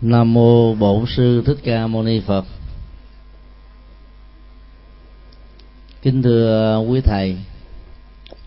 Nam 0.00 0.34
mô 0.34 0.74
Bổn 0.74 1.04
sư 1.16 1.42
Thích 1.46 1.58
Ca 1.64 1.86
Mâu 1.86 2.02
Ni 2.02 2.20
Phật. 2.20 2.44
Kính 6.02 6.22
thưa 6.22 6.78
quý 6.88 7.00
thầy, 7.00 7.38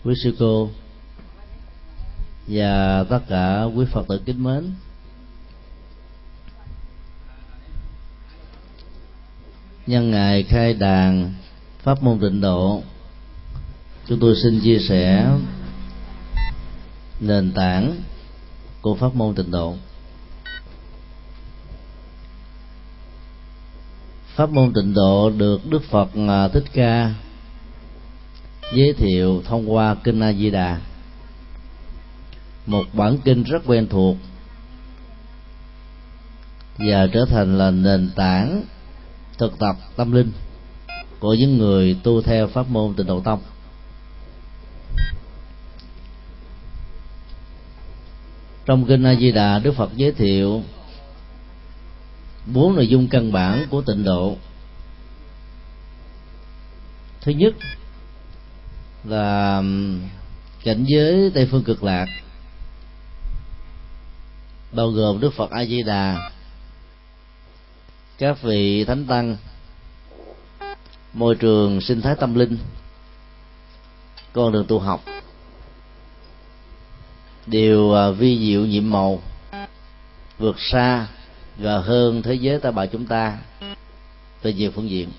quý 0.04 0.14
sư 0.24 0.36
cô 0.40 0.70
và 2.48 3.04
tất 3.10 3.20
cả 3.28 3.64
quý 3.64 3.86
Phật 3.92 4.08
tử 4.08 4.22
kính 4.26 4.44
mến. 4.44 4.74
Nhân 9.88 10.12
ngày 10.12 10.44
khai 10.44 10.74
đàn 10.74 11.34
pháp 11.84 12.04
môn 12.04 12.20
tịnh 12.20 12.42
độ, 12.42 12.84
chúng 14.08 14.20
tôi 14.20 14.36
xin 14.44 14.62
chia 14.64 14.80
sẻ 14.80 15.32
nền 17.20 17.52
tảng 17.52 17.96
của 18.82 18.96
pháp 18.96 19.16
môn 19.16 19.36
tịnh 19.36 19.52
độ. 19.52 19.76
Pháp 24.40 24.50
môn 24.50 24.74
tịnh 24.74 24.94
độ 24.94 25.30
được 25.30 25.70
đức 25.70 25.84
phật 25.84 26.10
à, 26.28 26.48
thích 26.48 26.64
ca 26.74 27.14
giới 28.76 28.94
thiệu 28.94 29.42
thông 29.46 29.74
qua 29.74 29.96
kinh 30.04 30.20
a 30.20 30.34
di 30.34 30.50
đà. 30.50 30.82
Một 32.66 32.84
bản 32.94 33.18
kinh 33.24 33.44
rất 33.44 33.62
quen 33.66 33.88
thuộc 33.90 34.18
và 36.78 37.08
trở 37.14 37.26
thành 37.30 37.58
là 37.58 37.72
nền 37.72 38.10
tảng 38.16 38.64
thực 39.38 39.60
tập 39.60 39.76
tâm 39.96 40.12
linh 40.12 40.32
của 41.20 41.34
những 41.34 41.58
người 41.58 41.98
tu 42.04 42.22
theo 42.22 42.48
pháp 42.48 42.70
môn 42.70 42.94
tịnh 42.94 43.08
độ 43.08 43.20
tông. 43.20 43.40
Trong 48.66 48.86
kinh 48.86 49.04
a 49.04 49.16
di 49.16 49.32
đà, 49.32 49.60
đức 49.60 49.72
phật 49.72 49.90
giới 49.96 50.12
thiệu 50.12 50.64
bốn 52.46 52.76
nội 52.76 52.88
dung 52.88 53.08
căn 53.08 53.32
bản 53.32 53.68
của 53.70 53.82
tịnh 53.82 54.04
độ. 54.04 54.38
Thứ 57.22 57.32
nhất 57.32 57.54
là 59.04 59.64
cảnh 60.64 60.86
giới 60.88 61.32
tây 61.34 61.48
phương 61.52 61.64
cực 61.64 61.84
lạc, 61.84 62.06
bao 64.72 64.88
gồm 64.88 65.20
đức 65.20 65.34
phật 65.34 65.52
a 65.52 65.66
di 65.66 65.84
đà 65.84 66.32
các 68.18 68.42
vị 68.42 68.86
thánh 68.86 69.06
tăng, 69.06 69.38
môi 71.14 71.36
trường 71.36 71.82
sinh 71.82 72.02
thái 72.02 72.16
tâm 72.20 72.36
linh, 72.36 72.58
con 74.34 74.52
đường 74.52 74.66
tu 74.68 74.80
học 74.80 75.04
đều 77.46 77.94
à, 77.94 78.10
vi 78.10 78.40
diệu 78.40 78.66
nhiệm 78.66 78.90
màu, 78.90 79.22
vượt 80.38 80.56
xa 80.60 81.08
và 81.60 81.78
hơn 81.78 82.22
thế 82.22 82.34
giới 82.34 82.60
ta 82.60 82.72
bà 82.72 82.86
chúng 82.86 83.06
ta 83.06 83.38
về 84.42 84.54
nhiều 84.54 84.72
phương 84.76 84.90
diện. 84.90 85.10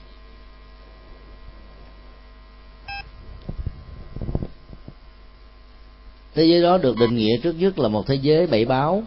Thế 6.35 6.45
giới 6.45 6.63
đó 6.63 6.79
được 6.79 6.97
định 6.97 7.17
nghĩa 7.17 7.37
trước 7.43 7.53
nhất 7.53 7.79
là 7.79 7.89
một 7.89 8.07
thế 8.07 8.15
giới 8.15 8.47
bảy 8.47 8.65
báo. 8.65 9.03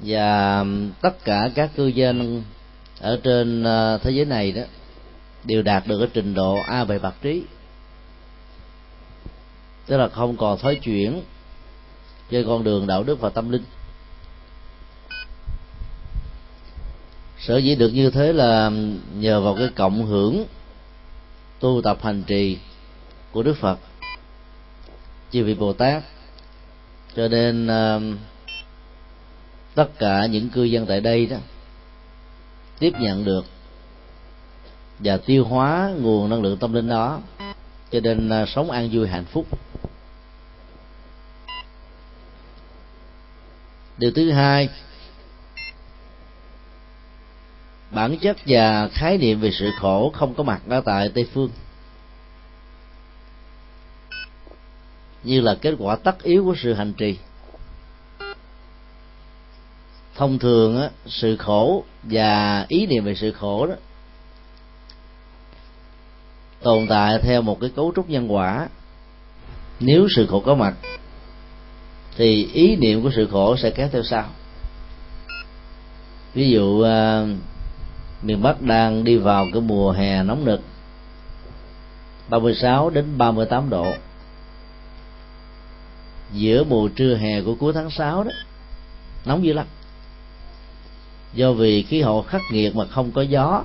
Và 0.00 0.64
tất 1.00 1.24
cả 1.24 1.50
các 1.54 1.70
cư 1.76 1.86
dân 1.86 2.42
ở 3.00 3.20
trên 3.22 3.62
ờ, 3.62 3.98
thế 4.02 4.10
giới 4.10 4.24
này 4.24 4.52
đó 4.52 4.62
đều 5.44 5.62
đạt 5.62 5.86
được 5.86 5.98
cái 5.98 6.08
trình 6.14 6.34
độ 6.34 6.58
a 6.66 6.84
bảy 6.84 6.98
bạc 6.98 7.14
trí. 7.22 7.42
Tức 9.86 9.96
là 9.96 10.08
không 10.08 10.36
còn 10.36 10.58
thói 10.58 10.74
chuyển 10.74 11.22
trên 12.30 12.46
con 12.46 12.64
đường 12.64 12.86
đạo 12.86 13.02
đức 13.02 13.20
và 13.20 13.28
tâm 13.28 13.50
linh. 13.50 13.64
Sở 17.38 17.56
dĩ 17.56 17.74
được 17.74 17.88
như 17.88 18.10
thế 18.10 18.32
là 18.32 18.70
nhờ 19.14 19.40
vào 19.40 19.54
cái 19.54 19.68
cộng 19.76 20.06
hưởng 20.06 20.44
tu 21.60 21.80
tập 21.84 21.98
hành 22.02 22.22
trì 22.22 22.58
của 23.32 23.42
đức 23.42 23.56
phật. 23.60 23.78
Chư 25.30 25.44
vị 25.44 25.54
bồ 25.54 25.72
tát. 25.72 26.02
Cho 27.16 27.28
nên 27.28 27.66
uh, 27.66 28.18
tất 29.74 29.98
cả 29.98 30.26
những 30.26 30.48
cư 30.48 30.62
dân 30.62 30.86
tại 30.86 31.00
đây 31.00 31.26
đó 31.26 31.36
tiếp 32.78 32.92
nhận 33.00 33.24
được 33.24 33.44
và 34.98 35.16
tiêu 35.16 35.44
hóa 35.44 35.92
nguồn 36.00 36.30
năng 36.30 36.42
lượng 36.42 36.56
tâm 36.56 36.72
linh 36.72 36.88
đó. 36.88 37.20
Cho 37.90 38.00
nên 38.00 38.42
uh, 38.42 38.48
sống 38.48 38.70
an 38.70 38.88
vui 38.92 39.08
hạnh 39.08 39.24
phúc. 39.24 39.46
Điều 43.98 44.10
thứ 44.10 44.30
hai 44.30 44.68
bản 47.90 48.18
chất 48.18 48.36
và 48.46 48.88
khái 48.88 49.18
niệm 49.18 49.40
về 49.40 49.50
sự 49.52 49.70
khổ 49.80 50.10
không 50.14 50.34
có 50.34 50.42
mặt 50.42 50.62
ở 50.68 50.80
tại 50.80 51.08
tây 51.14 51.28
phương. 51.34 51.50
Như 55.24 55.40
là 55.40 55.54
kết 55.54 55.74
quả 55.78 55.96
tất 55.96 56.22
yếu 56.22 56.44
của 56.44 56.54
sự 56.62 56.74
hành 56.74 56.92
trì. 56.92 57.18
Thông 60.14 60.38
thường 60.38 60.80
á, 60.80 60.90
sự 61.06 61.36
khổ 61.36 61.84
và 62.02 62.64
ý 62.68 62.86
niệm 62.86 63.04
về 63.04 63.14
sự 63.14 63.32
khổ 63.32 63.66
đó 63.66 63.74
tồn 66.62 66.86
tại 66.88 67.18
theo 67.22 67.42
một 67.42 67.60
cái 67.60 67.70
cấu 67.76 67.92
trúc 67.96 68.10
nhân 68.10 68.32
quả. 68.32 68.68
Nếu 69.80 70.06
sự 70.16 70.26
khổ 70.26 70.40
có 70.40 70.54
mặt 70.54 70.74
thì 72.16 72.48
ý 72.52 72.76
niệm 72.76 73.02
của 73.02 73.10
sự 73.16 73.28
khổ 73.32 73.56
sẽ 73.56 73.70
kéo 73.70 73.88
theo 73.92 74.02
sau. 74.02 74.24
Ví 76.34 76.50
dụ 76.50 76.64
uh, 76.64 77.28
miền 78.22 78.42
Bắc 78.42 78.62
đang 78.62 79.04
đi 79.04 79.16
vào 79.16 79.46
cái 79.52 79.62
mùa 79.62 79.92
hè 79.92 80.22
nóng 80.22 80.44
nực 80.44 80.60
36 82.28 82.90
đến 82.90 83.18
38 83.18 83.70
độ. 83.70 83.92
Giữa 86.32 86.64
mùa 86.64 86.88
trưa 86.88 87.16
hè 87.16 87.42
của 87.42 87.54
cuối 87.54 87.72
tháng 87.72 87.90
6 87.90 88.24
đó 88.24 88.30
nóng 89.24 89.44
dữ 89.44 89.52
lắm. 89.52 89.66
Do 91.34 91.52
vì 91.52 91.82
khí 91.82 92.00
hậu 92.00 92.22
khắc 92.22 92.42
nghiệt 92.50 92.76
mà 92.76 92.86
không 92.86 93.10
có 93.10 93.22
gió 93.22 93.62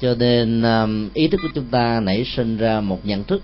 cho 0.00 0.14
nên 0.14 0.62
um, 0.62 1.08
ý 1.14 1.28
thức 1.28 1.40
của 1.42 1.48
chúng 1.54 1.64
ta 1.64 2.00
nảy 2.00 2.24
sinh 2.24 2.56
ra 2.56 2.80
một 2.80 3.06
nhận 3.06 3.24
thức 3.24 3.42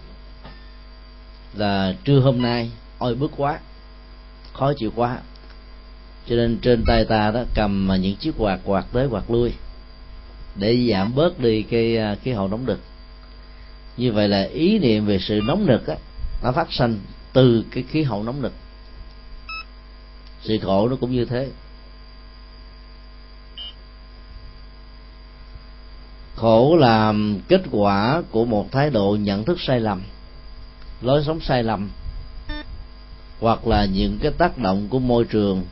là 1.54 1.94
trưa 2.04 2.20
hôm 2.20 2.42
nay 2.42 2.70
oi 2.98 3.14
bức 3.14 3.30
quá. 3.36 3.58
Khó 4.52 4.72
chịu 4.78 4.92
quá. 4.96 5.18
Cho 6.28 6.36
nên 6.36 6.58
trên 6.62 6.84
tay 6.86 7.04
ta 7.04 7.30
đó, 7.30 7.42
cầm 7.54 7.88
những 8.00 8.16
chiếc 8.16 8.32
quạt 8.38 8.60
quạt 8.64 8.86
tới 8.92 9.06
quạt 9.10 9.30
lui, 9.30 9.52
để 10.54 10.88
giảm 10.90 11.14
bớt 11.14 11.40
đi 11.40 11.62
cái 11.62 11.96
à, 11.96 12.16
khí 12.22 12.32
hậu 12.32 12.48
nóng 12.48 12.66
đực 12.66 12.80
như 13.96 14.12
vậy 14.12 14.28
là 14.28 14.42
ý 14.42 14.78
niệm 14.78 15.06
về 15.06 15.18
sự 15.18 15.40
nóng 15.46 15.66
nực 15.66 15.86
á, 15.86 15.96
nó 16.42 16.52
phát 16.52 16.72
sinh 16.72 17.00
từ 17.32 17.64
cái 17.70 17.84
khí 17.88 18.02
hậu 18.02 18.22
nóng 18.22 18.42
nực. 18.42 18.52
Sự 20.42 20.58
khổ 20.62 20.88
nó 20.88 20.96
cũng 21.00 21.12
như 21.12 21.24
thế. 21.24 21.48
Khổ 26.36 26.76
là 26.76 27.14
kết 27.48 27.62
quả 27.70 28.22
của 28.30 28.44
một 28.44 28.72
thái 28.72 28.90
độ 28.90 29.16
nhận 29.20 29.44
thức 29.44 29.60
sai 29.60 29.80
lầm, 29.80 30.02
lối 31.02 31.24
sống 31.24 31.40
sai 31.40 31.62
lầm 31.62 31.90
hoặc 33.40 33.66
là 33.66 33.84
những 33.84 34.18
cái 34.18 34.32
tác 34.38 34.58
động 34.58 34.88
của 34.88 34.98
môi 34.98 35.24
trường, 35.24 35.64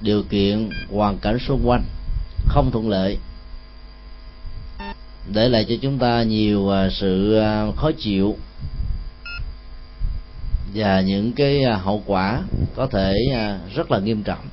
điều 0.00 0.22
kiện, 0.22 0.68
hoàn 0.90 1.18
cảnh 1.18 1.38
xung 1.38 1.62
quanh 1.64 1.82
không 2.48 2.70
thuận 2.70 2.88
lợi. 2.88 3.18
Để 5.32 5.48
lại 5.48 5.66
cho 5.68 5.74
chúng 5.82 5.98
ta 5.98 6.22
nhiều 6.22 6.70
à, 6.70 6.88
sự 6.90 7.38
à, 7.38 7.66
khó 7.76 7.90
chịu 7.98 8.36
và 10.74 11.00
những 11.00 11.32
cái 11.32 11.64
à, 11.64 11.76
hậu 11.76 12.02
quả 12.06 12.42
có 12.74 12.86
thể 12.86 13.14
rất 13.74 13.90
là 13.90 13.98
nghiêm 13.98 14.22
trọng, 14.22 14.44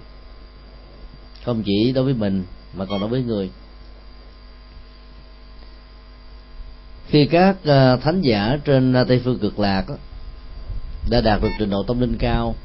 không 1.46 1.64
chỉ 1.64 1.92
đối 1.92 2.04
với 2.04 2.14
mình 2.14 2.44
mà 2.74 2.86
còn 2.86 3.00
đối 3.00 3.10
với 3.10 3.24
người. 3.24 3.50
Khi 7.08 7.26
các 7.26 7.56
thánh 8.02 8.22
giả 8.22 8.58
trên 8.66 8.96
tây 9.08 9.22
phương 9.24 9.40
cực 9.40 9.60
lạc 9.60 9.86
đã 11.10 11.22
đạt 11.22 11.42
được 11.42 11.50
trình 11.60 11.70
độ 11.70 11.84
tâm 11.84 12.00
linh 12.00 12.18
cao 12.18 12.56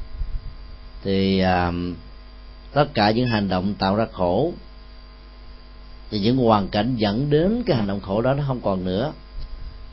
thì 1.03 1.39
à, 1.39 1.71
tất 2.73 2.85
cả 2.93 3.11
những 3.11 3.27
hành 3.27 3.49
động 3.49 3.73
tạo 3.79 3.95
ra 3.95 4.05
khổ 4.11 4.53
thì 6.11 6.19
những 6.19 6.37
hoàn 6.37 6.67
cảnh 6.67 6.95
dẫn 6.95 7.29
đến 7.29 7.63
cái 7.65 7.77
hành 7.77 7.87
động 7.87 7.99
khổ 8.01 8.21
đó 8.21 8.33
nó 8.33 8.43
không 8.47 8.61
còn 8.61 8.83
nữa. 8.83 9.13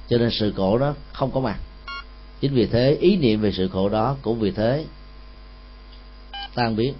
Cho 0.08 0.18
nên 0.18 0.30
sự 0.30 0.52
khổ 0.56 0.78
đó 0.78 0.94
không 1.12 1.30
có 1.30 1.40
mặt. 1.40 1.58
Chính 2.40 2.54
vì 2.54 2.66
thế 2.66 2.96
ý 3.00 3.16
niệm 3.16 3.40
về 3.40 3.52
sự 3.52 3.68
khổ 3.68 3.88
đó 3.88 4.16
cũng 4.22 4.38
vì 4.38 4.50
thế 4.50 4.84
tan 6.54 6.76
biến. 6.76 6.94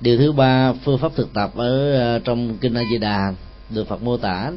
Điều 0.00 0.18
thứ 0.18 0.32
ba 0.32 0.72
phương 0.72 0.98
pháp 0.98 1.12
thực 1.16 1.34
tập 1.34 1.50
ở 1.56 1.94
à, 2.00 2.18
trong 2.24 2.58
kinh 2.58 2.74
A 2.74 2.82
Di 2.90 2.98
Đà 2.98 3.34
được 3.70 3.88
Phật 3.88 4.02
mô 4.02 4.16
tả 4.16 4.52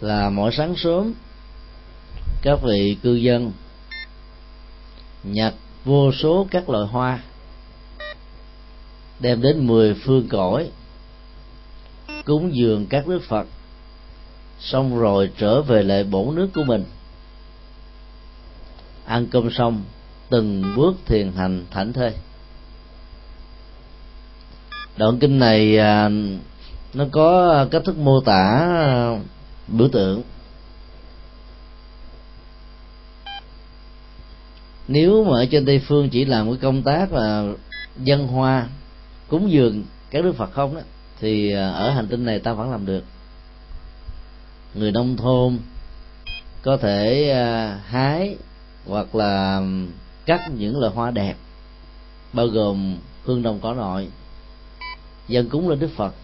là 0.00 0.30
mỗi 0.30 0.52
sáng 0.52 0.74
sớm, 0.76 1.14
các 2.42 2.58
vị 2.62 2.96
cư 3.02 3.14
dân 3.14 3.52
nhặt 5.24 5.54
vô 5.84 6.12
số 6.12 6.46
các 6.50 6.68
loại 6.68 6.86
hoa, 6.86 7.22
đem 9.20 9.42
đến 9.42 9.66
mười 9.66 9.94
phương 9.94 10.28
cõi, 10.28 10.70
cúng 12.24 12.54
dường 12.54 12.86
các 12.86 13.06
đức 13.06 13.22
phật, 13.28 13.46
xong 14.60 14.98
rồi 14.98 15.30
trở 15.38 15.62
về 15.62 15.82
lại 15.82 16.04
bổn 16.04 16.34
nước 16.34 16.48
của 16.54 16.64
mình. 16.64 16.84
Ăn 19.04 19.26
cơm 19.26 19.50
xong, 19.50 19.82
từng 20.30 20.62
bước 20.76 20.96
thiền 21.06 21.32
hành 21.32 21.64
thảnh 21.70 21.92
thơi 21.92 22.12
đoạn 24.96 25.18
kinh 25.18 25.38
này 25.38 25.78
à, 25.78 26.10
nó 26.94 27.04
có 27.12 27.66
cách 27.70 27.82
thức 27.84 27.98
mô 27.98 28.20
tả 28.20 28.68
biểu 29.68 29.88
tượng. 29.88 30.22
Nếu 34.88 35.24
mà 35.24 35.30
ở 35.30 35.46
trên 35.50 35.66
tây 35.66 35.78
phương 35.78 36.08
chỉ 36.10 36.24
làm 36.24 36.46
cái 36.46 36.58
công 36.62 36.82
tác 36.82 37.12
là 37.12 37.44
dân 37.96 38.26
hoa, 38.26 38.66
cúng 39.28 39.50
dường 39.50 39.84
các 40.10 40.24
đức 40.24 40.36
phật 40.36 40.52
không 40.52 40.74
đó, 40.74 40.80
thì 41.20 41.52
à, 41.52 41.70
ở 41.70 41.90
hành 41.90 42.06
tinh 42.06 42.24
này 42.24 42.38
ta 42.38 42.52
vẫn 42.52 42.70
làm 42.70 42.86
được. 42.86 43.04
Người 44.74 44.92
nông 44.92 45.16
thôn 45.16 45.58
có 46.62 46.76
thể 46.76 47.30
à, 47.30 47.78
hái 47.86 48.36
hoặc 48.86 49.14
là 49.14 49.62
cắt 50.26 50.50
những 50.50 50.80
loại 50.80 50.92
hoa 50.94 51.10
đẹp, 51.10 51.34
bao 52.32 52.46
gồm 52.46 52.96
hương 53.24 53.42
đồng 53.42 53.60
cỏ 53.60 53.74
nội, 53.74 54.08
dân 55.28 55.48
cúng 55.48 55.68
lên 55.68 55.78
đức 55.78 55.90
phật 55.96 56.14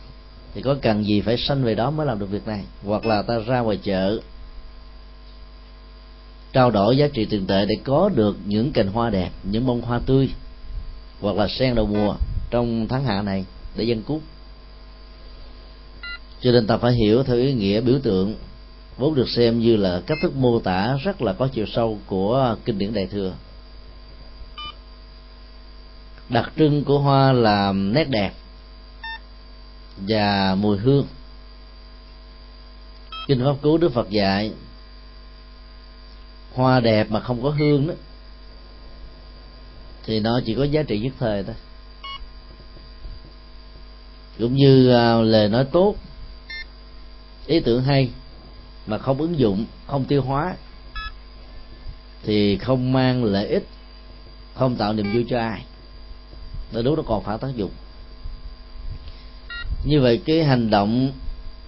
thì 0.55 0.63
có 0.63 0.77
cần 0.83 1.07
gì 1.07 1.21
phải 1.21 1.37
sanh 1.37 1.65
về 1.65 1.75
đó 1.75 1.91
mới 1.91 2.07
làm 2.07 2.19
được 2.19 2.31
việc 2.31 2.47
này? 2.47 2.65
Hoặc 2.85 3.07
là 3.07 3.23
ta 3.23 3.39
ra 3.47 3.61
ngoài 3.61 3.79
chợ, 3.83 4.21
trao 6.53 6.71
đổi 6.71 6.97
giá 6.97 7.09
trị 7.09 7.25
tiền 7.25 7.47
tệ 7.47 7.67
để 7.67 7.75
có 7.85 8.11
được 8.15 8.37
những 8.47 8.73
cành 8.73 8.89
hoa 8.89 9.11
đẹp, 9.11 9.31
những 9.43 9.67
bông 9.67 9.81
hoa 9.81 10.01
tươi, 10.07 10.29
hoặc 11.21 11.37
là 11.37 11.49
sen 11.49 11.75
đầu 11.75 11.87
mùa 11.87 12.15
trong 12.51 12.87
tháng 12.89 13.05
hạ 13.05 13.23
này 13.23 13.45
để 13.77 13.85
dân 13.85 14.03
cúc 14.03 14.23
cho 16.45 16.53
nên 16.53 16.67
ta 16.67 16.77
phải 16.77 16.93
hiểu 16.93 17.23
theo 17.23 17.37
ý 17.37 17.53
nghĩa 17.53 17.81
biểu 17.81 17.99
tượng, 18.03 18.35
vốn 18.97 19.15
được 19.15 19.29
xem 19.29 19.61
như 19.61 19.77
là 19.77 20.03
cách 20.07 20.19
thức 20.23 20.37
mô 20.37 20.61
tả 20.61 20.97
rất 21.03 21.23
là 21.23 21.33
có 21.33 21.49
chiều 21.53 21.67
sâu 21.67 21.99
của 22.07 22.57
kinh 22.65 22.79
điển 22.79 22.95
đại 22.95 23.07
thừa. 23.07 23.33
Đặc 26.29 26.53
trưng 26.57 26.85
của 26.85 26.99
hoa 26.99 27.33
là 27.33 27.73
nét 27.73 28.05
đẹp 28.05 28.33
và 29.97 30.55
mùi 30.55 30.79
hương. 30.79 31.07
Kinh 33.27 33.45
pháp 33.45 33.55
cứu 33.63 33.79
đức 33.79 33.93
phật 33.93 34.11
dạy, 34.11 34.53
hoa 36.55 36.81
đẹp 36.81 37.11
mà 37.11 37.21
không 37.21 37.43
có 37.43 37.51
hương 37.51 37.87
đó, 37.87 37.95
thì 40.07 40.21
nó 40.21 40.41
chỉ 40.47 40.55
có 40.55 40.65
giá 40.65 40.83
trị 40.83 40.99
nhất 40.99 41.13
thời 41.19 41.45
thôi. 41.45 41.55
Cũng 44.39 44.55
như 44.55 44.91
à, 44.91 45.17
lời 45.17 45.49
nói 45.49 45.65
tốt, 45.73 45.95
ý 47.47 47.61
tưởng 47.61 47.83
hay 47.83 48.11
mà 48.87 48.99
không 48.99 49.19
ứng 49.19 49.39
dụng, 49.39 49.67
không 49.87 50.05
tiêu 50.05 50.23
hóa, 50.23 50.57
thì 52.23 52.59
không 52.59 52.93
mang 52.93 53.25
lợi 53.25 53.49
ích, 53.49 53.67
không 54.55 54.77
tạo 54.77 54.93
niềm 54.93 55.13
vui 55.15 55.27
cho 55.29 55.39
ai. 55.39 55.65
Đôi 56.73 56.83
lúc 56.83 56.97
nó 56.97 57.03
còn 57.07 57.25
phản 57.25 57.39
tác 57.39 57.57
dụng 57.57 57.71
như 59.85 60.01
vậy 60.01 60.23
cái 60.25 60.45
hành 60.45 60.71
động 60.71 61.13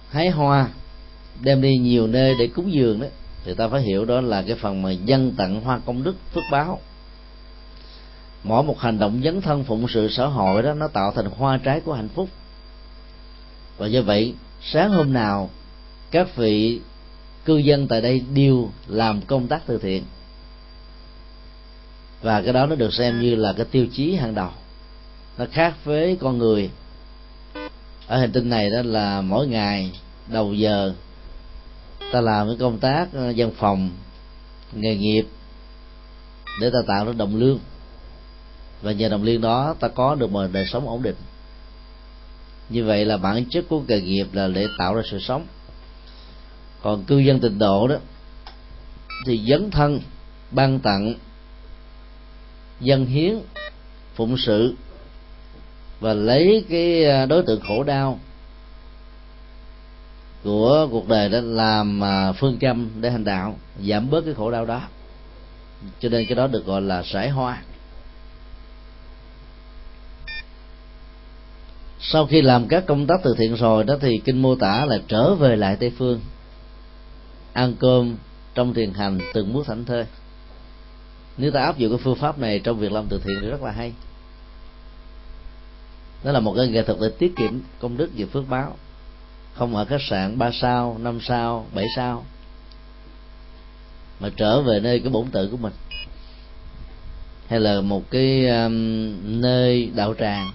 hái 0.09 0.29
hoa, 0.29 0.69
đem 1.41 1.61
đi 1.61 1.77
nhiều 1.77 2.07
nơi 2.07 2.35
để 2.39 2.47
cúng 2.47 2.73
dường 2.73 2.99
đó, 2.99 3.07
thì 3.43 3.53
ta 3.53 3.67
phải 3.67 3.81
hiểu 3.81 4.05
đó 4.05 4.21
là 4.21 4.41
cái 4.41 4.55
phần 4.55 4.81
mà 4.81 4.91
dân 4.91 5.33
tặng 5.37 5.61
hoa 5.61 5.79
công 5.85 6.03
đức, 6.03 6.15
phước 6.33 6.43
báo. 6.51 6.79
Mỗi 8.43 8.63
một 8.63 8.79
hành 8.79 8.99
động 8.99 9.21
dấn 9.23 9.41
thân 9.41 9.63
phụng 9.63 9.87
sự 9.87 10.07
xã 10.11 10.25
hội 10.25 10.63
đó, 10.63 10.73
nó 10.73 10.87
tạo 10.87 11.11
thành 11.11 11.25
hoa 11.25 11.57
trái 11.57 11.79
của 11.79 11.93
hạnh 11.93 12.09
phúc. 12.09 12.29
Và 13.77 13.87
do 13.87 14.01
vậy, 14.01 14.33
sáng 14.61 14.91
hôm 14.91 15.13
nào, 15.13 15.49
các 16.11 16.35
vị 16.35 16.79
cư 17.45 17.57
dân 17.57 17.87
tại 17.87 18.01
đây 18.01 18.21
đều 18.33 18.71
làm 18.87 19.21
công 19.21 19.47
tác 19.47 19.61
từ 19.65 19.77
thiện. 19.77 20.03
Và 22.21 22.41
cái 22.41 22.53
đó 22.53 22.65
nó 22.65 22.75
được 22.75 22.93
xem 22.93 23.21
như 23.21 23.35
là 23.35 23.53
cái 23.53 23.65
tiêu 23.71 23.87
chí 23.93 24.15
hàng 24.15 24.35
đầu. 24.35 24.49
Nó 25.37 25.45
khác 25.51 25.73
với 25.83 26.17
con 26.19 26.37
người 26.37 26.69
ở 28.07 28.19
hành 28.19 28.31
tinh 28.31 28.49
này 28.49 28.69
đó 28.69 28.81
là 28.83 29.21
mỗi 29.21 29.47
ngày, 29.47 29.91
đầu 30.27 30.53
giờ, 30.53 30.93
ta 32.11 32.21
làm 32.21 32.47
cái 32.47 32.57
công 32.59 32.79
tác 32.79 33.13
dân 33.13 33.35
văn 33.35 33.51
phòng, 33.57 33.89
nghề 34.73 34.95
nghiệp 34.95 35.25
để 36.61 36.69
ta 36.69 36.79
tạo 36.87 37.05
ra 37.05 37.13
đồng 37.13 37.35
lương. 37.35 37.59
Và 38.81 38.91
nhờ 38.91 39.09
đồng 39.09 39.23
lương 39.23 39.41
đó, 39.41 39.75
ta 39.79 39.87
có 39.87 40.15
được 40.15 40.31
một 40.31 40.47
đời 40.51 40.65
sống 40.67 40.87
ổn 40.87 41.03
định. 41.03 41.15
Như 42.69 42.85
vậy 42.85 43.05
là 43.05 43.17
bản 43.17 43.45
chất 43.49 43.65
của 43.69 43.81
nghề 43.87 44.01
nghiệp 44.01 44.27
là 44.33 44.47
để 44.47 44.67
tạo 44.77 44.95
ra 44.95 45.01
sự 45.11 45.19
sống. 45.19 45.45
Còn 46.81 47.03
cư 47.03 47.17
dân 47.17 47.39
tịnh 47.39 47.59
độ 47.59 47.87
đó, 47.87 47.95
thì 49.25 49.41
dấn 49.49 49.71
thân, 49.71 50.01
ban 50.51 50.79
tặng, 50.79 51.13
dân 52.79 53.05
hiến, 53.05 53.37
phụng 54.15 54.37
sự 54.37 54.75
và 55.99 56.13
lấy 56.13 56.65
cái 56.69 57.05
à, 57.05 57.25
đối 57.25 57.43
tượng 57.43 57.61
khổ 57.67 57.83
đau 57.83 58.19
của 60.43 60.87
cuộc 60.91 61.07
đời 61.07 61.29
đó 61.29 61.39
làm 61.43 62.03
à, 62.03 62.31
phương 62.31 62.57
châm 62.61 62.89
để 63.01 63.11
hành 63.11 63.23
đạo, 63.23 63.55
giảm 63.87 64.09
bớt 64.09 64.21
cái 64.25 64.33
khổ 64.33 64.51
đau 64.51 64.65
đó. 64.65 64.81
Cho 65.99 66.09
nên 66.09 66.25
cái 66.25 66.35
đó 66.35 66.47
được 66.47 66.65
gọi 66.65 66.81
là 66.81 67.03
sải 67.03 67.29
hoa. 67.29 67.61
Sau 71.99 72.25
khi 72.25 72.41
làm 72.41 72.67
các 72.67 72.85
công 72.85 73.07
tác 73.07 73.19
từ 73.23 73.35
thiện 73.37 73.55
rồi 73.55 73.83
đó 73.83 73.95
thì 74.01 74.21
kinh 74.25 74.41
mô 74.41 74.55
tả 74.55 74.85
là 74.85 74.97
trở 75.07 75.35
về 75.35 75.55
lại 75.55 75.77
tây 75.79 75.91
phương, 75.97 76.19
ăn 77.53 77.73
cơm 77.79 78.15
trong 78.53 78.73
thiền 78.73 78.93
hành 78.93 79.19
từng 79.33 79.53
bước 79.53 79.67
thảnh 79.67 79.85
thơi. 79.85 80.05
Nếu 81.37 81.51
ta 81.51 81.61
áp 81.61 81.77
dụng 81.77 81.91
cái 81.91 81.99
phương 82.03 82.15
pháp 82.15 82.39
này 82.39 82.59
trong 82.59 82.79
việc 82.79 82.91
làm 82.91 83.05
từ 83.09 83.21
thiện 83.23 83.37
thì 83.41 83.47
rất 83.47 83.63
là 83.63 83.71
hay 83.71 83.93
đó 86.23 86.31
là 86.31 86.39
một 86.39 86.53
cái 86.57 86.67
nghệ 86.67 86.83
thuật 86.83 86.97
để 87.01 87.09
tiết 87.19 87.35
kiệm 87.35 87.59
công 87.79 87.97
đức 87.97 88.09
và 88.17 88.25
phước 88.33 88.49
báo. 88.49 88.77
Không 89.53 89.75
ở 89.75 89.85
khách 89.85 90.01
sạn 90.09 90.37
ba 90.37 90.51
sao 90.61 90.97
năm 90.99 91.19
sao 91.21 91.65
bảy 91.73 91.85
sao 91.95 92.25
mà 94.19 94.29
trở 94.35 94.61
về 94.61 94.79
nơi 94.79 94.99
cái 94.99 95.09
bổn 95.09 95.27
tự 95.31 95.47
của 95.51 95.57
mình. 95.57 95.73
Hay 97.47 97.59
là 97.59 97.81
một 97.81 98.11
cái 98.11 98.47
um, 98.47 99.41
nơi 99.41 99.91
đạo 99.95 100.13
tràng 100.19 100.51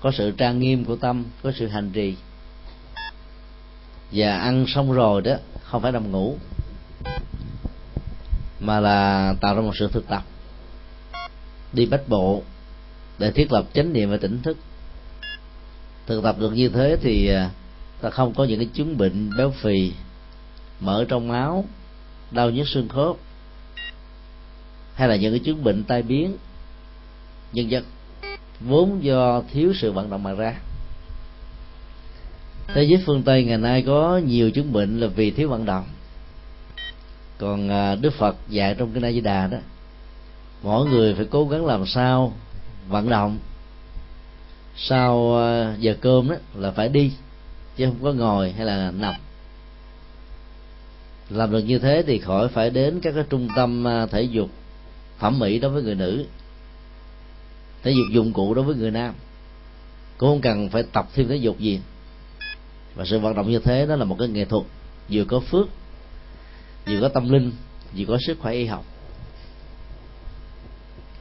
có 0.00 0.12
sự 0.12 0.30
trang 0.30 0.58
nghiêm 0.58 0.84
của 0.84 0.96
tâm 0.96 1.24
có 1.42 1.52
sự 1.58 1.68
hành 1.68 1.90
trì. 1.90 2.16
Và 4.12 4.38
ăn 4.38 4.64
xong 4.68 4.92
rồi 4.92 5.22
đó 5.22 5.34
không 5.62 5.82
phải 5.82 5.92
nằm 5.92 6.12
ngủ 6.12 6.36
mà 8.60 8.80
là 8.80 9.34
tạo 9.40 9.54
ra 9.54 9.60
một 9.60 9.76
sự 9.78 9.88
thực 9.92 10.08
tập. 10.08 10.22
Đi 11.72 11.86
bách 11.86 12.08
bộ 12.08 12.42
để 13.18 13.30
thiết 13.30 13.52
lập 13.52 13.64
chánh 13.74 13.92
niệm 13.92 14.10
và 14.10 14.16
tỉnh 14.16 14.42
thức. 14.42 14.56
Thực 16.06 16.22
tập 16.22 16.36
được 16.38 16.50
như 16.50 16.68
thế 16.68 16.96
thì 17.00 17.28
à, 17.28 17.50
ta 18.00 18.10
không 18.10 18.34
có 18.34 18.44
những 18.44 18.58
cái 18.58 18.68
chứng 18.72 18.98
bệnh 18.98 19.30
béo 19.38 19.50
phì, 19.50 19.92
mỡ 20.80 21.04
trong 21.08 21.28
máu, 21.28 21.64
đau 22.30 22.50
nhức 22.50 22.68
xương 22.68 22.88
khớp, 22.88 23.16
hay 24.94 25.08
là 25.08 25.16
những 25.16 25.32
cái 25.32 25.40
chứng 25.40 25.64
bệnh 25.64 25.84
tai 25.84 26.02
biến. 26.02 26.36
Nhân 27.52 27.70
dân 27.70 27.84
vốn 28.60 29.04
do 29.04 29.42
thiếu 29.52 29.72
sự 29.80 29.92
vận 29.92 30.10
động 30.10 30.22
mà 30.22 30.32
ra. 30.32 30.54
Thế 32.74 32.84
giới 32.84 33.02
phương 33.06 33.22
tây 33.22 33.44
ngày 33.44 33.58
nay 33.58 33.82
có 33.86 34.20
nhiều 34.26 34.50
chứng 34.50 34.72
bệnh 34.72 35.00
là 35.00 35.06
vì 35.06 35.30
thiếu 35.30 35.48
vận 35.48 35.64
động. 35.64 35.84
Còn 37.38 37.68
à, 37.68 37.94
đức 37.94 38.14
phật 38.18 38.36
dạy 38.48 38.74
trong 38.78 38.92
kinh 38.92 39.04
a 39.04 39.12
di 39.12 39.20
đà 39.20 39.46
đó, 39.46 39.58
mỗi 40.62 40.86
người 40.88 41.14
phải 41.14 41.26
cố 41.30 41.48
gắng 41.48 41.66
làm 41.66 41.86
sao 41.86 42.32
vận 42.88 43.08
động. 43.08 43.38
Sau 44.76 45.34
ờ, 45.34 45.74
giờ 45.78 45.96
cơm 46.00 46.28
đó 46.28 46.36
là 46.54 46.70
phải 46.70 46.88
đi, 46.88 47.12
chứ 47.76 47.86
không 47.86 48.02
có 48.02 48.12
ngồi 48.12 48.52
hay 48.52 48.66
là 48.66 48.90
nằm. 48.90 49.14
Làm 51.30 51.52
được 51.52 51.58
như 51.58 51.78
thế 51.78 52.02
thì 52.06 52.18
khỏi 52.18 52.48
phải 52.48 52.70
đến 52.70 53.00
các 53.02 53.12
cái 53.14 53.24
trung 53.30 53.48
tâm 53.56 53.84
ờ, 53.84 54.06
thể 54.06 54.22
dục 54.22 54.50
thẩm 55.18 55.38
mỹ 55.38 55.58
đối 55.58 55.70
với 55.70 55.82
người 55.82 55.94
nữ, 55.94 56.24
thể 57.82 57.90
dục 57.90 58.06
dụng 58.12 58.32
cụ 58.32 58.54
đối 58.54 58.64
với 58.64 58.76
người 58.76 58.90
nam. 58.90 59.14
Cũng 60.18 60.28
không 60.28 60.40
cần 60.40 60.68
phải 60.68 60.82
tập 60.82 61.08
thêm 61.14 61.28
thể 61.28 61.36
dục 61.36 61.58
gì. 61.58 61.80
Và 62.94 63.04
sự 63.04 63.18
vận 63.18 63.34
động 63.34 63.50
như 63.50 63.58
thế 63.58 63.86
đó 63.86 63.96
là 63.96 64.04
một 64.04 64.16
cái 64.18 64.28
nghệ 64.28 64.44
thuật, 64.44 64.64
vừa 65.10 65.24
có 65.24 65.40
phước, 65.40 65.68
vừa 66.86 67.00
có 67.00 67.08
tâm 67.08 67.28
linh, 67.28 67.52
vừa 67.96 68.04
có 68.08 68.18
sức 68.26 68.38
khỏe 68.40 68.52
y 68.52 68.66
học 68.66 68.84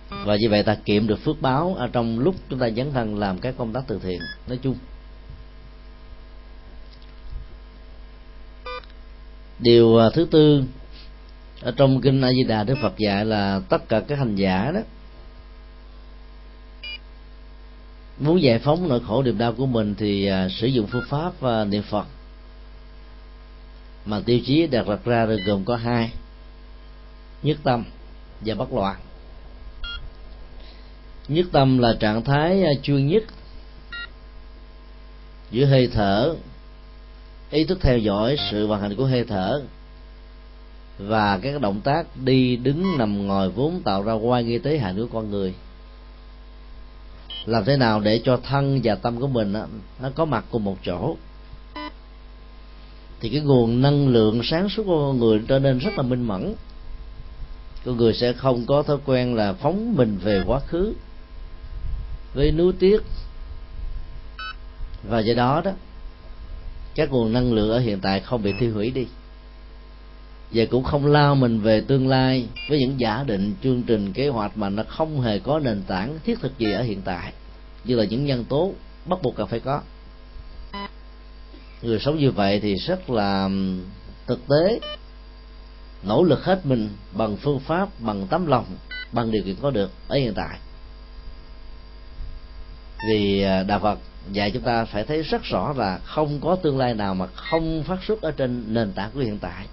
và 0.09 0.35
như 0.35 0.49
vậy 0.49 0.63
ta 0.63 0.75
kiệm 0.75 1.07
được 1.07 1.19
phước 1.19 1.41
báo 1.41 1.75
ở 1.77 1.87
trong 1.87 2.19
lúc 2.19 2.35
chúng 2.49 2.59
ta 2.59 2.69
dấn 2.69 2.93
thân 2.93 3.19
làm 3.19 3.39
các 3.39 3.55
công 3.57 3.73
tác 3.73 3.83
từ 3.87 3.99
thiện. 4.03 4.19
Nói 4.47 4.59
chung, 4.63 4.75
điều 9.59 9.97
à, 9.97 10.09
thứ 10.13 10.27
tư 10.31 10.63
ở 11.61 11.73
trong 11.77 12.01
kinh 12.01 12.21
a 12.21 12.31
di 12.31 12.43
đà 12.43 12.63
đức 12.63 12.75
phật 12.81 12.97
dạy 12.97 13.25
là 13.25 13.61
tất 13.69 13.89
cả 13.89 13.99
các 13.99 14.19
hành 14.19 14.35
giả 14.35 14.71
đó 14.73 14.79
muốn 18.19 18.41
giải 18.41 18.59
phóng 18.59 18.89
nỗi 18.89 18.99
khổ 19.07 19.23
niềm 19.23 19.37
đau 19.37 19.53
của 19.53 19.65
mình 19.65 19.95
thì 19.97 20.25
à, 20.25 20.49
sử 20.49 20.67
dụng 20.67 20.87
phương 20.87 21.05
pháp 21.09 21.41
à, 21.41 21.65
niệm 21.65 21.83
phật. 21.83 22.05
Mà 24.05 24.21
tiêu 24.25 24.39
chí 24.45 24.67
đặt 24.67 24.87
đặt 24.87 25.05
ra 25.05 25.25
được 25.25 25.39
gồm 25.45 25.65
có 25.65 25.75
hai, 25.75 26.11
nhất 27.43 27.57
tâm 27.63 27.83
và 28.41 28.55
bất 28.55 28.73
loạn 28.73 28.95
nhất 31.27 31.45
tâm 31.51 31.77
là 31.77 31.93
trạng 31.99 32.23
thái 32.23 32.63
à, 32.63 32.71
chuyên 32.83 33.07
nhất. 33.07 33.23
Giữa 35.51 35.65
hơi 35.65 35.89
thở, 35.93 36.35
ý 37.51 37.63
thức 37.63 37.77
theo 37.81 37.97
dõi 37.97 38.35
sự 38.51 38.67
vận 38.67 38.81
hành 38.81 38.95
của 38.95 39.05
hơi 39.05 39.23
thở 39.23 39.61
và 40.99 41.37
các 41.37 41.61
động 41.61 41.81
tác 41.81 42.07
đi 42.23 42.55
đứng 42.55 42.97
nằm 42.97 43.27
ngồi 43.27 43.49
vốn 43.49 43.81
tạo 43.83 44.03
ra 44.03 44.13
quan 44.13 44.47
nghi 44.47 44.57
tế 44.57 44.77
hại 44.77 44.93
của 44.97 45.07
con 45.13 45.31
người. 45.31 45.53
Làm 47.45 47.65
thế 47.65 47.77
nào 47.77 47.99
để 47.99 48.21
cho 48.23 48.39
thân 48.43 48.81
và 48.83 48.95
tâm 48.95 49.19
của 49.19 49.27
mình 49.27 49.53
nó 50.01 50.09
có 50.15 50.25
mặt 50.25 50.45
cùng 50.51 50.63
một 50.63 50.77
chỗ? 50.85 51.15
Thì 53.19 53.29
cái 53.29 53.41
nguồn 53.41 53.81
năng 53.81 54.07
lượng 54.07 54.41
sáng 54.43 54.69
suốt 54.69 54.83
của 54.83 55.07
con 55.07 55.19
người 55.19 55.41
trở 55.47 55.59
nên 55.59 55.77
rất 55.77 55.91
là 55.97 56.03
minh 56.03 56.23
mẫn. 56.23 56.53
Con 57.85 57.97
người 57.97 58.13
sẽ 58.13 58.33
không 58.33 58.65
có 58.65 58.83
thói 58.83 58.97
quen 59.05 59.35
là 59.35 59.53
phóng 59.53 59.95
mình 59.95 60.17
về 60.23 60.43
quá 60.47 60.59
khứ 60.59 60.93
với 62.37 62.51
núi 62.51 62.73
tuyết 62.79 63.01
và 65.09 65.19
do 65.19 65.33
đó 65.33 65.61
đó, 65.65 65.71
các 66.95 67.11
nguồn 67.11 67.33
năng 67.33 67.53
lượng 67.53 67.69
ở 67.69 67.79
hiện 67.79 67.99
tại 68.01 68.19
không 68.19 68.43
bị 68.43 68.53
tiêu 68.59 68.73
hủy 68.73 68.91
đi. 68.91 69.07
Và 70.51 70.65
cũng 70.71 70.83
không 70.83 71.05
lao 71.05 71.35
mình 71.35 71.59
về 71.59 71.81
tương 71.81 72.07
lai 72.07 72.47
với 72.69 72.79
những 72.79 72.99
giả 72.99 73.23
định, 73.23 73.53
chương 73.63 73.83
trình, 73.83 74.13
kế 74.13 74.27
hoạch 74.27 74.57
mà 74.57 74.69
nó 74.69 74.83
không 74.87 75.21
hề 75.21 75.39
có 75.39 75.59
nền 75.59 75.81
tảng 75.87 76.19
thiết 76.25 76.39
thực 76.39 76.57
gì 76.57 76.71
ở 76.71 76.83
hiện 76.83 77.01
tại. 77.05 77.33
Như 77.83 77.95
là 77.95 78.03
những 78.03 78.25
nhân 78.25 78.45
tố 78.45 78.73
bắt 79.05 79.19
buộc 79.21 79.35
cần 79.35 79.47
phải 79.47 79.59
có. 79.59 79.81
Người 81.81 81.99
sống 81.99 82.17
như 82.17 82.31
vậy 82.31 82.59
thì 82.59 82.75
rất 82.75 83.09
là 83.09 83.49
thực 84.27 84.47
tế. 84.47 84.79
Nỗ 86.03 86.23
lực 86.23 86.43
hết 86.43 86.65
mình 86.65 86.89
bằng 87.13 87.37
phương 87.37 87.59
pháp, 87.59 87.89
bằng 87.99 88.27
tấm 88.29 88.47
lòng, 88.47 88.65
bằng 89.11 89.31
điều 89.31 89.43
kiện 89.43 89.55
có 89.61 89.71
được 89.71 89.91
ở 90.07 90.15
hiện 90.15 90.33
tại 90.33 90.57
vì 93.05 93.41
à, 93.41 93.63
đạo 93.63 93.79
phật 93.79 93.99
dạy 94.31 94.51
chúng 94.51 94.63
ta 94.63 94.85
phải 94.85 95.03
thấy 95.03 95.23
rất 95.23 95.43
rõ 95.43 95.73
là 95.77 95.99
không 96.03 96.39
có 96.41 96.55
tương 96.55 96.77
lai 96.77 96.93
nào 96.93 97.15
mà 97.15 97.27
không 97.27 97.83
phát 97.83 98.03
xuất 98.03 98.21
ở 98.21 98.31
trên 98.31 98.63
nền 98.67 98.91
tảng 98.91 99.11
của 99.13 99.19
hiện 99.19 99.37
tại. 99.39 99.65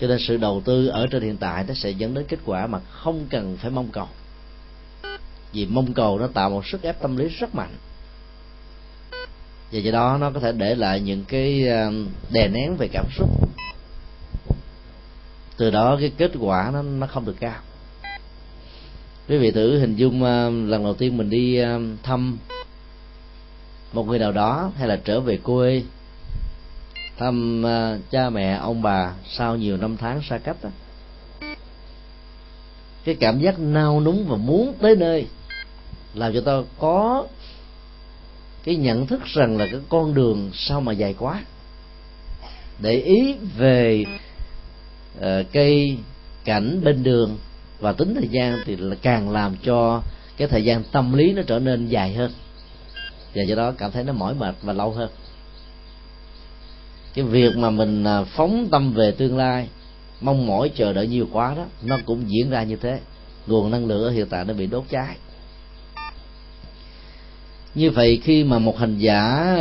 Cho 0.00 0.06
nên 0.06 0.18
sự 0.18 0.36
đầu 0.36 0.62
tư 0.64 0.86
ở 0.86 1.06
trên 1.06 1.22
hiện 1.22 1.36
tại 1.36 1.64
nó 1.68 1.74
sẽ 1.74 1.90
dẫn 1.90 2.14
đến 2.14 2.24
kết 2.28 2.38
quả 2.44 2.66
mà 2.66 2.80
không 2.90 3.26
cần 3.30 3.56
phải 3.56 3.70
mong 3.70 3.88
cầu. 3.88 4.08
Vì 5.52 5.66
mong 5.66 5.92
cầu 5.94 6.18
nó 6.18 6.26
tạo 6.26 6.50
một 6.50 6.66
sức 6.66 6.82
ép 6.82 7.02
tâm 7.02 7.16
lý 7.16 7.28
rất 7.28 7.54
mạnh. 7.54 7.74
Và 9.72 9.78
do 9.78 9.92
đó 9.92 10.18
nó 10.20 10.30
có 10.30 10.40
thể 10.40 10.52
để 10.52 10.74
lại 10.74 11.00
những 11.00 11.24
cái 11.24 11.68
à, 11.68 11.90
đè 12.30 12.48
nén 12.48 12.76
về 12.76 12.88
cảm 12.92 13.06
xúc. 13.16 13.28
Từ 15.56 15.70
đó 15.70 15.96
cái 16.00 16.12
kết 16.16 16.30
quả 16.40 16.70
nó 16.72 16.82
nó 16.82 17.06
không 17.06 17.24
được 17.24 17.36
cao 17.40 17.60
quý 19.28 19.38
vị 19.38 19.50
thử 19.50 19.78
hình 19.78 19.96
dung 19.96 20.22
ờ, 20.22 20.50
lần 20.50 20.84
đầu 20.84 20.94
tiên 20.94 21.16
mình 21.16 21.30
đi 21.30 21.56
ờ, 21.56 21.80
thăm 22.02 22.38
một 23.92 24.06
người 24.06 24.18
nào 24.18 24.32
đó 24.32 24.72
hay 24.76 24.88
là 24.88 25.00
trở 25.04 25.20
về 25.20 25.36
quê 25.36 25.82
thăm 27.18 27.62
ờ, 27.62 27.98
cha 28.10 28.30
mẹ 28.30 28.52
ông 28.52 28.82
bà 28.82 29.14
sau 29.28 29.56
nhiều 29.56 29.76
năm 29.76 29.96
tháng 29.96 30.22
xa 30.22 30.38
cách 30.38 30.56
đó. 30.62 30.70
cái 33.04 33.14
cảm 33.14 33.38
giác 33.40 33.58
nao 33.58 34.00
núng 34.00 34.24
và 34.28 34.36
muốn 34.36 34.74
tới 34.80 34.96
nơi 34.96 35.26
làm 36.14 36.34
cho 36.34 36.40
ta 36.40 36.52
có 36.78 37.26
cái 38.64 38.76
nhận 38.76 39.06
thức 39.06 39.20
rằng 39.24 39.56
là 39.56 39.66
cái 39.66 39.80
con 39.88 40.14
đường 40.14 40.50
sao 40.54 40.80
mà 40.80 40.92
dài 40.92 41.14
quá 41.18 41.42
để 42.78 42.92
ý 42.92 43.34
về 43.56 44.04
uh, 45.18 45.24
cây 45.52 45.98
cảnh 46.44 46.80
bên 46.84 47.02
đường 47.02 47.38
và 47.80 47.92
tính 47.92 48.14
thời 48.14 48.28
gian 48.28 48.58
thì 48.64 48.76
là 48.76 48.96
càng 49.02 49.30
làm 49.30 49.56
cho 49.62 50.02
cái 50.36 50.48
thời 50.48 50.64
gian 50.64 50.82
tâm 50.92 51.12
lý 51.12 51.32
nó 51.32 51.42
trở 51.46 51.58
nên 51.58 51.86
dài 51.86 52.14
hơn. 52.14 52.32
Và 53.34 53.42
do 53.42 53.54
đó 53.54 53.72
cảm 53.78 53.90
thấy 53.90 54.04
nó 54.04 54.12
mỏi 54.12 54.34
mệt 54.34 54.54
và 54.62 54.72
lâu 54.72 54.90
hơn. 54.90 55.10
Cái 57.14 57.24
việc 57.24 57.56
mà 57.56 57.70
mình 57.70 58.04
à, 58.04 58.24
phóng 58.24 58.68
tâm 58.70 58.92
về 58.92 59.10
tương 59.10 59.36
lai, 59.36 59.68
mong 60.20 60.46
mỏi 60.46 60.70
chờ 60.74 60.92
đợi 60.92 61.06
nhiều 61.06 61.28
quá 61.32 61.54
đó, 61.56 61.66
nó 61.82 61.98
cũng 62.06 62.30
diễn 62.30 62.50
ra 62.50 62.62
như 62.62 62.76
thế. 62.76 63.00
Nguồn 63.46 63.70
năng 63.70 63.86
lượng 63.86 64.02
ở 64.04 64.10
hiện 64.10 64.26
tại 64.26 64.44
nó 64.44 64.54
bị 64.54 64.66
đốt 64.66 64.84
cháy. 64.90 65.16
Như 67.74 67.90
vậy 67.90 68.20
khi 68.24 68.44
mà 68.44 68.58
một 68.58 68.78
hành 68.78 68.98
giả 68.98 69.54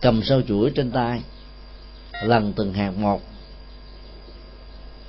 cầm 0.00 0.22
sao 0.22 0.42
chuỗi 0.48 0.70
trên 0.70 0.90
tay, 0.90 1.20
lần 2.22 2.52
từng 2.52 2.72
hạt 2.72 2.90
một 2.98 3.22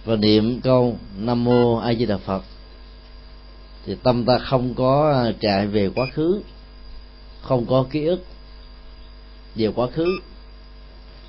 và 0.10 0.16
niệm 0.16 0.62
câu 0.62 0.98
nam 1.18 1.44
mô 1.44 1.78
a 1.78 1.94
di 1.94 2.06
đà 2.06 2.18
phật. 2.18 2.44
Thì 3.86 3.96
tâm 4.04 4.26
ta 4.26 4.40
không 4.40 4.74
có 4.74 5.12
à, 5.12 5.32
chạy 5.40 5.68
về 5.68 5.90
quá 5.96 6.08
khứ, 6.14 6.42
không 7.42 7.66
có 7.66 7.86
ký 7.92 8.06
ức 8.06 8.26
về 9.56 9.72
quá 9.76 9.88
khứ, 9.94 10.20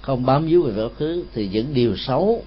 không 0.00 0.26
bám 0.26 0.46
víu 0.46 0.62
về 0.62 0.84
quá 0.84 0.90
khứ, 0.98 1.24
thì 1.32 1.48
những 1.48 1.74
điều 1.74 1.96
xấu, 1.96 2.44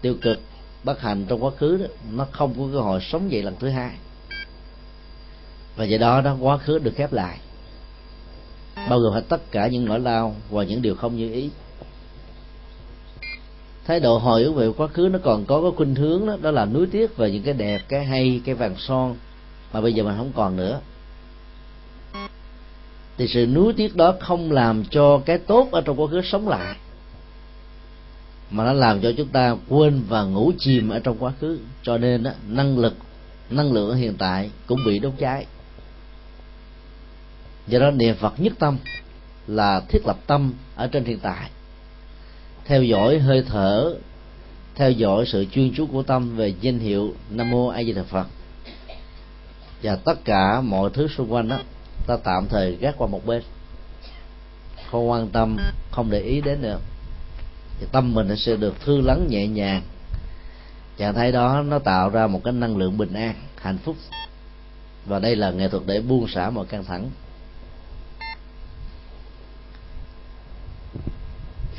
tiêu 0.00 0.14
cực 0.22 0.40
bất 0.84 1.00
hạnh 1.00 1.24
trong 1.28 1.44
quá 1.44 1.50
khứ 1.58 1.76
đó, 1.76 1.86
nó 2.12 2.26
không 2.32 2.54
có 2.58 2.64
cơ 2.72 2.80
hội 2.80 3.00
sống 3.00 3.32
dậy 3.32 3.42
lần 3.42 3.56
thứ 3.60 3.68
hai. 3.68 3.90
Và 5.76 5.84
do 5.84 5.98
đó 5.98 6.20
đó, 6.20 6.36
quá 6.40 6.58
khứ 6.58 6.78
được 6.78 6.92
khép 6.96 7.12
lại. 7.12 7.38
Bao 8.88 8.98
gồm 8.98 9.12
hết 9.12 9.24
tất 9.28 9.50
cả 9.50 9.68
những 9.68 9.84
nỗi 9.84 9.98
đau 9.98 10.36
và 10.50 10.64
những 10.64 10.82
điều 10.82 10.94
không 10.94 11.16
như 11.16 11.32
ý 11.32 11.50
thái 13.90 14.00
độ 14.00 14.18
hồi 14.18 14.42
ức 14.42 14.52
về 14.52 14.68
quá 14.76 14.86
khứ 14.86 15.08
nó 15.12 15.18
còn 15.22 15.44
có 15.44 15.62
cái 15.62 15.70
khuynh 15.76 15.94
hướng 15.94 16.26
đó, 16.26 16.36
đó 16.42 16.50
là 16.50 16.64
nuối 16.64 16.86
tiếc 16.86 17.16
về 17.16 17.30
những 17.30 17.42
cái 17.42 17.54
đẹp 17.54 17.82
cái 17.88 18.04
hay 18.04 18.40
cái 18.44 18.54
vàng 18.54 18.74
son. 18.78 19.16
Mà 19.72 19.80
bây 19.80 19.92
giờ 19.92 20.02
mình 20.02 20.14
không 20.16 20.32
còn 20.36 20.56
nữa. 20.56 20.80
Thì 23.16 23.28
sự 23.28 23.46
nuối 23.46 23.72
tiếc 23.72 23.96
đó 23.96 24.14
không 24.20 24.52
làm 24.52 24.84
cho 24.84 25.20
cái 25.26 25.38
tốt 25.38 25.68
ở 25.72 25.80
trong 25.80 26.00
quá 26.00 26.06
khứ 26.06 26.20
sống 26.22 26.48
lại 26.48 26.76
mà 28.50 28.64
nó 28.64 28.72
làm 28.72 29.00
cho 29.00 29.12
chúng 29.16 29.28
ta 29.28 29.56
quên 29.68 30.02
và 30.08 30.22
ngủ 30.22 30.52
chìm 30.58 30.88
ở 30.88 30.98
trong 30.98 31.16
quá 31.18 31.32
khứ. 31.40 31.58
Cho 31.82 31.98
nên 31.98 32.22
đó, 32.22 32.30
năng 32.48 32.78
lực 32.78 32.94
năng 33.50 33.72
lượng 33.72 33.96
hiện 33.96 34.14
tại 34.18 34.50
cũng 34.66 34.78
bị 34.86 34.98
đốt 34.98 35.12
cháy. 35.18 35.46
Do 37.66 37.78
đó 37.78 37.90
niệm 37.90 38.14
phật 38.16 38.40
nhất 38.40 38.52
tâm 38.58 38.76
là 39.46 39.80
thiết 39.80 40.06
lập 40.06 40.18
tâm 40.26 40.52
ở 40.76 40.86
trên 40.86 41.04
hiện 41.04 41.18
tại 41.18 41.50
theo 42.64 42.82
dõi 42.82 43.18
hơi 43.18 43.42
thở, 43.48 43.94
theo 44.74 44.90
dõi 44.90 45.24
sự 45.26 45.44
chuyên 45.52 45.72
chú 45.76 45.86
của 45.86 46.02
tâm 46.02 46.36
về 46.36 46.54
danh 46.60 46.78
hiệu 46.78 47.14
nam 47.30 47.50
mô 47.50 47.68
a 47.68 47.84
di 47.84 47.92
đà 47.92 48.02
phật. 48.02 48.26
Và 49.82 49.96
tất 49.96 50.24
cả 50.24 50.60
mọi 50.60 50.90
thứ 50.94 51.08
xung 51.08 51.32
quanh 51.32 51.48
đó, 51.48 51.58
ta 52.06 52.16
tạm 52.24 52.46
thời 52.48 52.76
gác 52.76 52.94
qua 52.98 53.06
một 53.06 53.26
bên. 53.26 53.42
Không 54.90 55.10
quan 55.10 55.28
tâm, 55.28 55.56
không 55.90 56.10
để 56.10 56.20
ý 56.20 56.40
đến 56.40 56.62
nữa. 56.62 56.78
Thì 57.80 57.86
tâm 57.92 58.14
mình 58.14 58.36
sẽ 58.36 58.56
được 58.56 58.80
thư 58.84 59.00
lắng 59.00 59.26
nhẹ 59.30 59.46
nhàng. 59.46 59.82
Trạng 60.96 61.14
thái 61.14 61.32
đó, 61.32 61.62
nó 61.62 61.78
tạo 61.78 62.08
ra 62.08 62.26
một 62.26 62.40
cái 62.44 62.52
năng 62.52 62.76
lượng 62.76 62.98
bình 62.98 63.12
an, 63.12 63.34
hạnh 63.56 63.78
phúc. 63.78 63.96
Và 65.06 65.18
đây 65.18 65.36
là 65.36 65.50
nghệ 65.50 65.68
thuật 65.68 65.82
để 65.86 66.00
buông 66.00 66.28
xả 66.28 66.50
mọi 66.50 66.66
căng 66.66 66.84
thẳng. 66.84 67.10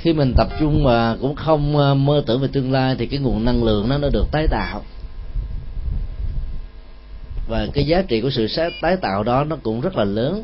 Khi 0.01 0.13
mình 0.13 0.33
tập 0.37 0.47
trung 0.59 0.83
mà 0.83 1.15
cũng 1.21 1.35
không 1.35 1.77
ờ, 1.77 1.93
mơ 1.93 2.23
tưởng 2.25 2.41
về 2.41 2.47
tương 2.53 2.71
lai 2.71 2.95
thì 2.99 3.05
cái 3.05 3.19
nguồn 3.19 3.45
năng 3.45 3.63
lượng 3.63 3.89
nó 3.89 3.97
nó 3.97 4.09
được 4.09 4.25
tái 4.31 4.47
tạo. 4.47 4.81
Và 7.47 7.67
cái 7.73 7.85
giá 7.85 8.01
trị 8.01 8.21
của 8.21 8.29
sự 8.29 8.47
tái 8.81 8.97
tạo 8.97 9.23
đó 9.23 9.43
nó 9.43 9.55
cũng 9.63 9.81
rất 9.81 9.95
là 9.95 10.03
lớn. 10.03 10.43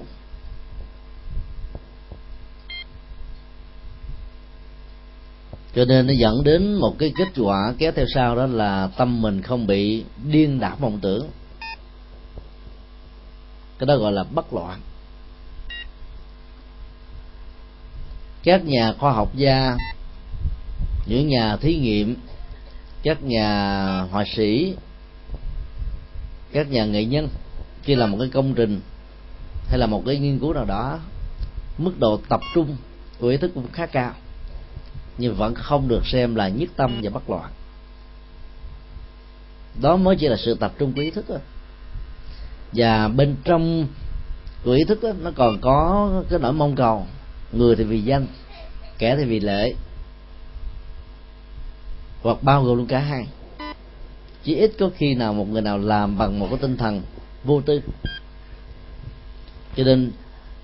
Cho 5.76 5.86
nên 5.86 6.08
nó 6.08 6.14
dẫn 6.14 6.44
đến 6.44 6.74
một 6.74 6.96
cái 7.00 7.14
kết 7.18 7.28
quả 7.38 7.74
kéo 7.78 7.92
theo 7.96 8.06
sau 8.14 8.36
đó 8.36 8.46
là 8.46 8.90
tâm 8.98 9.22
mình 9.22 9.42
không 9.42 9.68
bị 9.68 10.04
điên 10.32 10.60
đảo 10.60 10.76
mộng 10.80 11.00
tưởng. 11.02 11.28
Cái 13.80 13.88
đó 13.88 13.98
gọi 13.98 14.12
là 14.12 14.24
bất 14.24 14.54
loạn. 14.54 14.80
Các 18.48 18.66
nhà 18.66 18.94
khoa 19.00 19.12
học 19.12 19.36
gia 19.36 19.78
những 21.06 21.28
nhà 21.28 21.58
thí 21.58 21.76
nghiệm 21.76 22.16
các 23.04 23.24
nhà 23.24 24.02
họa 24.12 24.24
sĩ 24.36 24.76
các 26.52 26.72
nhà 26.72 26.86
nghệ 26.86 27.06
nhân 27.06 27.30
khi 27.84 27.96
làm 27.96 28.12
một 28.12 28.18
cái 28.20 28.30
công 28.30 28.54
trình 28.54 28.82
hay 29.70 29.80
là 29.80 29.86
một 29.86 30.04
cái 30.06 30.18
nghiên 30.18 30.40
cứu 30.40 30.54
nào 30.54 30.66
đó 30.66 31.00
mức 31.78 32.00
độ 32.00 32.20
tập 32.30 32.40
trung 32.56 32.78
của 33.20 33.28
ý 33.28 33.38
thức 33.38 33.52
cũng 33.56 33.72
khá 33.72 33.86
cao 33.86 34.14
nhưng 35.18 35.36
vẫn 35.36 35.56
không 35.56 35.88
được 35.88 36.06
xem 36.06 36.36
là 36.36 36.48
nhất 36.48 36.70
tâm 36.76 37.00
và 37.04 37.10
bất 37.10 37.30
loạn. 37.30 37.52
Đó 39.82 39.96
mới 39.96 40.16
chỉ 40.16 40.28
là 40.28 40.38
sự 40.38 40.56
tập 40.56 40.74
trung 40.80 40.94
của 40.94 41.02
ý 41.02 41.12
thức 41.12 41.26
thôi. 41.28 41.38
Và 42.74 43.08
bên 43.08 43.36
trong 43.44 43.88
của 44.64 44.72
ý 44.72 44.84
thức 44.84 45.04
đó, 45.04 45.10
nó 45.22 45.32
còn 45.36 45.62
có 45.62 46.10
cái 46.30 46.40
nỗi 46.40 46.54
mong 46.54 46.76
cầu 46.76 47.08
người 47.52 47.76
thì 47.76 47.84
vì 47.84 48.02
danh 48.02 48.28
kẻ 48.98 49.16
thì 49.18 49.24
vì 49.26 49.40
lễ. 49.40 49.74
Hoặc 52.22 52.44
bao 52.44 52.64
gồm 52.64 52.78
luôn 52.78 52.88
cả 52.88 53.00
hai. 53.00 53.28
Chỉ 54.44 54.56
ít 54.56 54.72
có 54.80 54.90
khi 54.98 55.14
nào 55.14 55.34
một 55.34 55.50
người 55.50 55.62
nào 55.62 55.78
làm 55.78 56.18
bằng 56.18 56.40
một 56.40 56.48
cái 56.50 56.60
tinh 56.62 56.78
thần 56.78 57.02
vô 57.44 57.62
tư. 57.62 57.82
Cho 59.76 59.84
nên 59.84 60.12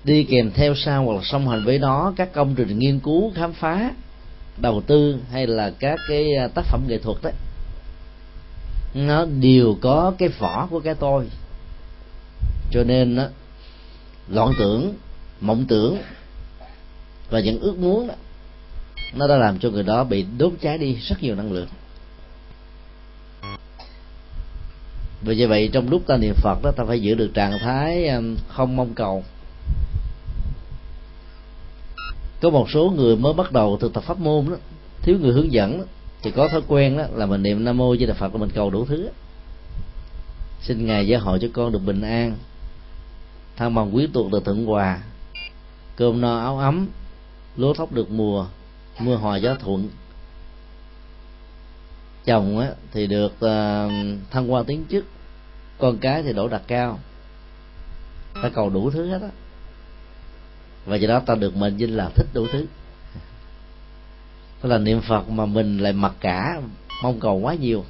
đi 0.04 0.24
kèm 0.24 0.50
theo 0.54 0.74
sau 0.74 1.04
hoặc 1.04 1.14
là 1.14 1.20
song 1.24 1.48
hành 1.48 1.64
với 1.64 1.78
nó 1.78 2.12
các 2.16 2.32
công 2.32 2.54
trình 2.54 2.78
nghiên 2.78 3.00
cứu 3.00 3.32
khám 3.34 3.52
phá 3.52 3.90
đầu 4.56 4.82
tư 4.86 5.18
hay 5.30 5.46
là 5.46 5.70
các 5.70 5.98
cái 6.08 6.34
à, 6.40 6.48
tác 6.48 6.64
phẩm 6.64 6.84
nghệ 6.88 6.98
thuật 6.98 7.16
đấy 7.22 7.32
nó 8.94 9.24
đều 9.24 9.76
có 9.80 10.12
cái 10.18 10.28
vỏ 10.28 10.66
của 10.70 10.80
cái 10.80 10.94
tôi. 10.94 11.26
Cho 12.70 12.84
nên 12.84 13.16
đó, 13.16 13.26
loạn 14.28 14.52
tưởng 14.58 14.94
mộng 15.40 15.64
tưởng 15.68 15.98
và 17.34 17.40
những 17.40 17.60
ước 17.60 17.78
muốn 17.78 18.06
đó, 18.06 18.14
nó 19.14 19.28
đã 19.28 19.36
làm 19.36 19.58
cho 19.58 19.70
người 19.70 19.82
đó 19.82 20.04
bị 20.04 20.24
đốt 20.38 20.52
cháy 20.60 20.78
đi 20.78 20.94
rất 20.94 21.22
nhiều 21.22 21.34
năng 21.34 21.52
lượng. 21.52 21.68
Vì 25.22 25.36
như 25.36 25.48
vậy 25.48 25.70
trong 25.72 25.90
lúc 25.90 26.02
ta 26.06 26.16
niệm 26.16 26.34
phật 26.34 26.58
đó 26.62 26.70
ta 26.76 26.84
phải 26.84 27.02
giữ 27.02 27.14
được 27.14 27.30
trạng 27.34 27.58
thái 27.58 28.08
um, 28.08 28.36
không 28.48 28.76
mong 28.76 28.94
cầu. 28.94 29.24
Có 32.42 32.50
một 32.50 32.70
số 32.70 32.92
người 32.96 33.16
mới 33.16 33.32
bắt 33.32 33.52
đầu 33.52 33.78
thực 33.80 33.92
tập 33.92 34.04
pháp 34.04 34.18
môn 34.18 34.50
đó 34.50 34.56
thiếu 35.02 35.18
người 35.20 35.32
hướng 35.32 35.52
dẫn 35.52 35.78
đó, 35.78 35.84
thì 36.22 36.30
có 36.30 36.48
thói 36.48 36.62
quen 36.68 36.96
đó 36.96 37.04
là 37.14 37.26
mình 37.26 37.42
niệm 37.42 37.64
nam 37.64 37.76
mô 37.76 37.96
di 37.96 38.06
đà 38.06 38.14
phật 38.14 38.32
là 38.34 38.40
mình 38.40 38.50
cầu 38.54 38.70
đủ 38.70 38.84
thứ. 38.84 39.08
Xin 40.60 40.86
ngài 40.86 41.06
gia 41.06 41.18
hộ 41.18 41.38
cho 41.38 41.48
con 41.52 41.72
được 41.72 41.82
bình 41.86 42.02
an 42.02 42.36
thăng 43.56 43.74
bằng 43.74 43.96
quý 43.96 44.08
tuộc 44.12 44.32
được 44.32 44.44
thượng 44.44 44.66
hòa 44.66 45.02
cơm 45.96 46.20
no 46.20 46.40
áo 46.40 46.58
ấm 46.58 46.88
lúa 47.56 47.74
thóc 47.74 47.92
được 47.92 48.10
mùa 48.10 48.46
mưa 48.98 49.16
hòa 49.16 49.36
gió 49.36 49.54
thuận. 49.54 49.88
Chồng 52.24 52.58
á, 52.58 52.68
thì 52.92 53.06
được 53.06 53.40
à, 53.40 53.88
thăng 54.30 54.52
qua 54.52 54.62
tiến 54.66 54.84
chức 54.90 55.04
con 55.78 55.98
cái 55.98 56.22
thì 56.22 56.32
đổ 56.32 56.48
đặt 56.48 56.62
cao. 56.66 56.98
Ta 58.42 58.48
cầu 58.48 58.70
đủ 58.70 58.90
thứ 58.90 59.06
hết 59.06 59.22
á. 59.22 59.28
Và 60.86 60.96
do 60.96 61.08
đó 61.08 61.20
ta 61.20 61.34
được 61.34 61.56
mệnh 61.56 61.76
danh 61.76 61.90
là 61.90 62.10
thích 62.14 62.26
đủ 62.34 62.46
thứ. 62.52 62.66
Tức 64.60 64.68
là 64.68 64.78
niệm 64.78 65.00
phật 65.00 65.28
mà 65.28 65.46
mình 65.46 65.78
lại 65.78 65.92
mặc 65.92 66.14
cả 66.20 66.60
mong 67.02 67.20
cầu 67.20 67.36
quá 67.36 67.54
nhiều. 67.54 67.84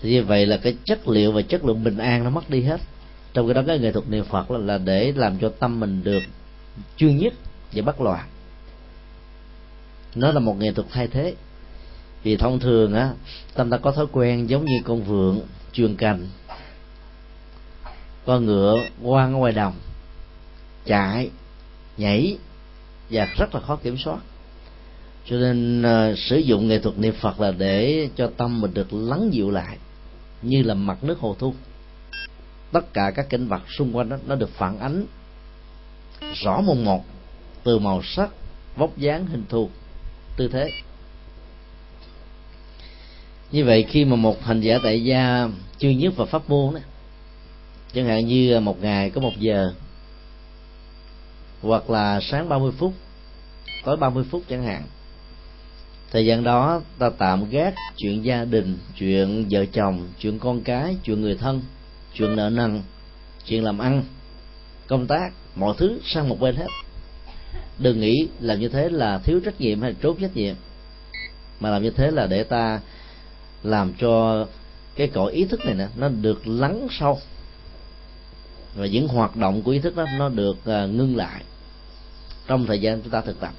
Thì 0.00 0.10
như 0.10 0.24
vậy 0.24 0.46
là 0.46 0.56
cái 0.56 0.76
chất 0.84 1.08
liệu 1.08 1.32
và 1.32 1.42
chất 1.42 1.64
lượng 1.64 1.84
bình 1.84 1.98
an 1.98 2.24
nó 2.24 2.30
mất 2.30 2.50
đi 2.50 2.62
hết. 2.62 2.80
Trong 3.34 3.46
cái 3.46 3.54
đó 3.54 3.62
cái 3.66 3.78
nghệ 3.78 3.92
thuật 3.92 4.08
niệm 4.08 4.24
phật 4.24 4.50
là, 4.50 4.58
là 4.58 4.78
để 4.78 5.12
làm 5.16 5.38
cho 5.38 5.48
tâm 5.48 5.80
mình 5.80 6.04
được 6.04 6.22
chuyên 6.96 7.16
nhất 7.16 7.34
và 7.72 7.82
bất 7.82 8.00
loạn. 8.00 8.28
Nó 10.14 10.32
là 10.32 10.40
một 10.40 10.58
nghệ 10.58 10.72
thuật 10.72 10.86
thay 10.90 11.08
thế. 11.08 11.34
Vì 12.22 12.36
thông 12.36 12.60
thường 12.60 12.94
á 12.94 13.12
tâm 13.54 13.70
ta 13.70 13.78
có 13.78 13.92
thói 13.92 14.06
quen 14.12 14.50
giống 14.50 14.64
như 14.64 14.80
con 14.84 15.02
vượn 15.02 15.40
chuồng 15.72 15.96
cành 15.96 16.28
con 18.24 18.46
ngựa 18.46 18.78
ngoan 19.00 19.34
ở 19.34 19.36
ngoài 19.36 19.52
đồng 19.52 19.74
chạy 20.84 21.30
nhảy 21.96 22.38
và 23.10 23.28
rất 23.38 23.54
là 23.54 23.60
khó 23.60 23.76
kiểm 23.76 23.96
soát. 23.98 24.18
Cho 25.26 25.36
nên 25.36 25.82
uh, 25.82 26.18
sử 26.18 26.36
dụng 26.36 26.68
nghệ 26.68 26.78
thuật 26.78 26.98
niệm 26.98 27.14
phật 27.20 27.40
là 27.40 27.50
để 27.50 28.08
cho 28.16 28.30
tâm 28.36 28.60
mình 28.60 28.74
được 28.74 28.92
lắng 28.92 29.28
dịu 29.32 29.50
lại 29.50 29.78
như 30.42 30.62
là 30.62 30.74
mặt 30.74 31.04
nước 31.04 31.18
hồ 31.18 31.36
thu 31.38 31.54
tất 32.72 32.92
cả 32.92 33.12
các 33.14 33.28
cảnh 33.28 33.48
vật 33.48 33.62
xung 33.78 33.96
quanh 33.96 34.08
đó 34.08 34.16
nó 34.26 34.34
được 34.34 34.50
phản 34.50 34.78
ánh 34.78 35.06
rõ 36.34 36.60
mồn 36.60 36.84
một 36.84 37.04
từ 37.64 37.78
màu 37.78 38.02
sắc, 38.02 38.30
vóc 38.76 38.98
dáng, 38.98 39.26
hình 39.26 39.44
thù, 39.48 39.70
tư 40.36 40.48
thế. 40.48 40.70
Như 43.52 43.64
vậy 43.64 43.86
khi 43.88 44.04
mà 44.04 44.16
một 44.16 44.44
hành 44.44 44.60
giả 44.60 44.78
tại 44.82 45.04
gia 45.04 45.48
chuyên 45.78 45.98
nhất 45.98 46.16
vào 46.16 46.26
pháp 46.26 46.50
môn 46.50 46.74
đó 46.74 46.80
chẳng 47.94 48.06
hạn 48.06 48.26
như 48.26 48.60
một 48.60 48.82
ngày 48.82 49.10
có 49.10 49.20
một 49.20 49.32
giờ, 49.38 49.72
hoặc 51.62 51.90
là 51.90 52.20
sáng 52.20 52.48
30 52.48 52.72
phút, 52.78 52.94
tối 53.84 53.96
30 53.96 54.24
phút 54.30 54.42
chẳng 54.48 54.64
hạn, 54.64 54.82
thời 56.10 56.26
gian 56.26 56.44
đó 56.44 56.80
ta 56.98 57.10
tạm 57.18 57.50
gác 57.50 57.74
chuyện 57.96 58.24
gia 58.24 58.44
đình, 58.44 58.78
chuyện 58.96 59.46
vợ 59.50 59.64
chồng, 59.72 60.08
chuyện 60.18 60.38
con 60.38 60.60
cái, 60.60 60.96
chuyện 61.04 61.20
người 61.20 61.34
thân, 61.34 61.62
chuyện 62.14 62.36
nợ 62.36 62.50
nần, 62.50 62.82
chuyện 63.46 63.64
làm 63.64 63.78
ăn, 63.78 64.02
công 64.86 65.06
tác, 65.06 65.32
mọi 65.54 65.74
thứ 65.78 66.00
sang 66.04 66.28
một 66.28 66.40
bên 66.40 66.56
hết 66.56 66.66
đừng 67.82 68.00
nghĩ 68.00 68.28
làm 68.40 68.60
như 68.60 68.68
thế 68.68 68.88
là 68.88 69.18
thiếu 69.18 69.40
trách 69.44 69.60
nhiệm 69.60 69.82
hay 69.82 69.94
trốn 70.00 70.16
trách 70.20 70.36
nhiệm, 70.36 70.54
mà 71.60 71.70
làm 71.70 71.82
như 71.82 71.90
thế 71.90 72.10
là 72.10 72.26
để 72.26 72.44
ta 72.44 72.80
làm 73.62 73.92
cho 73.98 74.46
cái 74.96 75.06
cõi 75.06 75.32
ý 75.32 75.44
thức 75.44 75.60
này 75.64 75.74
nè, 75.74 75.88
nó 75.96 76.08
được 76.08 76.48
lắng 76.48 76.86
sâu, 76.90 77.18
và 78.76 78.86
những 78.86 79.08
hoạt 79.08 79.36
động 79.36 79.62
của 79.62 79.70
ý 79.70 79.78
thức 79.78 79.96
đó 79.96 80.06
nó 80.18 80.28
được 80.28 80.66
à, 80.66 80.86
ngưng 80.86 81.16
lại 81.16 81.42
trong 82.46 82.66
thời 82.66 82.80
gian 82.80 83.02
chúng 83.02 83.10
ta 83.10 83.20
thực 83.20 83.40
tập. 83.40 83.52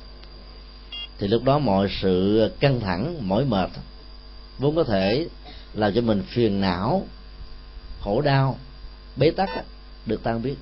Thì 1.19 1.27
lúc 1.27 1.43
đó 1.43 1.59
mọi 1.59 1.87
sự 2.01 2.49
căng 2.59 2.79
thẳng, 2.79 3.27
mỏi 3.27 3.45
mệt 3.45 3.69
vốn 4.59 4.75
có 4.75 4.83
thể 4.83 5.27
làm 5.73 5.93
cho 5.93 6.01
mình 6.01 6.23
phiền 6.27 6.61
não, 6.61 7.07
khổ 8.01 8.21
đau, 8.21 8.57
bế 9.15 9.31
tắc 9.31 9.49
được 10.05 10.23
tan 10.23 10.41
biến 10.41 10.55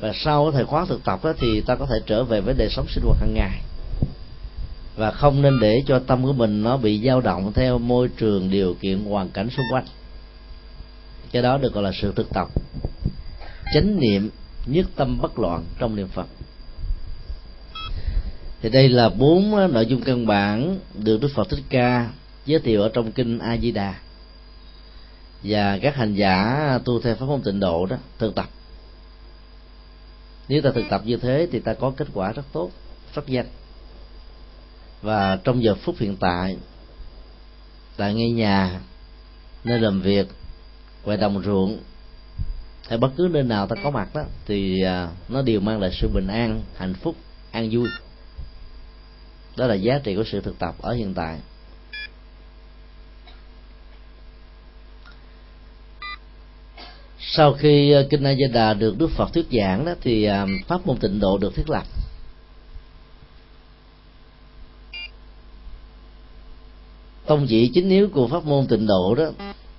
và 0.00 0.12
sau 0.14 0.52
thời 0.52 0.64
khóa 0.64 0.84
thực 0.84 1.04
tập 1.04 1.24
đó, 1.24 1.32
thì 1.40 1.60
ta 1.60 1.74
có 1.74 1.86
thể 1.86 1.96
trở 2.06 2.24
về 2.24 2.40
với 2.40 2.54
đời 2.58 2.68
sống 2.70 2.86
sinh 2.88 3.04
hoạt 3.04 3.20
hàng 3.20 3.34
ngày. 3.34 3.60
Và 4.96 5.10
không 5.10 5.42
nên 5.42 5.60
để 5.60 5.82
cho 5.86 5.98
tâm 5.98 6.22
của 6.22 6.32
mình 6.32 6.62
nó 6.62 6.76
bị 6.76 7.02
dao 7.06 7.20
động 7.20 7.52
theo 7.52 7.78
môi 7.78 8.08
trường 8.08 8.50
điều 8.50 8.74
kiện 8.74 9.04
hoàn 9.04 9.28
cảnh 9.28 9.50
xung 9.50 9.66
quanh. 9.72 9.84
Cái 11.32 11.42
đó 11.42 11.58
được 11.58 11.72
gọi 11.72 11.84
là 11.84 11.92
sự 12.02 12.12
thực 12.16 12.30
tập. 12.34 12.48
Chánh 13.74 14.00
niệm 14.00 14.30
nhất 14.66 14.86
tâm 14.96 15.18
bất 15.20 15.38
loạn 15.38 15.64
trong 15.78 15.96
niệm 15.96 16.08
phật. 16.08 16.26
Thì 18.62 18.68
đây 18.68 18.88
là 18.88 19.08
bốn 19.08 19.72
nội 19.72 19.86
dung 19.86 20.02
căn 20.02 20.26
bản 20.26 20.78
được 20.94 21.20
đức 21.20 21.28
phật 21.34 21.48
thích 21.48 21.62
ca 21.68 22.10
giới 22.46 22.60
thiệu 22.60 22.82
ở 22.82 22.90
trong 22.94 23.12
kinh 23.12 23.38
a 23.38 23.56
di 23.56 23.70
đà. 23.70 23.94
Và 25.42 25.78
các 25.82 25.96
hành 25.96 26.14
giả 26.14 26.78
tu 26.84 27.00
theo 27.00 27.14
pháp 27.14 27.26
môn 27.26 27.42
tịnh 27.42 27.60
độ 27.60 27.86
đó 27.86 27.96
thực 28.18 28.34
tập 28.34 28.48
nếu 30.48 30.62
ta 30.62 30.70
thực 30.74 30.84
tập 30.90 31.02
như 31.04 31.16
thế 31.16 31.48
thì 31.52 31.60
ta 31.60 31.74
có 31.74 31.92
kết 31.96 32.08
quả 32.14 32.32
rất 32.32 32.42
tốt, 32.52 32.70
rất 33.14 33.28
nhanh. 33.28 33.46
Và 35.02 35.36
trong 35.44 35.62
giờ 35.62 35.74
phút 35.74 35.94
hiện 35.98 36.16
tại 36.16 36.56
tại 37.96 38.14
ngay 38.14 38.30
nhà, 38.30 38.80
nơi 39.64 39.80
làm 39.80 40.00
việc 40.00 40.28
ngoài 41.04 41.16
đồng 41.16 41.42
ruộng, 41.42 41.78
hay 42.88 42.98
bất 42.98 43.10
cứ 43.16 43.28
nơi 43.30 43.42
nào 43.42 43.66
ta 43.66 43.76
có 43.82 43.90
mặt 43.90 44.14
đó, 44.14 44.22
thì 44.46 44.82
à, 44.82 45.08
nó 45.28 45.42
đều 45.42 45.60
mang 45.60 45.80
lại 45.80 45.90
sự 46.00 46.08
bình 46.14 46.26
an, 46.26 46.62
hạnh 46.76 46.94
phúc, 46.94 47.16
an 47.50 47.68
vui. 47.72 47.88
Đó 49.56 49.66
là 49.66 49.74
giá 49.74 49.98
trị 49.98 50.16
của 50.16 50.24
sự 50.32 50.40
thực 50.40 50.58
tập 50.58 50.74
ở 50.80 50.92
hiện 50.92 51.14
tại. 51.14 51.38
Sau 57.38 57.52
khi 57.52 57.90
ờ, 57.90 58.06
kinh 58.10 58.24
A 58.24 58.34
Di 58.34 58.52
Đà 58.52 58.74
được 58.74 58.98
Đức 58.98 59.10
Phật 59.16 59.32
thuyết 59.32 59.46
giảng 59.52 59.84
đó, 59.84 59.92
thì 60.00 60.24
ờ, 60.24 60.46
pháp 60.68 60.86
môn 60.86 60.96
tịnh 60.96 61.20
độ 61.20 61.38
được 61.38 61.54
thiết 61.54 61.70
lập. 61.70 61.84
Tông 67.26 67.46
chỉ 67.48 67.70
chính 67.74 67.88
yếu 67.88 68.08
của 68.08 68.28
pháp 68.28 68.44
môn 68.44 68.66
tịnh 68.66 68.86
độ 68.86 69.14
đó 69.14 69.24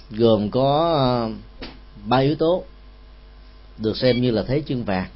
gồm 0.09 0.51
có 0.51 0.93
ờ, 0.93 1.29
ba 2.05 2.17
yếu 2.17 2.35
tố 2.35 2.63
được 3.77 3.97
xem 3.97 4.21
như 4.21 4.31
là 4.31 4.43
thế 4.47 4.61
chương 4.67 4.83
vàng 4.83 5.09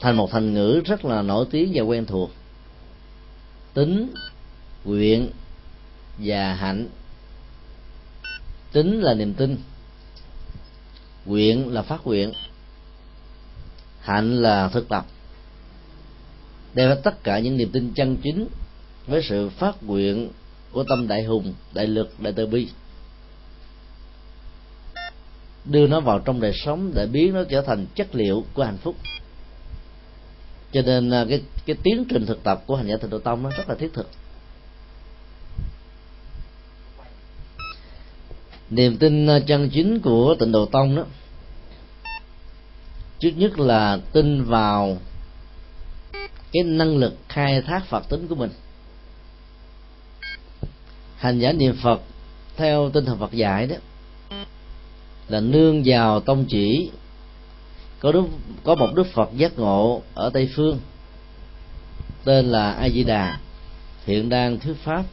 thành 0.00 0.16
một 0.16 0.30
thành 0.30 0.54
ngữ 0.54 0.80
rất 0.84 1.04
là 1.04 1.22
nổi 1.22 1.46
tiếng 1.50 1.72
và 1.74 1.82
quen 1.82 2.06
thuộc. 2.06 2.30
Tính, 3.74 4.14
nguyện 4.84 5.30
và 6.18 6.54
hạnh 6.54 6.88
tính 8.74 9.00
là 9.00 9.14
niềm 9.14 9.34
tin. 9.34 9.56
Nguyện 11.26 11.72
là 11.72 11.82
phát 11.82 12.06
nguyện. 12.06 12.32
Hạnh 14.00 14.42
là 14.42 14.68
thực 14.68 14.88
tập. 14.88 15.06
Đem 16.74 16.90
tất 17.04 17.24
cả 17.24 17.38
những 17.38 17.56
niềm 17.56 17.70
tin 17.72 17.92
chân 17.94 18.16
chính 18.22 18.48
với 19.06 19.22
sự 19.28 19.48
phát 19.48 19.82
nguyện 19.82 20.30
của 20.72 20.84
tâm 20.84 21.08
đại 21.08 21.24
hùng, 21.24 21.54
đại 21.74 21.86
lực, 21.86 22.14
đại 22.20 22.32
từ 22.32 22.46
bi. 22.46 22.68
Đưa 25.64 25.86
nó 25.86 26.00
vào 26.00 26.18
trong 26.18 26.40
đời 26.40 26.52
sống 26.54 26.92
để 26.94 27.06
biến 27.06 27.32
nó 27.34 27.44
trở 27.44 27.62
thành 27.62 27.86
chất 27.94 28.14
liệu 28.14 28.44
của 28.54 28.64
hạnh 28.64 28.78
phúc. 28.82 28.96
Cho 30.72 30.82
nên 30.82 31.10
à, 31.10 31.26
cái 31.28 31.42
cái 31.66 31.76
tiến 31.82 32.04
trình 32.08 32.26
thực 32.26 32.42
tập 32.42 32.62
của 32.66 32.76
hành 32.76 32.86
giả 32.86 32.96
tịnh 32.96 33.10
độ 33.10 33.18
tông 33.18 33.42
nó 33.42 33.50
rất 33.50 33.68
là 33.68 33.74
thiết 33.74 33.92
thực. 33.92 34.08
Niềm 38.74 38.96
tin 38.96 39.26
à, 39.26 39.38
chân 39.46 39.70
chính 39.70 40.00
của 40.00 40.34
tịnh 40.38 40.52
độ 40.52 40.66
tông 40.66 40.96
đó, 40.96 41.04
trước 43.18 43.32
nhất 43.36 43.58
là 43.58 43.98
tin 44.12 44.44
vào 44.44 44.98
cái 46.52 46.62
năng 46.62 46.96
lực 46.96 47.14
khai 47.28 47.62
thác 47.62 47.86
phật 47.86 48.08
tính 48.08 48.26
của 48.28 48.34
mình. 48.34 48.50
Hành 51.16 51.38
giả 51.38 51.52
niệm 51.52 51.76
phật 51.82 52.00
theo 52.56 52.90
tinh 52.90 53.04
thần 53.04 53.18
phật 53.18 53.32
dạy 53.32 53.66
đó, 53.66 53.76
là 55.28 55.40
nương 55.40 55.82
vào 55.84 56.20
tông 56.20 56.44
chỉ. 56.48 56.90
Có 58.00 58.12
đức 58.12 58.24
có 58.64 58.74
một 58.74 58.88
đức 58.94 59.06
phật 59.06 59.30
giác 59.36 59.58
ngộ 59.58 60.02
ở 60.14 60.30
tây 60.30 60.50
phương, 60.56 60.80
tên 62.24 62.46
là 62.46 62.72
a 62.72 62.88
di 62.88 63.04
đà 63.04 63.38
hiện 64.06 64.28
đang 64.28 64.58
thuyết 64.58 64.76
pháp. 64.84 65.04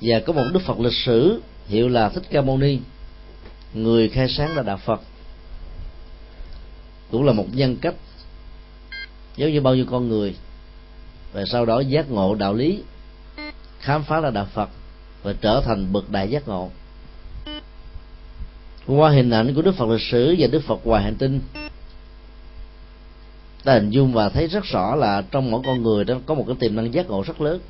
Và 0.00 0.20
có 0.26 0.32
một 0.32 0.44
đức 0.52 0.60
phật 0.66 0.80
lịch 0.80 0.94
sử 1.04 1.40
hiệu 1.70 1.88
là 1.88 2.08
thích 2.08 2.22
ca 2.30 2.40
mâu 2.40 2.58
ni. 2.58 2.78
Người 3.74 4.08
khai 4.08 4.28
sáng 4.28 4.54
ra 4.54 4.62
đạo 4.62 4.76
phật. 4.76 5.00
Cũng 7.10 7.24
là 7.24 7.32
một 7.32 7.46
nhân 7.52 7.76
cách. 7.76 7.94
Giống 9.36 9.52
như 9.52 9.60
bao 9.60 9.74
nhiêu 9.74 9.84
con 9.90 10.08
người. 10.08 10.34
Và 11.32 11.44
sau 11.52 11.66
đó 11.66 11.80
giác 11.80 12.10
ngộ 12.10 12.34
đạo 12.34 12.54
lý. 12.54 12.82
Khám 13.80 14.04
phá 14.04 14.20
ra 14.20 14.30
đạo 14.30 14.46
phật. 14.54 14.70
Và 15.22 15.34
trở 15.40 15.62
thành 15.64 15.92
bậc 15.92 16.10
đại 16.10 16.28
giác 16.28 16.48
ngộ. 16.48 16.70
Qua 18.86 19.10
hình 19.10 19.30
ảnh 19.30 19.54
của 19.54 19.62
đức 19.62 19.74
phật 19.76 19.88
lịch 19.88 20.02
sử 20.10 20.34
và 20.38 20.46
đức 20.46 20.62
phật 20.66 20.86
ngoài 20.86 21.02
hành 21.02 21.14
tinh, 21.14 21.40
ta 23.64 23.74
hình 23.74 23.90
dung 23.90 24.12
và 24.12 24.28
thấy 24.28 24.46
rất 24.46 24.64
rõ 24.64 24.94
là 24.94 25.22
trong 25.30 25.50
mỗi 25.50 25.62
con 25.66 25.82
người 25.82 26.04
đó 26.04 26.14
có 26.26 26.34
một 26.34 26.44
cái 26.46 26.56
tiềm 26.60 26.76
năng 26.76 26.94
giác 26.94 27.08
ngộ 27.08 27.22
rất 27.26 27.40
lớn. 27.40 27.60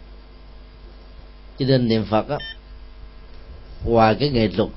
Cho 1.59 1.67
nên 1.67 1.89
niệm 1.89 2.05
phật 2.05 2.29
á 2.29 2.37
ngoài 3.85 4.17
cái 4.21 4.31
nghệ 4.31 4.49
thuật 4.49 4.69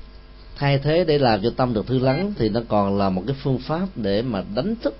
thay 0.56 0.78
thế 0.78 1.04
để 1.04 1.18
làm 1.18 1.42
cho 1.42 1.50
tâm 1.56 1.74
được 1.74 1.86
thư 1.86 1.98
lắng 1.98 2.32
thì 2.38 2.48
nó 2.48 2.60
còn 2.68 2.98
là 2.98 3.10
một 3.10 3.22
cái 3.26 3.36
phương 3.42 3.58
pháp 3.58 3.88
để 3.94 4.22
mà 4.22 4.42
đánh 4.54 4.74
thức 4.82 4.96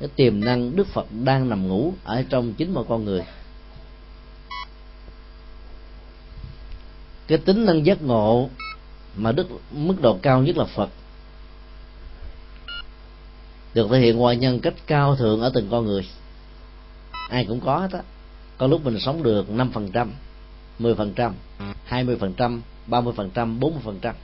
cái 0.00 0.08
tiềm 0.16 0.40
năng 0.40 0.76
đức 0.76 0.86
phật 0.86 1.06
đang 1.24 1.48
nằm 1.48 1.68
ngủ 1.68 1.92
ở 2.04 2.24
trong 2.28 2.54
chính 2.54 2.74
mỗi 2.74 2.84
con 2.88 3.04
người. 3.04 3.22
Cái 7.26 7.38
tính 7.38 7.66
năng 7.66 7.86
giác 7.86 8.02
ngộ 8.02 8.48
mà 9.16 9.32
đức, 9.32 9.46
mức 9.72 9.94
độ 10.02 10.18
cao 10.22 10.42
nhất 10.42 10.56
là 10.56 10.64
phật, 10.64 10.90
được 13.74 13.88
thể 13.90 13.98
hiện 13.98 14.22
qua 14.22 14.34
nhân 14.34 14.60
cách 14.60 14.74
cao 14.86 15.16
thượng 15.16 15.40
ở 15.40 15.50
từng 15.54 15.68
con 15.70 15.86
người. 15.86 16.08
Ai 17.30 17.44
cũng 17.44 17.60
có 17.60 17.78
hết 17.78 17.92
á. 17.92 18.00
Có 18.58 18.66
lúc 18.66 18.84
mình 18.84 19.00
sống 19.00 19.22
được 19.22 19.50
năm 19.50 19.70
phần 19.72 19.92
trăm, 19.92 20.12
mười 20.78 20.94
phần 20.94 21.12
trăm, 21.14 21.34
hai 21.84 22.04
mươi 22.04 22.16
phần 22.20 22.34
trăm 22.34 22.62
ba 22.88 23.00
mươi 23.00 23.14
phần 23.16 23.30
trăm, 23.30 23.60
bốn 23.60 23.72
mươi 23.72 23.82
phần 23.84 23.98
trăm. 24.02 24.14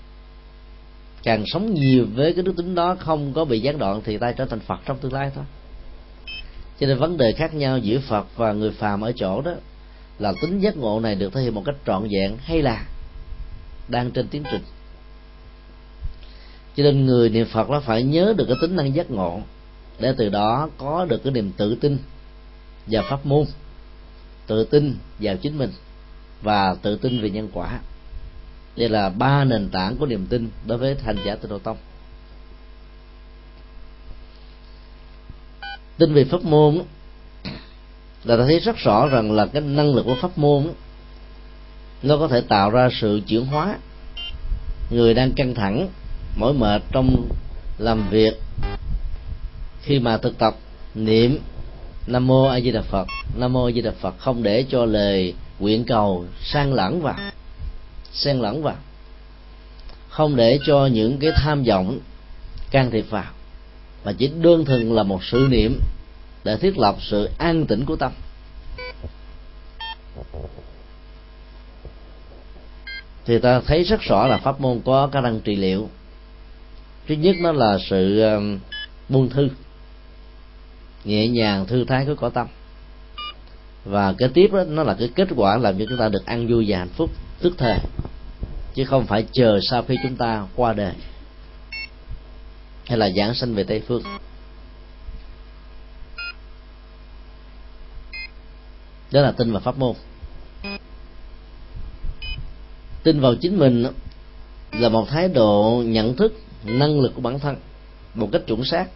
Càng 1.22 1.44
sống 1.46 1.74
nhiều 1.74 2.07
với 2.14 2.33
cái 2.33 2.42
đức 2.42 2.57
tính 2.57 2.74
đó 2.74 2.96
không 3.00 3.33
có 3.33 3.44
bị 3.44 3.61
gián 3.61 3.79
đoạn 3.79 4.00
thì 4.05 4.18
ta 4.18 4.33
trở 4.33 4.44
thành 4.44 4.61
phật 4.61 4.81
trong 4.85 4.98
tương 4.98 5.12
lai 5.12 5.31
thôi. 5.35 5.44
Cho 6.81 6.87
nên 6.87 6.98
vấn 6.98 7.16
đề 7.16 7.33
khác 7.33 7.55
nhau 7.55 7.79
giữa 7.79 7.98
phật 8.09 8.27
và 8.37 8.53
người 8.53 8.70
phàm 8.70 9.00
ở 9.00 9.12
chỗ 9.16 9.42
đó 9.42 9.53
là 10.18 10.33
tính 10.42 10.61
giác 10.61 10.77
ngộ 10.77 11.00
này 11.00 11.14
được 11.14 11.33
thể 11.33 11.42
hiện 11.42 11.55
một 11.55 11.62
cách 11.64 11.74
trọn 11.87 12.03
vẹn 12.03 12.37
hay 12.42 12.62
là 12.62 12.85
đang 13.88 14.11
trên 14.11 14.29
tiến 14.29 14.42
trình. 14.50 14.62
Cho 16.77 16.83
nên 16.83 17.07
người 17.07 17.29
niệm 17.29 17.46
phật 17.46 17.70
nó 17.70 17.81
phải 17.81 18.03
nhớ 18.03 18.35
được 18.37 18.44
cái 18.48 18.57
tính 18.61 18.77
năng 18.77 18.94
giác 18.94 19.11
ngộ 19.11 19.40
để 19.98 20.14
từ 20.16 20.29
đó 20.29 20.68
có 20.79 21.07
được 21.09 21.22
cái 21.24 21.33
niềm 21.33 21.53
tự 21.57 21.74
tin 21.81 21.98
vào 22.87 23.05
pháp 23.11 23.27
môn, 23.27 23.44
tự 24.46 24.64
tin 24.64 24.96
vào 25.18 25.37
chính 25.37 25.59
mình 25.59 25.70
và 26.42 26.74
tự 26.83 26.96
tin 26.96 27.22
về 27.22 27.31
nhân 27.31 27.48
quả 27.53 27.81
đây 28.76 28.88
là 28.88 29.08
ba 29.08 29.44
nền 29.44 29.68
tảng 29.68 29.96
của 29.96 30.06
niềm 30.06 30.26
tin 30.26 30.50
đối 30.66 30.78
với 30.78 30.94
thành 30.94 31.16
giả 31.26 31.37
tịnh 31.37 31.50
độ 31.50 31.58
tông. 31.58 31.76
Tin 35.98 36.14
về 36.14 36.24
pháp 36.24 36.42
môn, 36.42 36.82
là 38.24 38.37
ta 38.37 38.44
thấy 38.44 38.60
rất 38.60 38.76
rõ 38.76 39.06
rằng 39.06 39.32
là 39.32 39.46
cái 39.46 39.62
năng 39.62 39.94
lực 39.94 40.02
của 40.02 40.16
pháp 40.20 40.38
môn, 40.38 40.66
nó 42.02 42.16
có 42.16 42.28
thể 42.28 42.40
tạo 42.40 42.70
ra 42.70 42.88
sự 43.00 43.20
chuyển 43.26 43.46
hóa. 43.46 43.76
Người 44.90 45.14
đang 45.14 45.32
căng 45.32 45.54
thẳng, 45.54 45.88
mỏi 46.37 46.52
mệt 46.52 46.82
trong 46.92 47.28
làm 47.78 48.08
việc, 48.10 48.40
khi 49.82 49.98
mà 49.98 50.18
thực 50.18 50.38
tập 50.38 50.56
niệm 50.94 51.38
nam 52.06 52.26
mô 52.26 52.44
a 52.44 52.60
di 52.60 52.70
đà 52.70 52.82
phật, 52.82 53.06
nam 53.37 53.52
mô 53.52 53.64
a 53.64 53.72
di 53.72 53.80
đà 53.80 53.90
phật 53.90 54.14
không 54.18 54.42
để 54.42 54.64
cho 54.68 54.84
lời 54.84 55.34
nguyện 55.58 55.84
cầu 55.84 56.24
sang 56.42 56.72
lẫn 56.72 57.02
vào 57.02 57.16
xen 58.14 58.38
lẫn 58.38 58.62
vào. 58.62 58.77
Không 60.09 60.37
để 60.37 60.59
cho 60.66 60.87
những 60.87 61.18
cái 61.18 61.31
tham 61.37 61.64
vọng 61.64 61.98
can 62.70 62.90
thiệp 62.90 63.05
vào, 63.11 63.33
mà 64.05 64.12
chỉ 64.12 64.31
đơn 64.40 64.64
thuần 64.64 64.94
là 64.94 65.03
một 65.03 65.24
sự 65.24 65.46
niệm 65.50 65.81
để 66.44 66.57
thiết 66.57 66.79
lập 66.79 66.96
sự 67.00 67.31
an 67.38 67.66
tĩnh 67.66 67.85
của 67.85 67.96
tâm. 67.96 68.12
Thì 73.24 73.38
ta 73.38 73.61
thấy 73.61 73.83
rất 73.83 74.00
rõ 74.00 74.27
là 74.27 74.38
pháp 74.38 74.61
môn 74.61 74.81
có 74.85 75.09
khả 75.12 75.20
năng 75.20 75.40
trị 75.40 75.57
liệu. 75.57 75.88
Thứ 77.09 77.14
nhất 77.14 77.37
nó 77.40 77.53
là 77.53 77.79
sự 77.90 78.20
um, 78.20 78.59
buông 79.09 79.29
thư, 79.29 79.48
nhẹ 81.05 81.29
nhàng 81.29 81.66
thư 81.66 81.85
thái 81.85 82.07
của 82.07 82.14
cõi 82.14 82.31
tâm. 82.35 82.46
Và 83.85 84.12
kế 84.18 84.29
tiếp 84.35 84.50
đó, 84.53 84.64
nó 84.68 84.83
là 84.83 84.96
cái 84.98 85.11
kết 85.14 85.29
quả 85.37 85.57
làm 85.57 85.79
cho 85.79 85.85
chúng 85.88 85.98
ta 85.98 86.09
được 86.09 86.27
ăn 86.27 86.48
vui 86.48 86.64
và 86.68 86.79
hạnh 86.79 86.88
phúc 86.96 87.11
tức 87.40 87.55
thời 87.59 87.79
chứ 88.74 88.84
không 88.84 89.06
phải 89.06 89.26
chờ 89.32 89.58
sau 89.62 89.82
khi 89.82 89.96
chúng 90.02 90.16
ta 90.16 90.46
qua 90.56 90.72
đời. 90.72 90.92
Hay 92.87 92.98
là 92.98 93.10
giảng 93.16 93.34
sinh 93.34 93.54
về 93.54 93.64
tây 93.64 93.82
phương. 93.88 94.02
Đó 99.12 99.20
là 99.20 99.32
tin 99.32 99.52
vào 99.52 99.60
pháp 99.60 99.78
môn. 99.78 99.96
Tin 103.02 103.20
vào 103.20 103.34
chính 103.40 103.58
mình 103.58 103.87
là 104.72 104.88
một 104.88 105.08
thái 105.08 105.28
độ 105.28 105.82
nhận 105.87 106.16
thức, 106.16 106.32
năng 106.64 107.00
lực 107.00 107.12
của 107.14 107.20
bản 107.20 107.38
thân 107.38 107.56
một 108.14 108.28
cách 108.32 108.42
chuẩn 108.46 108.64
xác. 108.64 108.87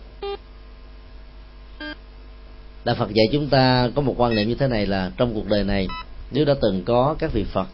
Đạo 2.85 2.97
phật 2.99 3.09
dạy 3.13 3.27
chúng 3.33 3.49
ta 3.49 3.91
có 3.95 4.03
một 4.03 4.15
quan 4.17 4.35
niệm 4.35 4.49
như 4.49 4.55
thế 4.55 4.69
này 4.69 4.87
là 4.87 5.13
trong 5.17 5.35
cuộc 5.35 5.47
đời 5.47 5.65
này, 5.65 5.87
nếu 6.31 6.45
đã 6.45 6.55
từng 6.63 6.85
có 6.85 7.17
các 7.19 7.33
vị 7.33 7.45
phật 7.45 7.67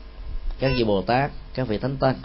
các 0.58 0.72
vị 0.76 0.84
bồ 0.84 1.02
tát, 1.02 1.30
các 1.54 1.68
vị 1.68 1.78
thánh 1.78 1.96
tăng, 1.96 2.16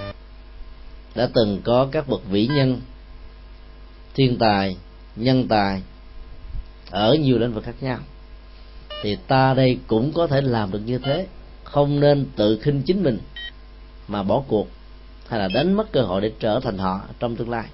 đã 1.15 1.29
từng 1.33 1.61
có 1.63 1.87
các 1.91 2.07
bậc 2.07 2.21
vĩ 2.29 2.47
nhân, 2.47 2.81
thiên 4.13 4.37
tài, 4.37 4.77
nhân 5.15 5.47
tài, 5.47 5.81
ở 6.91 7.13
nhiều 7.13 7.39
lĩnh 7.39 7.53
vực 7.53 7.63
khác 7.63 7.75
nhau. 7.81 7.99
Thì 9.01 9.17
ta 9.27 9.53
đây 9.53 9.77
cũng 9.87 10.11
có 10.13 10.27
thể 10.27 10.41
làm 10.41 10.71
được 10.71 10.81
như 10.85 10.97
thế. 10.97 11.27
Không 11.63 11.99
nên 11.99 12.25
tự 12.35 12.59
khinh 12.61 12.81
chính 12.85 13.03
mình, 13.03 13.19
mà 14.07 14.23
bỏ 14.23 14.43
cuộc, 14.47 14.67
hay 15.27 15.39
là 15.39 15.47
đánh 15.53 15.73
mất 15.73 15.91
cơ 15.91 16.01
hội 16.01 16.21
để 16.21 16.31
trở 16.39 16.59
thành 16.63 16.77
họ 16.77 17.01
trong 17.19 17.35
tương 17.35 17.49
lai. 17.49 17.65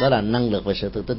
Đó 0.00 0.08
là 0.08 0.20
năng 0.20 0.50
lực 0.50 0.64
về 0.64 0.74
sự 0.74 0.88
tự 0.88 1.02
tin. 1.02 1.18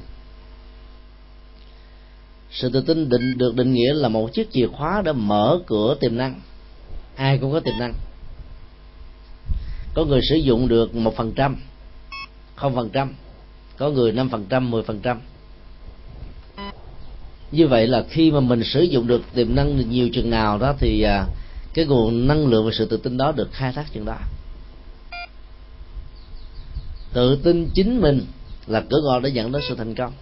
Sự 2.51 2.69
tự 2.69 2.81
tin 2.81 3.09
định 3.09 3.37
được 3.37 3.55
định 3.55 3.73
nghĩa 3.73 3.93
là 3.93 4.09
một 4.09 4.29
chiếc 4.33 4.51
chìa 4.51 4.67
khóa 4.67 5.01
để 5.05 5.11
mở 5.13 5.59
cửa 5.67 5.95
tiềm 5.99 6.17
năng 6.17 6.41
ai 7.15 7.37
cũng 7.37 7.51
có 7.51 7.59
tiềm 7.59 7.73
năng. 7.79 7.93
Có 9.93 10.05
người 10.05 10.21
sử 10.29 10.35
dụng 10.35 10.67
được 10.67 10.95
một 10.95 11.15
phần 11.15 11.33
trăm, 11.35 11.57
không 12.55 12.75
phần 12.75 12.89
trăm, 12.89 13.13
có 13.77 13.89
người 13.89 14.11
năm 14.11 14.29
phần 14.29 14.45
trăm, 14.49 14.71
mười 14.71 14.83
phần 14.83 14.99
trăm. 14.99 15.19
Như 17.51 17.67
vậy 17.67 17.87
là 17.87 18.05
khi 18.09 18.31
mà 18.31 18.39
mình 18.39 18.63
sử 18.63 18.81
dụng 18.81 19.07
được 19.07 19.21
tiềm 19.33 19.55
năng 19.55 19.89
nhiều 19.89 20.09
chừng 20.13 20.29
nào 20.29 20.57
đó 20.57 20.73
thì 20.79 21.01
à, 21.01 21.25
cái 21.73 21.85
nguồn 21.85 22.27
năng 22.27 22.47
lượng 22.47 22.65
và 22.65 22.71
sự 22.73 22.85
tự 22.85 22.97
tin 22.97 23.17
đó 23.17 23.31
được 23.31 23.49
khai 23.51 23.73
thác 23.73 23.85
chừng 23.93 24.05
đó. 24.05 24.17
Tự 27.13 27.39
tin 27.43 27.69
chính 27.73 28.01
mình 28.01 28.25
là 28.67 28.83
cửa 28.89 29.01
ngõ 29.03 29.19
để 29.19 29.29
dẫn 29.29 29.51
đến 29.51 29.61
sự 29.67 29.75
thành 29.75 29.95
công. 29.95 30.13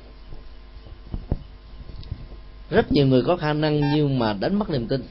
Rất 2.70 2.92
nhiều 2.92 3.08
người 3.08 3.22
có 3.22 3.38
khả 3.38 3.54
năng 3.54 3.96
nhưng 3.96 4.20
mà 4.20 4.34
đánh 4.34 4.60
mất 4.60 4.70
niềm 4.70 4.88
tin 4.88 5.04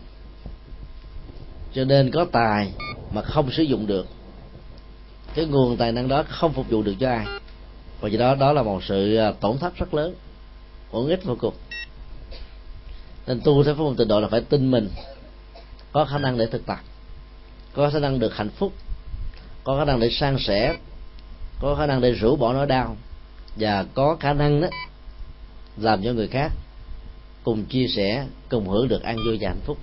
cho 1.75 1.85
nên 1.85 2.11
có 2.11 2.27
tài 2.33 2.73
mà 3.13 3.23
không 3.23 3.51
sử 3.51 3.63
dụng 3.63 3.87
được. 3.87 4.07
Cái 5.35 5.45
nguồn 5.45 5.77
tài 5.77 5.93
năng 5.93 6.09
đó 6.09 6.25
không 6.29 6.53
phục 6.53 6.71
vụ 6.71 6.83
được 6.83 6.95
cho 7.01 7.09
ai. 7.09 7.27
Và 8.01 8.09
do 8.09 8.19
đó 8.19 8.35
đó 8.35 8.53
là 8.53 8.63
một 8.63 8.85
sự 8.85 9.17
à, 9.17 9.33
tổn 9.41 9.59
thất 9.59 9.77
rất 9.77 9.95
lớn 9.95 10.15
uổng 10.91 11.09
ích 11.09 11.25
vô 11.25 11.37
cùng. 11.41 11.55
Nên 13.27 13.41
tu 13.45 13.65
theo 13.65 13.75
pháp 13.75 13.83
môn 13.83 13.97
tịnh 13.97 14.09
độ 14.09 14.21
là 14.21 14.29
phải 14.29 14.41
tin 14.41 14.71
mình. 14.71 14.89
Có 15.93 16.05
khả 16.05 16.19
năng 16.19 16.39
để 16.39 16.47
thực 16.47 16.67
tập. 16.67 16.79
Có 17.75 17.91
khả 17.91 17.99
năng 17.99 18.19
được 18.19 18.37
hạnh 18.37 18.51
phúc. 18.51 18.73
Có 19.65 19.79
khả 19.79 19.85
năng 19.85 20.01
để 20.01 20.11
san 20.11 20.37
sẻ. 20.39 20.77
Có 21.61 21.75
khả 21.75 21.87
năng 21.87 22.01
để 22.01 22.13
rũ 22.13 22.37
bỏ 22.37 22.53
nỗi 22.53 22.67
đau. 22.67 22.97
Và 23.57 23.85
có 23.95 24.17
khả 24.21 24.33
năng 24.33 24.61
đó 24.61 24.69
làm 25.77 26.03
cho 26.03 26.13
người 26.13 26.29
khác 26.29 26.53
cùng 27.45 27.65
chia 27.65 27.87
sẻ, 27.89 28.27
cùng 28.49 28.69
hưởng 28.69 28.89
được 28.89 29.03
an 29.03 29.17
vui 29.17 29.39
và 29.41 29.49
hạnh 29.49 29.61
phúc. 29.65 29.79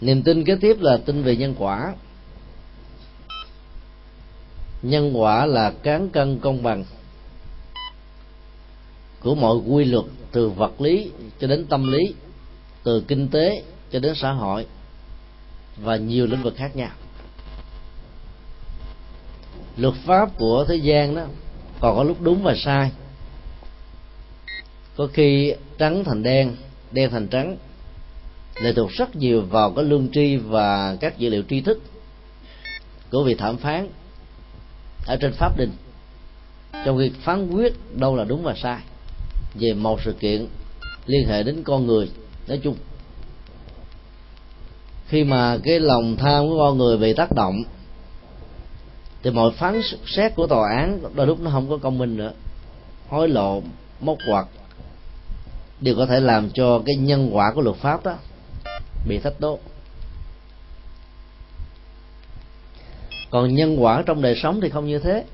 Niềm 0.00 0.22
tin 0.22 0.44
kế 0.44 0.56
tiếp 0.60 0.76
là 0.80 0.96
tin 1.06 1.22
về 1.22 1.36
nhân 1.36 1.54
quả. 1.58 1.94
Nhân 4.82 5.12
quả 5.20 5.46
là 5.46 5.72
cán 5.82 6.08
cân 6.08 6.38
công 6.38 6.62
bằng 6.62 6.84
của 9.20 9.34
mọi 9.34 9.56
quy 9.56 9.84
luật, 9.84 10.04
từ 10.32 10.48
vật 10.48 10.80
lý 10.80 11.10
cho 11.40 11.46
đến 11.46 11.66
tâm 11.66 11.92
lý, 11.92 12.14
từ 12.82 13.04
kinh 13.08 13.28
tế 13.28 13.62
cho 13.92 13.98
đến 13.98 14.14
xã 14.14 14.32
hội 14.32 14.66
và 15.76 15.96
nhiều 15.96 16.26
lĩnh 16.26 16.42
vực 16.42 16.54
khác 16.56 16.76
nhau. 16.76 16.90
Luật 19.76 19.94
pháp 20.06 20.38
của 20.38 20.64
thế 20.68 20.76
gian 20.76 21.14
đó 21.14 21.24
còn 21.80 21.96
có 21.96 22.02
lúc 22.02 22.16
đúng 22.20 22.42
và 22.42 22.54
sai. 22.56 22.90
Có 24.96 25.08
khi 25.12 25.54
trắng 25.78 26.04
thành 26.04 26.22
đen 26.22 26.56
đen 26.92 27.10
thành 27.10 27.28
trắng 27.28 27.56
lệ 28.60 28.72
thuộc 28.72 28.90
rất 28.90 29.16
nhiều 29.16 29.42
vào 29.42 29.70
cái 29.70 29.84
lương 29.84 30.08
tri 30.12 30.36
và 30.36 30.96
các 31.00 31.18
dữ 31.18 31.28
liệu 31.28 31.42
tri 31.48 31.60
thức 31.60 31.82
của 33.10 33.24
vị 33.24 33.34
thẩm 33.34 33.56
phán 33.56 33.88
ở 35.06 35.16
trên 35.16 35.32
pháp 35.32 35.58
đình. 35.58 35.72
Trong 36.84 36.96
việc 36.96 37.12
phán 37.22 37.50
quyết 37.50 37.72
đâu 37.96 38.16
là 38.16 38.24
đúng 38.24 38.42
và 38.42 38.54
sai, 38.62 38.78
về 39.54 39.74
một 39.74 40.00
sự 40.04 40.12
kiện 40.12 40.46
liên 41.06 41.28
hệ 41.28 41.42
đến 41.42 41.62
con 41.64 41.86
người 41.86 42.10
nói 42.48 42.60
chung. 42.62 42.76
Khi 45.08 45.24
mà 45.24 45.58
cái 45.64 45.80
lòng 45.80 46.16
tham 46.16 46.48
của 46.48 46.58
con 46.58 46.78
người 46.78 46.98
bị 46.98 47.12
tác 47.12 47.32
động, 47.34 47.62
thì 49.22 49.30
mọi 49.30 49.50
phán 49.52 49.80
xét 50.06 50.34
của 50.34 50.46
tòa 50.46 50.70
án 50.76 51.00
đôi 51.14 51.26
lúc 51.26 51.40
nó 51.40 51.50
không 51.50 51.68
có 51.70 51.76
công 51.76 51.98
minh 51.98 52.16
nữa. 52.16 52.32
Hối 53.08 53.28
lộ, 53.28 53.62
móc 54.00 54.18
quạt 54.26 54.46
đều 55.80 55.94
có 55.96 56.06
thể 56.06 56.20
làm 56.20 56.50
cho 56.50 56.82
cái 56.86 56.96
nhân 56.96 57.30
quả 57.32 57.52
của 57.54 57.60
luật 57.60 57.76
pháp 57.76 58.04
đó 58.04 58.16
bị 59.08 59.18
thách 59.18 59.40
đố. 59.40 59.58
Còn 63.30 63.54
nhân 63.54 63.82
quả 63.82 64.02
trong 64.06 64.22
đời 64.22 64.36
sống 64.42 64.60
thì 64.60 64.68
không 64.68 64.86
như 64.86 64.98
thế. 64.98 65.24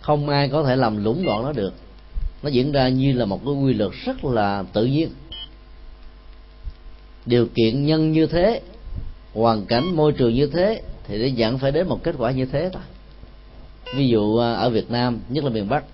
Không 0.00 0.28
ai 0.28 0.48
có 0.48 0.64
thể 0.64 0.76
làm 0.76 1.04
lũng 1.04 1.24
đoạn 1.24 1.42
nó 1.42 1.52
được. 1.52 1.74
Nó 2.42 2.48
diễn 2.48 2.72
ra 2.72 2.88
như 2.88 3.12
là 3.12 3.24
một 3.24 3.40
cái 3.44 3.54
quy 3.54 3.74
luật 3.74 3.92
rất 4.04 4.24
là 4.24 4.64
tự 4.72 4.84
nhiên. 4.84 5.10
Điều 7.26 7.46
kiện 7.54 7.86
nhân 7.86 8.12
như 8.12 8.26
thế, 8.26 8.60
hoàn 9.34 9.66
cảnh, 9.66 9.96
môi 9.96 10.12
trường 10.12 10.34
như 10.34 10.46
thế, 10.46 10.82
thì 11.06 11.18
để 11.18 11.26
dẫn 11.26 11.58
phải 11.58 11.72
đến 11.72 11.88
một 11.88 12.02
kết 12.02 12.14
quả 12.18 12.30
như 12.30 12.46
thế 12.46 12.70
thôi. 12.72 12.82
Ví 13.96 14.08
dụ 14.08 14.38
à, 14.38 14.52
ở 14.52 14.70
Việt 14.70 14.90
Nam, 14.90 15.18
nhất 15.28 15.44
là 15.44 15.50
miền 15.50 15.68
Bắc, 15.68 15.84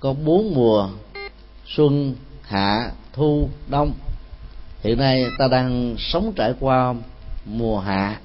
có 0.00 0.12
bốn 0.12 0.54
mùa 0.54 0.90
xuân, 1.66 2.14
hạ, 2.42 2.90
thu, 3.12 3.48
đông 3.68 3.92
hiện 4.82 4.98
nay 4.98 5.24
ta 5.38 5.48
đang 5.48 5.96
sống 5.98 6.32
trải 6.36 6.54
qua 6.60 6.94
mùa 7.44 7.80
hạ. 7.80 8.20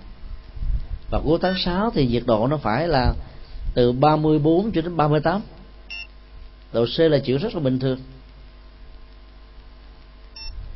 Và 1.11 1.19
cuối 1.23 1.39
tháng 1.41 1.55
6 1.65 1.91
thì 1.93 2.07
nhiệt 2.07 2.23
độ 2.25 2.47
nó 2.47 2.57
phải 2.57 2.87
là 2.87 3.13
từ 3.73 3.91
34 3.91 4.71
cho 4.71 4.81
đến 4.81 4.97
38 4.97 5.41
độ 6.73 6.85
C 6.85 6.99
là 6.99 7.19
chuyện 7.19 7.37
rất 7.37 7.53
là 7.53 7.59
bình 7.59 7.79
thường. 7.79 7.99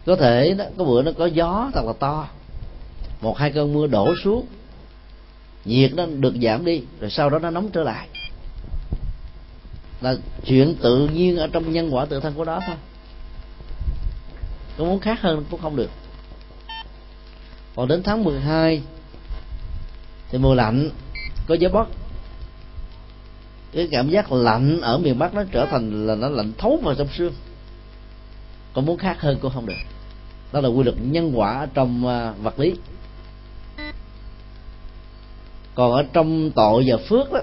Có 0.06 0.16
thể 0.16 0.54
đó, 0.54 0.66
có 0.78 0.84
bữa 0.84 1.02
nó 1.02 1.12
có 1.18 1.26
gió 1.26 1.72
thật 1.74 1.86
là 1.86 1.94
to. 2.00 2.28
Một 3.22 3.38
hai 3.38 3.52
cơn 3.52 3.74
mưa 3.74 3.88
đổ 3.88 4.16
xuống 4.24 4.46
nhiệt 5.66 5.94
nó 5.94 6.06
được 6.06 6.34
giảm 6.42 6.66
đi 6.66 6.82
rồi 7.00 7.10
sau 7.10 7.30
đó 7.30 7.40
nó 7.40 7.50
nóng 7.50 7.70
trở 7.72 7.84
lại. 7.84 8.08
Là 10.02 10.16
chuyện 10.46 10.76
tự 10.82 11.08
nhiên 11.08 11.38
ở 11.38 11.48
trong 11.48 11.74
nhân 11.74 11.96
quả 11.96 12.06
tự 12.06 12.20
thân 12.20 12.34
của 12.34 12.46
đó 12.46 12.60
thôi 12.68 12.76
có 14.78 14.86
muốn 14.86 15.00
khác 15.00 15.22
hơn 15.22 15.46
cũng 15.52 15.62
không 15.62 15.76
được. 15.76 15.90
Còn 17.76 17.88
đến 17.88 18.04
tháng 18.04 18.24
12 18.24 18.82
thì 20.30 20.38
mùa 20.38 20.56
lạnh 20.56 20.90
có 21.48 21.56
gió 21.56 21.70
bắc. 21.70 21.88
Cái 23.72 23.88
cảm 23.92 24.10
giác 24.10 24.32
lạnh 24.32 24.82
ở 24.82 24.98
miền 24.98 25.20
bắc 25.20 25.34
nó 25.34 25.44
trở 25.52 25.66
thành 25.66 26.08
là 26.08 26.16
nó 26.16 26.30
lạnh 26.30 26.52
thấu 26.58 26.80
vào 26.84 26.96
trong 26.96 27.08
xương. 27.18 27.34
Còn 28.74 28.86
muốn 28.86 28.98
khác 28.98 29.22
hơn 29.22 29.38
cũng 29.42 29.52
không 29.54 29.66
được. 29.66 29.74
Đó 30.52 30.62
là 30.62 30.70
quy 30.70 30.84
luật 30.84 30.96
nhân 31.02 31.32
quả 31.36 31.68
trong 31.74 32.08
à, 32.08 32.34
vật 32.42 32.60
lý. 32.60 32.76
Còn 35.76 35.92
ở 35.92 36.04
trong 36.14 36.52
tội 36.52 36.84
và 36.88 36.98
phước 37.10 37.32
đó, 37.32 37.40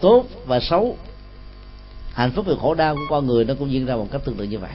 tốt 0.00 0.24
và 0.46 0.60
xấu, 0.60 0.96
hạnh 2.12 2.32
phúc 2.32 2.46
và 2.48 2.54
khổ 2.60 2.74
đau 2.74 2.94
của 2.94 3.06
con 3.10 3.26
người 3.26 3.44
nó 3.44 3.54
cũng 3.58 3.72
diễn 3.72 3.86
ra 3.86 3.96
một 3.96 4.08
cách 4.12 4.22
tương 4.24 4.36
tự 4.36 4.44
như 4.44 4.58
vậy 4.58 4.70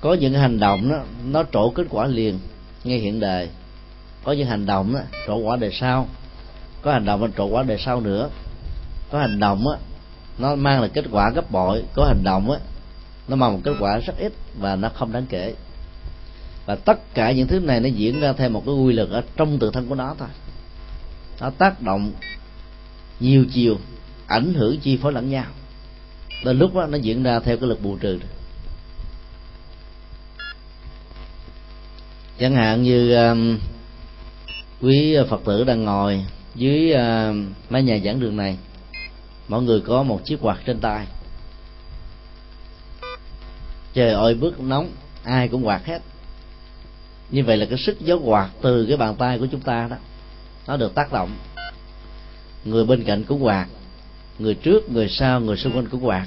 có 0.00 0.14
những 0.14 0.34
hành 0.34 0.58
động 0.58 0.88
đó, 0.88 1.02
nó 1.24 1.44
trổ 1.52 1.70
kết 1.70 1.86
quả 1.90 2.06
liền 2.06 2.38
ngay 2.84 2.98
hiện 2.98 3.20
đời. 3.20 3.48
Có 4.24 4.32
những 4.32 4.46
hành 4.46 4.66
động 4.66 4.94
đó, 4.94 5.00
trổ 5.26 5.36
quả 5.36 5.56
đời 5.56 5.70
sau. 5.72 6.08
Có 6.82 6.92
hành 6.92 7.04
động 7.04 7.20
nó 7.20 7.26
trổ 7.36 7.46
quả 7.46 7.62
đời 7.62 7.78
sau 7.78 8.00
nữa. 8.00 8.28
Có 9.10 9.18
hành 9.18 9.38
động 9.38 9.68
á, 9.68 9.78
nó 10.38 10.54
mang 10.54 10.80
lại 10.80 10.90
kết 10.94 11.04
quả 11.10 11.30
gấp 11.30 11.50
bội. 11.50 11.82
Có 11.94 12.04
hành 12.04 12.24
động 12.24 12.50
á, 12.50 12.58
nó 13.28 13.36
mang 13.36 13.52
một 13.52 13.60
kết 13.64 13.74
quả 13.80 13.98
rất 13.98 14.18
ít 14.18 14.32
và 14.58 14.76
nó 14.76 14.88
không 14.88 15.12
đáng 15.12 15.26
kể. 15.28 15.54
Và 16.66 16.74
tất 16.74 17.14
cả 17.14 17.32
những 17.32 17.46
thứ 17.46 17.60
này 17.60 17.80
nó 17.80 17.88
diễn 17.88 18.20
ra 18.20 18.32
theo 18.32 18.48
một 18.48 18.62
cái 18.66 18.74
quy 18.74 18.92
luật 18.92 19.08
ở 19.08 19.22
trong 19.36 19.58
tự 19.58 19.70
thân 19.70 19.86
của 19.86 19.94
nó 19.94 20.14
thôi. 20.18 20.28
Nó 21.40 21.50
tác 21.50 21.82
động 21.82 22.12
nhiều 23.20 23.44
chiều, 23.52 23.76
ảnh 24.26 24.54
hưởng 24.54 24.80
chi 24.80 24.96
phối 24.96 25.12
lẫn 25.12 25.30
nhau. 25.30 25.44
Đến 26.44 26.58
lúc 26.58 26.74
đó 26.74 26.86
nó 26.86 26.98
diễn 26.98 27.22
ra 27.22 27.40
theo 27.40 27.56
cái 27.56 27.68
lực 27.68 27.82
bù 27.82 27.96
trừ. 27.96 28.18
Chẳng 32.38 32.54
hạn 32.54 32.82
như 32.82 33.14
um, 33.14 33.58
quý 34.80 35.16
phật 35.30 35.40
tử 35.44 35.64
đang 35.64 35.84
ngồi 35.84 36.24
dưới 36.54 36.92
uh, 36.92 37.36
mái 37.70 37.82
nhà 37.82 37.98
giảng 38.04 38.20
đường 38.20 38.36
này 38.36 38.58
mọi 39.48 39.62
người 39.62 39.80
có 39.80 40.02
một 40.02 40.20
chiếc 40.24 40.38
quạt 40.40 40.58
trên 40.66 40.80
tay. 40.80 41.06
Trời 43.94 44.12
ơi 44.12 44.34
bức 44.34 44.60
nóng 44.60 44.90
ai 45.24 45.48
cũng 45.48 45.66
quạt 45.66 45.86
hết. 45.86 46.02
Như 47.30 47.44
vậy 47.44 47.56
là 47.56 47.66
cái 47.66 47.78
sức 47.78 48.00
gió 48.00 48.16
quạt 48.24 48.50
từ 48.62 48.86
cái 48.86 48.96
bàn 48.96 49.14
tay 49.14 49.38
của 49.38 49.46
chúng 49.52 49.60
ta 49.60 49.86
đó 49.90 49.96
nó 50.66 50.76
được 50.76 50.94
tác 50.94 51.12
động. 51.12 51.30
Người 52.64 52.84
bên 52.84 53.04
cạnh 53.04 53.24
cũng 53.24 53.44
quạt 53.44 53.66
người 54.38 54.54
trước 54.54 54.90
người 54.90 55.08
sau 55.08 55.40
người 55.40 55.56
xung 55.56 55.76
quanh 55.76 55.88
cũng 55.88 56.06
quạt. 56.06 56.26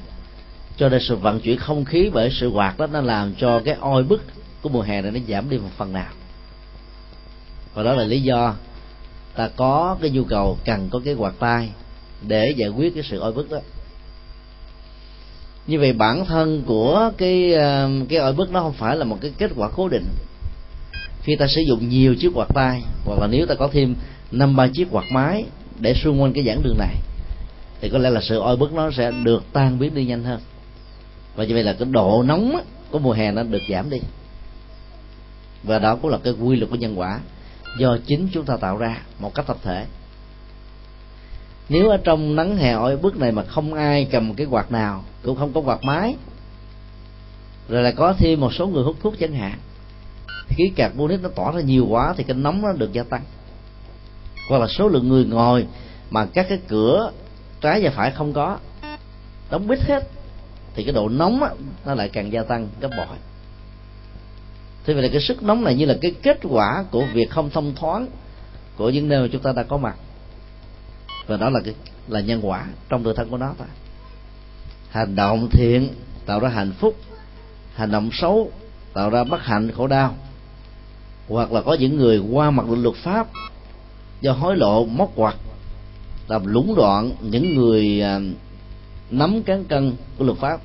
Cho 0.78 0.90
nên 0.90 1.02
sự 1.02 1.16
vận 1.16 1.40
chuyển 1.40 1.58
không 1.58 1.86
khí 1.86 2.10
bởi 2.14 2.30
sự 2.32 2.48
quạt 2.48 2.78
đó 2.78 2.88
nó 2.88 3.02
làm 3.02 3.34
cho 3.36 3.62
cái 3.66 3.76
oi 3.80 4.04
bức 4.04 4.22
của 4.62 4.70
mùa 4.70 4.82
hè 4.82 5.02
này 5.02 5.12
nó 5.12 5.20
giảm 5.28 5.50
đi 5.50 5.58
một 5.58 5.70
phần 5.78 5.94
nào. 5.94 6.12
Và 7.74 7.84
đó 7.84 7.94
là 7.94 8.04
lý 8.04 8.22
do 8.22 8.56
ta 9.36 9.50
có 9.56 9.98
cái 10.02 10.10
nhu 10.10 10.24
cầu 10.24 10.58
cần 10.66 10.90
có 10.90 11.02
cái 11.06 11.14
quạt 11.14 11.34
tay 11.40 11.70
để 12.28 12.54
giải 12.58 12.70
quyết 12.70 12.94
cái 12.96 13.04
sự 13.10 13.20
oi 13.20 13.32
bức 13.32 13.52
đó. 13.52 13.58
Như 15.68 15.80
vậy 15.80 15.94
bản 15.94 16.26
thân 16.26 16.64
của 16.66 17.12
cái 17.18 17.54
ờ, 17.54 17.90
cái 18.10 18.20
oi 18.20 18.34
bức 18.34 18.52
nó 18.52 18.62
không 18.62 18.74
phải 18.74 18.96
là 18.98 19.06
một 19.06 19.18
cái 19.22 19.32
kết 19.38 19.52
quả 19.56 19.70
cố 19.76 19.88
định. 19.88 20.06
Khi 21.24 21.36
ta 21.36 21.48
sử 21.48 21.62
dụng 21.68 21.90
nhiều 21.90 22.16
chiếc 22.16 22.32
quạt 22.34 22.48
tay, 22.54 22.84
hoặc 23.06 23.20
là 23.20 23.28
nếu 23.28 23.46
ta 23.46 23.56
có 23.56 23.70
thêm 23.72 23.96
năm, 24.32 24.56
ba 24.56 24.68
chiếc 24.74 24.88
quạt 24.92 25.06
máy 25.12 25.46
để 25.80 25.94
xung 25.94 26.22
quanh 26.22 26.34
cái 26.34 26.44
giảng 26.44 26.64
đường 26.64 26.78
này, 26.78 26.96
thì 27.82 27.90
có 27.90 27.98
lẽ 27.98 28.10
là 28.10 28.22
sự 28.22 28.40
oi 28.40 28.58
bức 28.58 28.74
nó 28.74 28.92
sẽ 28.92 29.12
được 29.12 29.44
tan 29.54 29.80
biến 29.80 29.96
đi 29.96 30.06
nhanh 30.06 30.24
hơn. 30.24 30.40
Và 31.36 31.44
như 31.44 31.54
vậy 31.54 31.64
là 31.64 31.74
cái 31.74 31.88
độ 31.92 32.24
nóng 32.24 32.62
của 32.92 33.00
mùa 33.00 33.14
hè 33.14 33.32
nó 33.32 33.44
được 33.44 33.62
giảm 33.70 33.90
đi 33.90 34.00
và 35.64 35.80
đó 35.80 35.96
cũng 35.96 36.12
là 36.12 36.18
cái 36.24 36.34
quy 36.34 36.56
luật 36.56 36.70
của 36.70 36.76
nhân 36.76 37.00
quả 37.00 37.20
do 37.80 37.98
chính 38.06 38.28
chúng 38.34 38.46
ta 38.46 38.58
tạo 38.58 38.78
ra 38.78 39.02
một 39.20 39.36
cách 39.36 39.48
tập 39.48 39.58
thể. 39.64 39.86
Nếu 41.70 41.90
ở 41.90 41.98
trong 42.04 42.36
nắng 42.36 42.58
hè 42.58 42.72
oi 42.72 42.98
bức 42.98 43.18
này 43.18 43.32
mà 43.32 43.44
không 43.44 43.74
ai 43.74 44.08
cầm 44.12 44.34
cái 44.34 44.48
quạt 44.50 44.72
nào 44.72 45.04
cũng 45.24 45.38
không 45.38 45.54
có 45.54 45.62
quạt 45.62 45.84
máy 45.84 46.16
rồi 47.70 47.84
lại 47.84 47.94
có 47.98 48.14
thêm 48.14 48.40
một 48.40 48.54
số 48.54 48.68
người 48.68 48.84
hút 48.84 48.96
thuốc 49.02 49.14
chẳng 49.20 49.34
hạn 49.34 49.58
khí 50.50 50.72
carbonic 50.76 51.22
nó 51.24 51.30
tỏa 51.30 51.52
ra 51.52 51.62
nhiều 51.62 51.86
quá 51.90 52.14
thì 52.18 52.24
cái 52.24 52.38
nóng 52.38 52.62
nó 52.62 52.74
được 52.74 52.94
gia 52.94 53.04
tăng. 53.04 53.22
Hoặc 54.50 54.58
là 54.58 54.68
số 54.68 54.88
lượng 54.88 55.10
người 55.10 55.26
ngồi 55.26 55.68
mà 56.10 56.26
các 56.26 56.46
cái 56.50 56.60
cửa 56.68 57.12
trái 57.62 57.80
và 57.84 57.92
phải 57.96 58.12
không 58.12 58.34
có 58.34 58.58
đóng 59.52 59.68
bít 59.68 59.80
hết 59.80 60.04
thì 60.76 60.84
cái 60.84 60.94
độ 60.94 61.10
nóng 61.10 61.44
á, 61.44 61.50
nó 61.86 61.94
lại 61.94 62.10
càng 62.10 62.32
gia 62.32 62.44
tăng 62.44 62.68
gấp 62.82 62.90
bội 62.98 63.18
thế 64.86 64.94
vậy 64.94 65.04
là 65.04 65.10
cái 65.12 65.22
sức 65.22 65.44
nóng 65.44 65.64
này 65.64 65.76
như 65.76 65.86
là 65.86 65.98
cái 66.02 66.14
kết 66.24 66.40
quả 66.44 66.86
của 66.92 67.06
việc 67.14 67.30
không 67.30 67.50
thông 67.50 67.76
thoáng 67.76 68.08
của 68.78 68.90
những 68.90 69.08
nơi 69.08 69.22
mà 69.22 69.28
chúng 69.32 69.42
ta 69.42 69.52
đã 69.52 69.64
có 69.64 69.78
mặt. 69.78 69.96
Và 71.28 71.38
đó 71.38 71.50
là 71.50 71.60
cái, 71.66 71.74
là 72.08 72.20
nhân 72.20 72.40
quả 72.44 72.66
trong 72.90 73.04
đời 73.04 73.14
thân 73.18 73.30
của 73.30 73.38
nó 73.38 73.54
thôi. 73.58 73.68
Hành 74.90 75.16
động 75.16 75.48
thiện 75.52 75.90
tạo 76.26 76.40
ra 76.40 76.50
hạnh 76.50 76.72
phúc, 76.80 76.96
hành 77.76 77.92
động 77.92 78.10
xấu 78.14 78.52
tạo 78.94 79.10
ra 79.10 79.24
bất 79.24 79.42
hạnh, 79.44 79.72
khổ 79.72 79.88
đau. 79.88 80.16
Hoặc 81.30 81.52
là 81.52 81.62
có 81.62 81.74
những 81.74 81.98
người 81.98 82.18
qua 82.32 82.52
mặt 82.52 82.66
luật 82.70 82.96
pháp 82.96 83.28
do 84.22 84.32
hối 84.32 84.56
lộ, 84.56 84.86
móc 84.86 85.12
quặt 85.16 85.36
làm 86.28 86.46
lũng 86.46 86.76
đoạn 86.76 87.12
những 87.22 87.56
người 87.56 88.02
à, 88.02 88.20
nắm 89.12 89.44
cán 89.44 89.64
cân 89.64 89.94
của 90.18 90.26
luật 90.26 90.38
pháp 90.38 90.62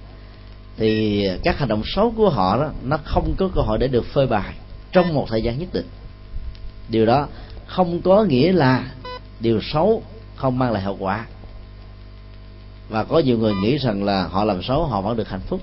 thì 0.76 1.24
các 1.44 1.58
hành 1.58 1.68
động 1.68 1.82
xấu 1.84 2.10
của 2.16 2.30
họ 2.30 2.56
đó, 2.56 2.70
nó 2.82 2.96
không 3.04 3.34
có 3.38 3.48
cơ 3.54 3.60
hội 3.60 3.78
để 3.78 3.88
được 3.88 4.04
phơi 4.06 4.26
bày 4.26 4.54
trong 4.92 5.14
một 5.14 5.26
thời 5.30 5.42
gian 5.42 5.58
nhất 5.58 5.68
định. 5.72 5.86
Điều 6.88 7.06
đó 7.06 7.28
không 7.66 8.02
có 8.02 8.24
nghĩa 8.24 8.52
là 8.52 8.94
điều 9.40 9.60
xấu 9.72 10.02
không 10.36 10.58
mang 10.58 10.72
lại 10.72 10.82
hậu 10.82 10.96
quả. 11.00 11.26
Và 12.88 13.04
có 13.04 13.18
nhiều 13.18 13.38
người 13.38 13.54
nghĩ 13.54 13.76
rằng 13.76 14.04
là 14.04 14.26
họ 14.26 14.44
làm 14.44 14.62
xấu, 14.62 14.86
họ 14.86 15.00
vẫn 15.00 15.16
được 15.16 15.28
hạnh 15.28 15.40
phúc. 15.40 15.60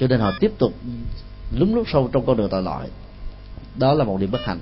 Cho 0.00 0.06
nên 0.06 0.20
họ 0.20 0.32
tiếp 0.40 0.52
tục 0.58 0.72
lúng 1.56 1.74
lút 1.74 1.86
sâu 1.92 2.08
trong 2.12 2.26
con 2.26 2.36
đường 2.36 2.48
tội 2.48 2.62
lỗi. 2.62 2.86
Đó 3.74 3.94
là 3.94 4.04
một 4.04 4.20
điều 4.20 4.28
bất 4.28 4.40
hạnh. 4.44 4.60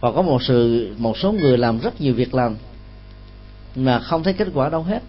Và 0.00 0.12
có 0.12 0.22
một 0.22 0.42
sự, 0.42 0.94
một 0.98 1.18
số 1.18 1.32
người 1.32 1.58
làm 1.58 1.78
rất 1.78 2.00
nhiều 2.00 2.14
việc 2.14 2.34
làm 2.34 2.56
mà 3.74 3.98
không 3.98 4.22
thấy 4.22 4.32
kết 4.32 4.48
quả 4.54 4.68
đâu 4.68 4.82
hết 4.82 5.02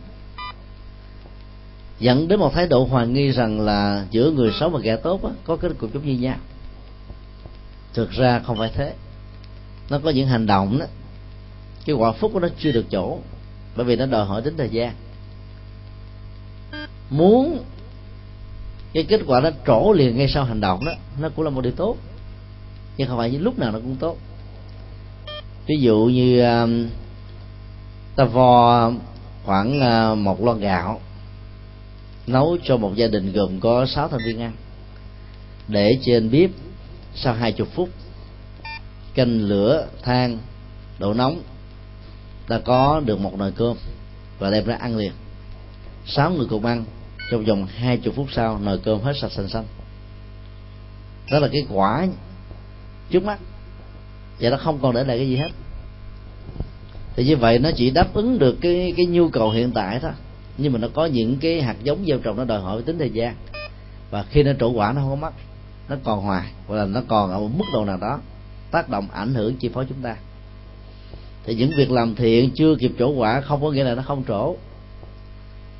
dẫn 1.99 2.27
đến 2.27 2.39
một 2.39 2.53
thái 2.53 2.67
độ 2.67 2.85
hoài 2.85 3.07
nghi 3.07 3.31
rằng 3.31 3.61
là 3.61 4.05
giữa 4.11 4.31
người 4.31 4.51
xấu 4.59 4.69
và 4.69 4.79
kẻ 4.83 4.95
tốt 4.95 5.23
á, 5.23 5.29
có 5.43 5.55
kết 5.55 5.71
cục 5.77 5.93
giống 5.93 6.05
như 6.05 6.13
nhau. 6.13 6.37
Thực 7.93 8.11
ra 8.11 8.39
không 8.39 8.57
phải 8.57 8.71
thế. 8.75 8.93
Nó 9.89 9.99
có 9.99 10.09
những 10.09 10.27
hành 10.27 10.45
động 10.45 10.79
đó. 10.79 10.85
Cái 11.85 11.95
quả 11.95 12.11
phúc 12.11 12.31
của 12.33 12.39
nó 12.39 12.47
chưa 12.59 12.71
được 12.71 12.85
chỗ 12.91 13.17
bởi 13.75 13.85
vì 13.85 13.95
nó 13.95 14.05
đòi 14.05 14.25
hỏi 14.25 14.41
đến 14.41 14.53
thời 14.57 14.69
gian. 14.69 14.93
Muốn 17.09 17.63
cái 18.93 19.03
kết 19.03 19.21
quả 19.27 19.39
nó 19.39 19.49
trổ 19.67 19.93
liền 19.93 20.17
ngay 20.17 20.27
sau 20.27 20.43
hành 20.43 20.61
động 20.61 20.85
đó 20.85 20.91
nó 21.19 21.29
cũng 21.29 21.45
là 21.45 21.51
một 21.51 21.61
điều 21.61 21.73
tốt. 21.73 21.97
Nhưng 22.97 23.07
không 23.07 23.17
phải 23.17 23.29
lúc 23.29 23.59
nào 23.59 23.71
nó 23.71 23.79
cũng 23.79 23.95
tốt. 23.95 24.17
Ví 25.67 25.77
dụ 25.79 25.97
như 26.13 26.41
um, 26.41 26.87
ta 28.15 28.23
vo 28.23 28.91
khoảng 29.45 29.79
uh, 30.11 30.17
một 30.17 30.43
lon 30.43 30.59
gạo 30.59 30.99
nấu 32.31 32.57
cho 32.63 32.77
một 32.77 32.95
gia 32.95 33.07
đình 33.07 33.31
gồm 33.33 33.59
có 33.59 33.85
6 33.85 34.07
thành 34.07 34.19
viên 34.25 34.41
ăn. 34.41 34.51
Để 35.67 35.99
trên 36.05 36.31
bếp, 36.31 36.49
sau 37.15 37.33
hai 37.33 37.51
chục 37.51 37.67
phút, 37.73 37.89
canh 39.13 39.41
lửa, 39.41 39.87
than 40.03 40.37
độ 40.99 41.13
nóng 41.13 41.41
ta 42.49 42.59
có 42.59 43.01
được 43.05 43.19
một 43.19 43.37
nồi 43.37 43.51
cơm 43.51 43.77
và 44.39 44.51
đem 44.51 44.65
ra 44.65 44.75
ăn 44.75 44.97
liền. 44.97 45.11
Sáu 46.05 46.31
người 46.31 46.47
cùng 46.49 46.65
ăn, 46.65 46.85
trong 47.31 47.45
vòng 47.45 47.65
hai 47.65 47.97
chục 47.97 48.15
phút 48.15 48.27
sau, 48.31 48.59
nồi 48.59 48.79
cơm 48.83 49.01
hết 49.01 49.13
sạch 49.21 49.31
xanh 49.31 49.47
xanh. 49.47 49.65
Đó 51.31 51.39
là 51.39 51.47
cái 51.47 51.65
quả 51.69 52.07
trước 53.09 53.23
mắt, 53.23 53.39
và 54.39 54.49
nó 54.49 54.57
không 54.57 54.79
còn 54.81 54.95
để 54.95 55.03
lại 55.03 55.17
cái 55.17 55.27
gì 55.27 55.35
hết. 55.35 55.49
Thì 57.15 57.25
như 57.25 57.37
vậy, 57.37 57.59
nó 57.59 57.69
chỉ 57.75 57.89
đáp 57.89 58.13
ứng 58.13 58.39
được 58.39 58.57
cái 58.61 58.93
cái 58.97 59.05
nhu 59.05 59.29
cầu 59.29 59.51
hiện 59.51 59.71
tại 59.71 59.99
thôi 59.99 60.11
nhưng 60.61 60.73
mà 60.73 60.79
nó 60.79 60.87
có 60.93 61.05
những 61.05 61.37
cái 61.37 61.61
hạt 61.61 61.75
giống 61.83 62.05
gieo 62.07 62.19
trồng 62.19 62.37
nó 62.37 62.45
đòi 62.45 62.61
hỏi 62.61 62.81
tính 62.81 62.99
thời 62.99 63.09
gian. 63.09 63.35
Và 64.11 64.23
khi 64.23 64.43
nó 64.43 64.51
trổ 64.59 64.71
quả 64.71 64.93
nó 64.93 65.01
không 65.01 65.09
có 65.09 65.15
mất, 65.15 65.33
nó 65.89 65.95
còn 66.03 66.21
hoài, 66.21 66.51
hoặc 66.67 66.75
là 66.75 66.85
nó 66.85 67.01
còn 67.07 67.31
ở 67.31 67.39
một 67.39 67.49
mức 67.57 67.65
độ 67.73 67.85
nào 67.85 67.97
đó, 67.97 68.19
tác 68.71 68.89
động 68.89 69.07
ảnh 69.11 69.33
hưởng 69.33 69.55
chi 69.55 69.69
phối 69.69 69.85
chúng 69.89 70.01
ta. 70.01 70.15
Thì 71.45 71.55
những 71.55 71.71
việc 71.77 71.91
làm 71.91 72.15
thiện 72.15 72.51
chưa 72.55 72.75
kịp 72.79 72.91
trổ 72.99 73.09
quả 73.09 73.41
không 73.41 73.61
có 73.61 73.71
nghĩa 73.71 73.83
là 73.83 73.95
nó 73.95 74.01
không 74.01 74.23
trổ. 74.27 74.55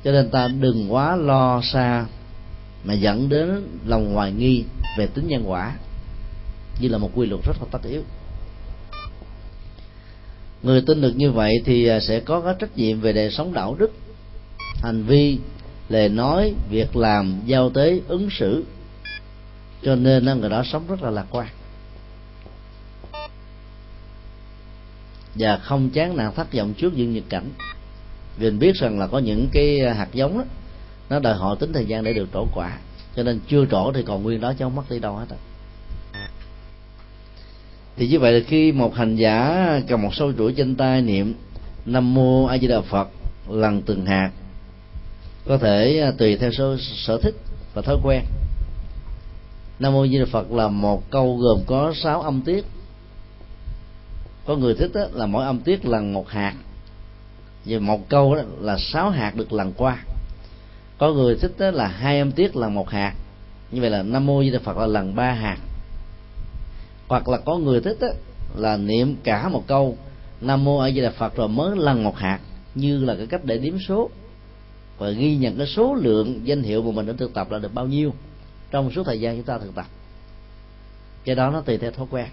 Cho 0.04 0.12
nên 0.12 0.30
ta 0.30 0.48
đừng 0.48 0.92
quá 0.92 1.16
lo 1.16 1.60
xa 1.72 2.06
mà 2.84 2.94
dẫn 2.94 3.28
đến 3.28 3.66
lòng 3.86 4.14
hoài 4.14 4.32
nghi 4.32 4.64
về 4.98 5.06
tính 5.06 5.28
nhân 5.28 5.50
quả, 5.50 5.76
như 6.80 6.88
là 6.88 6.98
một 6.98 7.10
quy 7.14 7.26
luật 7.26 7.40
rất 7.44 7.56
là 7.60 7.66
tất 7.70 7.88
yếu. 7.90 8.02
Người 10.62 10.82
tin 10.86 11.00
được 11.00 11.12
như 11.16 11.32
vậy 11.32 11.62
thì 11.64 11.86
à, 11.86 12.00
sẽ 12.00 12.20
có 12.20 12.40
cái 12.40 12.54
trách 12.58 12.76
nhiệm 12.76 13.00
về 13.00 13.12
đời 13.12 13.30
sống 13.30 13.52
đạo 13.52 13.76
đức 13.78 13.92
hành 14.82 15.02
vi 15.02 15.38
lời 15.88 16.08
nói 16.08 16.54
việc 16.70 16.96
làm 16.96 17.40
giao 17.46 17.70
tế 17.70 18.00
ứng 18.08 18.28
xử. 18.30 18.64
Cho 19.82 19.94
nên 19.94 20.40
người 20.40 20.50
đó 20.50 20.62
sống 20.72 20.84
rất 20.88 21.02
là 21.02 21.10
lạc 21.10 21.26
quan. 21.30 21.48
Và 25.34 25.56
không 25.56 25.90
chán 25.90 26.16
nản 26.16 26.34
thất 26.34 26.52
vọng 26.52 26.74
trước 26.74 26.96
những 26.96 27.12
nghịch 27.12 27.28
cảnh. 27.28 27.50
Vì 28.38 28.50
mình 28.50 28.58
biết 28.58 28.76
rằng 28.76 28.98
là 28.98 29.06
có 29.06 29.18
những 29.18 29.48
cái 29.52 29.94
hạt 29.94 30.08
giống 30.12 30.38
đó, 30.38 30.44
nó 31.10 31.18
đòi 31.18 31.34
hỏi 31.34 31.56
tính 31.60 31.72
thời 31.72 31.86
gian 31.86 32.04
để 32.04 32.12
được 32.12 32.28
trổ 32.32 32.46
quả 32.54 32.78
cho 33.16 33.22
nên 33.22 33.40
chưa 33.48 33.66
trổ 33.66 33.92
thì 33.92 34.02
còn 34.02 34.22
nguyên 34.22 34.40
đó 34.40 34.52
chứ 34.58 34.64
không 34.64 34.76
mất 34.76 34.90
đi 34.90 34.98
đâu 34.98 35.16
hết 35.16 35.26
rồi 35.28 35.38
thì 37.96 38.08
như 38.08 38.18
vậy 38.18 38.32
là 38.32 38.40
khi 38.46 38.72
một 38.72 38.94
hành 38.94 39.16
giả 39.16 39.66
cầm 39.88 40.02
một 40.02 40.14
sâu 40.14 40.32
chuỗi 40.38 40.52
trên 40.52 40.76
tay 40.76 41.02
niệm 41.02 41.34
nam 41.86 42.14
mô 42.14 42.46
a 42.46 42.58
di 42.58 42.66
đà 42.66 42.80
phật 42.80 43.08
lần 43.48 43.82
từng 43.82 44.06
hạt 44.06 44.30
có 45.46 45.58
thể 45.58 46.00
à, 46.00 46.12
tùy 46.18 46.36
theo 46.36 46.52
số 46.52 46.76
sở 46.78 47.18
thích 47.22 47.34
và 47.74 47.82
thói 47.82 47.96
quen. 48.02 48.22
Nam 49.78 49.92
mô 49.92 50.02
a 50.02 50.06
di 50.06 50.18
đà 50.18 50.24
phật 50.32 50.52
là 50.52 50.68
một 50.68 51.10
câu 51.10 51.36
gồm 51.36 51.60
có 51.66 51.92
sáu 52.02 52.22
âm 52.22 52.42
tiết. 52.42 52.64
Có 54.46 54.56
người 54.56 54.74
thích 54.74 54.90
đó, 54.94 55.00
là 55.12 55.26
mỗi 55.26 55.44
âm 55.44 55.60
tiết 55.60 55.84
lần 55.84 56.12
một 56.12 56.28
hạt. 56.28 56.54
Và 57.64 57.78
một 57.78 58.08
câu 58.08 58.34
đó 58.34 58.42
là 58.60 58.78
sáu 58.78 59.10
hạt 59.10 59.36
được 59.36 59.52
lần 59.52 59.72
qua. 59.72 60.04
Có 60.98 61.12
người 61.12 61.36
thích 61.36 61.52
đó 61.58 61.70
là 61.70 61.86
hai 61.86 62.18
âm 62.18 62.32
tiết 62.32 62.56
là 62.56 62.68
một 62.68 62.90
hạt. 62.90 63.14
Như 63.70 63.80
vậy 63.80 63.90
là 63.90 64.02
nam 64.02 64.26
mô 64.26 64.42
di 64.42 64.50
đà 64.50 64.58
phật 64.58 64.76
là 64.76 64.86
lần 64.86 65.14
ba 65.14 65.32
hạt. 65.32 65.58
Hoặc 67.08 67.28
là 67.28 67.38
có 67.38 67.58
người 67.58 67.80
thích 67.80 67.96
đó, 68.00 68.08
là 68.56 68.76
niệm 68.76 69.16
cả 69.24 69.48
một 69.48 69.64
câu 69.66 69.96
nam 70.40 70.64
mô 70.64 70.78
a 70.78 70.90
di 70.90 71.00
đà 71.00 71.10
phật 71.10 71.36
rồi 71.36 71.48
mới 71.48 71.76
lần 71.76 72.04
một 72.04 72.16
hạt 72.16 72.38
như 72.74 73.04
là 73.04 73.14
cái 73.14 73.26
cách 73.26 73.44
để 73.44 73.58
điểm 73.58 73.78
số 73.88 74.10
và 75.00 75.10
ghi 75.10 75.36
nhận 75.36 75.56
cái 75.56 75.66
số 75.66 75.94
lượng 75.94 76.40
danh 76.44 76.62
hiệu 76.62 76.82
mà 76.82 76.90
mình 76.90 77.06
đã 77.06 77.12
thực 77.18 77.34
tập 77.34 77.50
là 77.50 77.58
được 77.58 77.74
bao 77.74 77.86
nhiêu 77.86 78.12
trong 78.70 78.90
suốt 78.92 79.02
thời 79.04 79.20
gian 79.20 79.36
chúng 79.36 79.44
ta 79.44 79.58
thực 79.58 79.74
tập. 79.74 79.86
Cái 81.24 81.34
đó 81.34 81.50
nó 81.50 81.60
tùy 81.60 81.78
theo 81.78 81.90
thói 81.90 82.06
quen. 82.10 82.26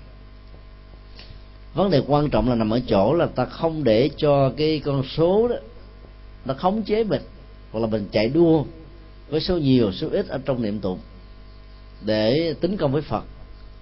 Vấn 1.73 1.91
đề 1.91 2.01
quan 2.07 2.29
trọng 2.29 2.49
là 2.49 2.55
nằm 2.55 2.69
ở 2.69 2.79
chỗ 2.87 3.13
là 3.13 3.25
ta 3.25 3.45
không 3.45 3.83
để 3.83 4.09
cho 4.17 4.51
cái 4.57 4.81
con 4.85 5.03
số 5.03 5.47
đó, 5.47 5.55
nó 6.45 6.53
khống 6.53 6.83
chế 6.83 7.03
mình, 7.03 7.21
hoặc 7.71 7.79
là 7.79 7.87
mình 7.87 8.07
chạy 8.11 8.29
đua 8.29 8.63
với 9.29 9.41
số 9.41 9.57
nhiều, 9.57 9.91
số 9.91 10.09
ít 10.11 10.27
ở 10.27 10.39
trong 10.45 10.61
niệm 10.61 10.79
tụng 10.79 10.99
để 12.05 12.53
tính 12.61 12.77
công 12.77 12.91
với 12.91 13.01
phật, 13.01 13.23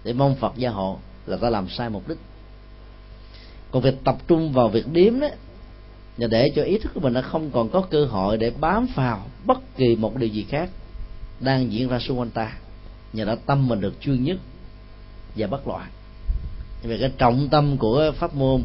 để 0.03 0.13
mong 0.13 0.35
phật 0.35 0.53
gia 0.55 0.69
hộ 0.69 0.97
là 1.25 1.37
ta 1.37 1.49
làm 1.49 1.69
sai 1.69 1.89
mục 1.89 2.07
đích. 2.07 2.17
Còn 3.71 3.83
việc 3.83 3.95
tập 4.03 4.17
trung 4.27 4.53
vào 4.53 4.69
việc 4.69 4.87
điếm 4.87 5.19
đó 5.19 5.27
và 6.17 6.27
để 6.27 6.51
cho 6.55 6.63
ý 6.63 6.77
thức 6.77 6.91
của 6.93 6.99
mình 6.99 7.13
nó 7.13 7.21
không 7.21 7.51
còn 7.51 7.69
có 7.69 7.81
cơ 7.81 8.05
hội 8.05 8.37
để 8.37 8.51
bám 8.59 8.87
vào 8.95 9.25
bất 9.45 9.77
kỳ 9.77 9.95
một 9.95 10.17
điều 10.17 10.29
gì 10.29 10.45
khác 10.49 10.69
đang 11.39 11.71
diễn 11.71 11.89
ra 11.89 11.99
xung 11.99 12.19
quanh 12.19 12.29
ta 12.29 12.51
nhờ 13.13 13.25
đó 13.25 13.35
tâm 13.45 13.67
mình 13.67 13.81
được 13.81 13.93
chuyên 14.01 14.23
nhất 14.23 14.37
và 15.35 15.47
bất 15.47 15.67
loạn. 15.67 15.89
Về 16.83 16.97
cái 16.99 17.11
trọng 17.17 17.49
tâm 17.49 17.77
của 17.77 18.11
pháp 18.17 18.35
môn 18.35 18.63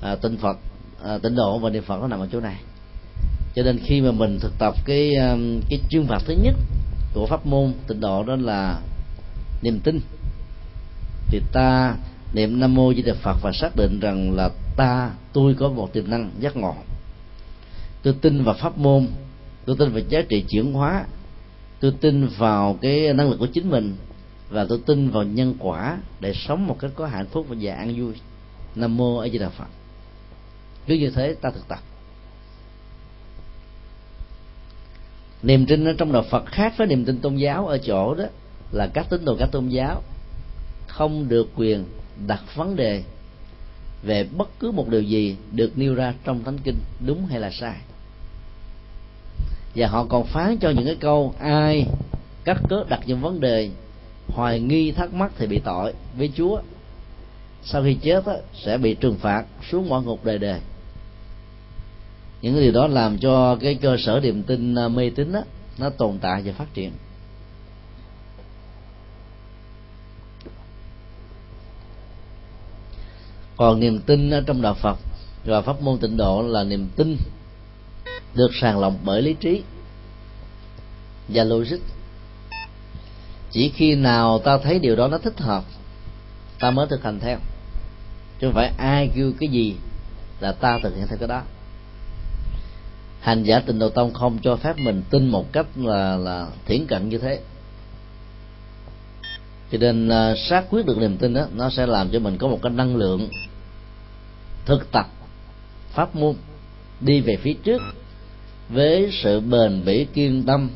à, 0.00 0.14
tịnh 0.14 0.36
phật 0.36 0.58
à, 1.04 1.18
tịnh 1.18 1.34
độ 1.34 1.58
và 1.58 1.70
niệm 1.70 1.82
phật 1.82 2.00
nó 2.00 2.08
nằm 2.08 2.20
ở 2.20 2.28
chỗ 2.32 2.40
này. 2.40 2.56
Cho 3.54 3.62
nên 3.62 3.78
khi 3.84 4.00
mà 4.00 4.10
mình 4.10 4.38
thực 4.40 4.52
tập 4.58 4.74
cái 4.84 5.14
um, 5.14 5.60
cái 5.70 5.80
chuyên 5.90 6.06
phạt 6.06 6.18
thứ 6.26 6.34
nhất 6.42 6.54
của 7.14 7.26
pháp 7.26 7.46
môn 7.46 7.72
tịnh 7.88 8.00
độ 8.00 8.24
đó 8.24 8.36
là 8.36 8.80
niềm 9.62 9.80
tin 9.84 10.00
thì 11.26 11.40
ta 11.52 11.94
niệm 12.34 12.60
nam 12.60 12.74
mô 12.74 12.94
di 12.94 13.02
đà 13.02 13.14
phật 13.22 13.36
và 13.42 13.52
xác 13.52 13.76
định 13.76 14.00
rằng 14.00 14.32
là 14.36 14.50
ta, 14.78 15.10
tôi 15.32 15.54
có 15.54 15.68
một 15.68 15.92
tiềm 15.92 16.10
năng 16.10 16.30
giác 16.40 16.56
ngộ. 16.56 16.74
Tôi 18.02 18.14
tin 18.20 18.44
vào 18.44 18.54
pháp 18.60 18.78
môn, 18.78 19.06
tôi 19.64 19.76
tin 19.78 19.92
vào 19.92 20.02
giá 20.08 20.22
trị 20.28 20.44
chuyển 20.48 20.72
hóa, 20.72 21.04
tôi 21.80 21.94
tin 22.00 22.26
vào 22.26 22.78
cái 22.82 23.12
năng 23.12 23.30
lực 23.30 23.36
của 23.38 23.46
chính 23.46 23.70
mình, 23.70 23.96
và 24.50 24.66
tôi 24.68 24.80
tin 24.86 25.10
vào 25.10 25.22
nhân 25.22 25.54
quả 25.58 25.98
để 26.20 26.34
sống 26.34 26.66
một 26.66 26.76
cách 26.78 26.90
có 26.94 27.06
hạnh 27.06 27.26
phúc 27.26 27.46
và 27.48 27.74
an 27.74 27.94
vui. 27.96 28.14
Nam 28.74 28.96
mô 28.96 29.18
a 29.18 29.28
di 29.28 29.38
đà 29.38 29.48
phật. 29.48 29.68
Cứ 30.86 30.94
như 30.94 31.10
thế 31.10 31.34
ta 31.40 31.50
thực 31.50 31.68
tập. 31.68 31.78
Niềm 35.42 35.66
tin 35.66 35.84
ở 35.84 35.92
trong 35.98 36.12
đạo 36.12 36.24
phật 36.30 36.46
khác 36.46 36.74
với 36.76 36.86
niềm 36.86 37.04
tin 37.04 37.20
tôn 37.20 37.36
giáo 37.36 37.66
ở 37.66 37.78
chỗ 37.78 38.14
đó 38.14 38.24
là 38.72 38.86
các 38.94 39.06
tín 39.10 39.24
đồ, 39.24 39.36
các 39.38 39.48
tôn 39.52 39.68
giáo 39.68 40.02
không 40.86 41.28
được 41.28 41.48
quyền 41.56 41.84
đặt 42.26 42.42
vấn 42.54 42.76
đề 42.76 43.02
về 44.02 44.26
bất 44.36 44.48
cứ 44.60 44.70
một 44.70 44.88
điều 44.88 45.02
gì 45.02 45.36
được 45.52 45.72
nêu 45.76 45.94
ra 45.94 46.14
trong 46.24 46.44
thánh 46.44 46.58
kinh 46.64 46.78
đúng 47.06 47.26
hay 47.26 47.40
là 47.40 47.50
sai. 47.50 47.76
Và 49.74 49.88
họ 49.88 50.06
còn 50.08 50.26
phán 50.26 50.58
cho 50.58 50.70
những 50.70 50.84
cái 50.84 50.96
câu 51.00 51.34
ai 51.38 51.86
cắt 52.44 52.58
cớ 52.68 52.84
đặt 52.88 53.00
những 53.06 53.20
vấn 53.20 53.40
đề 53.40 53.70
hoài 54.28 54.60
nghi 54.60 54.92
thắc 54.92 55.14
mắc 55.14 55.32
thì 55.38 55.46
bị 55.46 55.60
tội 55.64 55.92
với 56.16 56.32
chúa. 56.36 56.60
Sau 57.64 57.82
khi 57.82 57.94
chết 57.94 58.26
á, 58.26 58.34
sẽ 58.64 58.78
bị 58.78 58.94
trừng 58.94 59.16
phạt 59.20 59.44
xuống 59.70 59.88
mọi 59.88 60.02
ngục 60.02 60.24
đời 60.24 60.38
đời. 60.38 60.60
Những 62.42 62.54
cái 62.54 62.62
điều 62.62 62.72
đó 62.72 62.86
làm 62.86 63.18
cho 63.18 63.56
cái 63.60 63.74
cơ 63.74 63.96
sở 63.98 64.20
niềm 64.22 64.42
tin 64.42 64.74
à, 64.74 64.88
mê 64.88 65.10
tín 65.10 65.32
nó 65.78 65.90
tồn 65.90 66.18
tại 66.18 66.42
và 66.44 66.52
phát 66.52 66.74
triển. 66.74 66.92
Còn 73.58 73.80
niềm 73.80 74.00
tin 74.00 74.30
ở 74.30 74.40
trong 74.46 74.62
đạo 74.62 74.74
phật 74.74 74.98
và 75.44 75.60
pháp 75.60 75.82
môn 75.82 75.98
tịnh 75.98 76.16
độ 76.16 76.42
là 76.42 76.64
niềm 76.64 76.88
tin 76.96 77.16
được 78.34 78.50
sàng 78.60 78.78
lọc 78.78 78.92
bởi 79.04 79.22
lý 79.22 79.34
trí 79.34 79.62
và 81.28 81.44
logic. 81.44 81.78
Chỉ 83.50 83.68
khi 83.68 83.94
nào 83.94 84.38
ta 84.38 84.58
thấy 84.58 84.78
điều 84.78 84.96
đó 84.96 85.08
nó 85.08 85.18
thích 85.18 85.38
hợp, 85.38 85.64
ta 86.60 86.70
mới 86.70 86.86
thực 86.90 87.02
hành 87.02 87.20
theo. 87.20 87.38
Chứ 88.40 88.46
không 88.46 88.54
phải 88.54 88.72
ai 88.78 89.10
kêu 89.14 89.32
cái 89.40 89.48
gì 89.48 89.74
là 90.40 90.52
ta 90.52 90.78
thực 90.82 90.96
hiện 90.96 91.06
theo 91.08 91.18
cái 91.18 91.28
đó. 91.28 91.42
Hành 93.20 93.42
giả 93.42 93.60
tịnh 93.60 93.78
độ 93.78 93.88
tông 93.88 94.14
không 94.14 94.38
cho 94.42 94.56
phép 94.56 94.76
mình 94.78 95.02
tin 95.10 95.28
một 95.28 95.52
cách 95.52 95.66
là 95.76 96.16
là 96.16 96.46
thiển 96.66 96.86
cận 96.86 97.08
như 97.08 97.18
thế. 97.18 97.40
Cho 99.72 99.78
nên 99.78 100.08
à, 100.08 100.34
xác 100.48 100.64
quyết 100.70 100.86
được 100.86 100.98
niềm 100.98 101.16
tin 101.16 101.34
đó 101.34 101.46
nó 101.54 101.70
sẽ 101.70 101.86
làm 101.86 102.10
cho 102.10 102.18
mình 102.18 102.38
có 102.38 102.48
một 102.48 102.58
cái 102.62 102.72
năng 102.72 102.96
lượng 102.96 103.28
thực 104.68 104.92
tập 104.92 105.06
pháp 105.90 106.16
môn 106.16 106.34
đi 107.00 107.20
về 107.20 107.36
phía 107.36 107.54
trước 107.54 107.82
với 108.68 109.10
sự 109.22 109.40
bền 109.40 109.84
bỉ 109.84 110.04
kiên 110.04 110.44
tâm. 110.46 110.70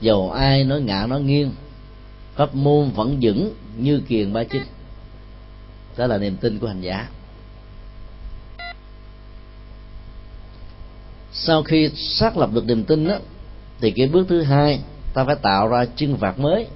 Dầu 0.00 0.30
ai 0.30 0.64
nói 0.64 0.80
ngã 0.80 1.06
nói 1.06 1.20
nghiêng 1.20 1.52
pháp 2.34 2.54
môn 2.54 2.90
vẫn 2.90 3.18
vững 3.20 3.54
như 3.76 4.02
kiền 4.08 4.32
ba 4.32 4.44
chinh 4.44 4.62
đó 5.96 6.06
là 6.06 6.18
niềm 6.18 6.36
tin 6.36 6.58
của 6.58 6.66
hành 6.66 6.80
giả. 6.80 7.08
Sau 11.32 11.62
khi 11.62 11.90
xác 11.96 12.36
lập 12.36 12.50
được 12.52 12.64
niềm 12.64 12.84
tin 12.84 13.08
đó, 13.08 13.18
thì 13.80 13.90
cái 13.90 14.08
bước 14.08 14.26
thứ 14.28 14.42
hai 14.42 14.80
ta 15.14 15.24
phải 15.24 15.36
tạo 15.42 15.68
ra 15.68 15.86
chân 15.96 16.16
vạc 16.16 16.38
mới. 16.38 16.66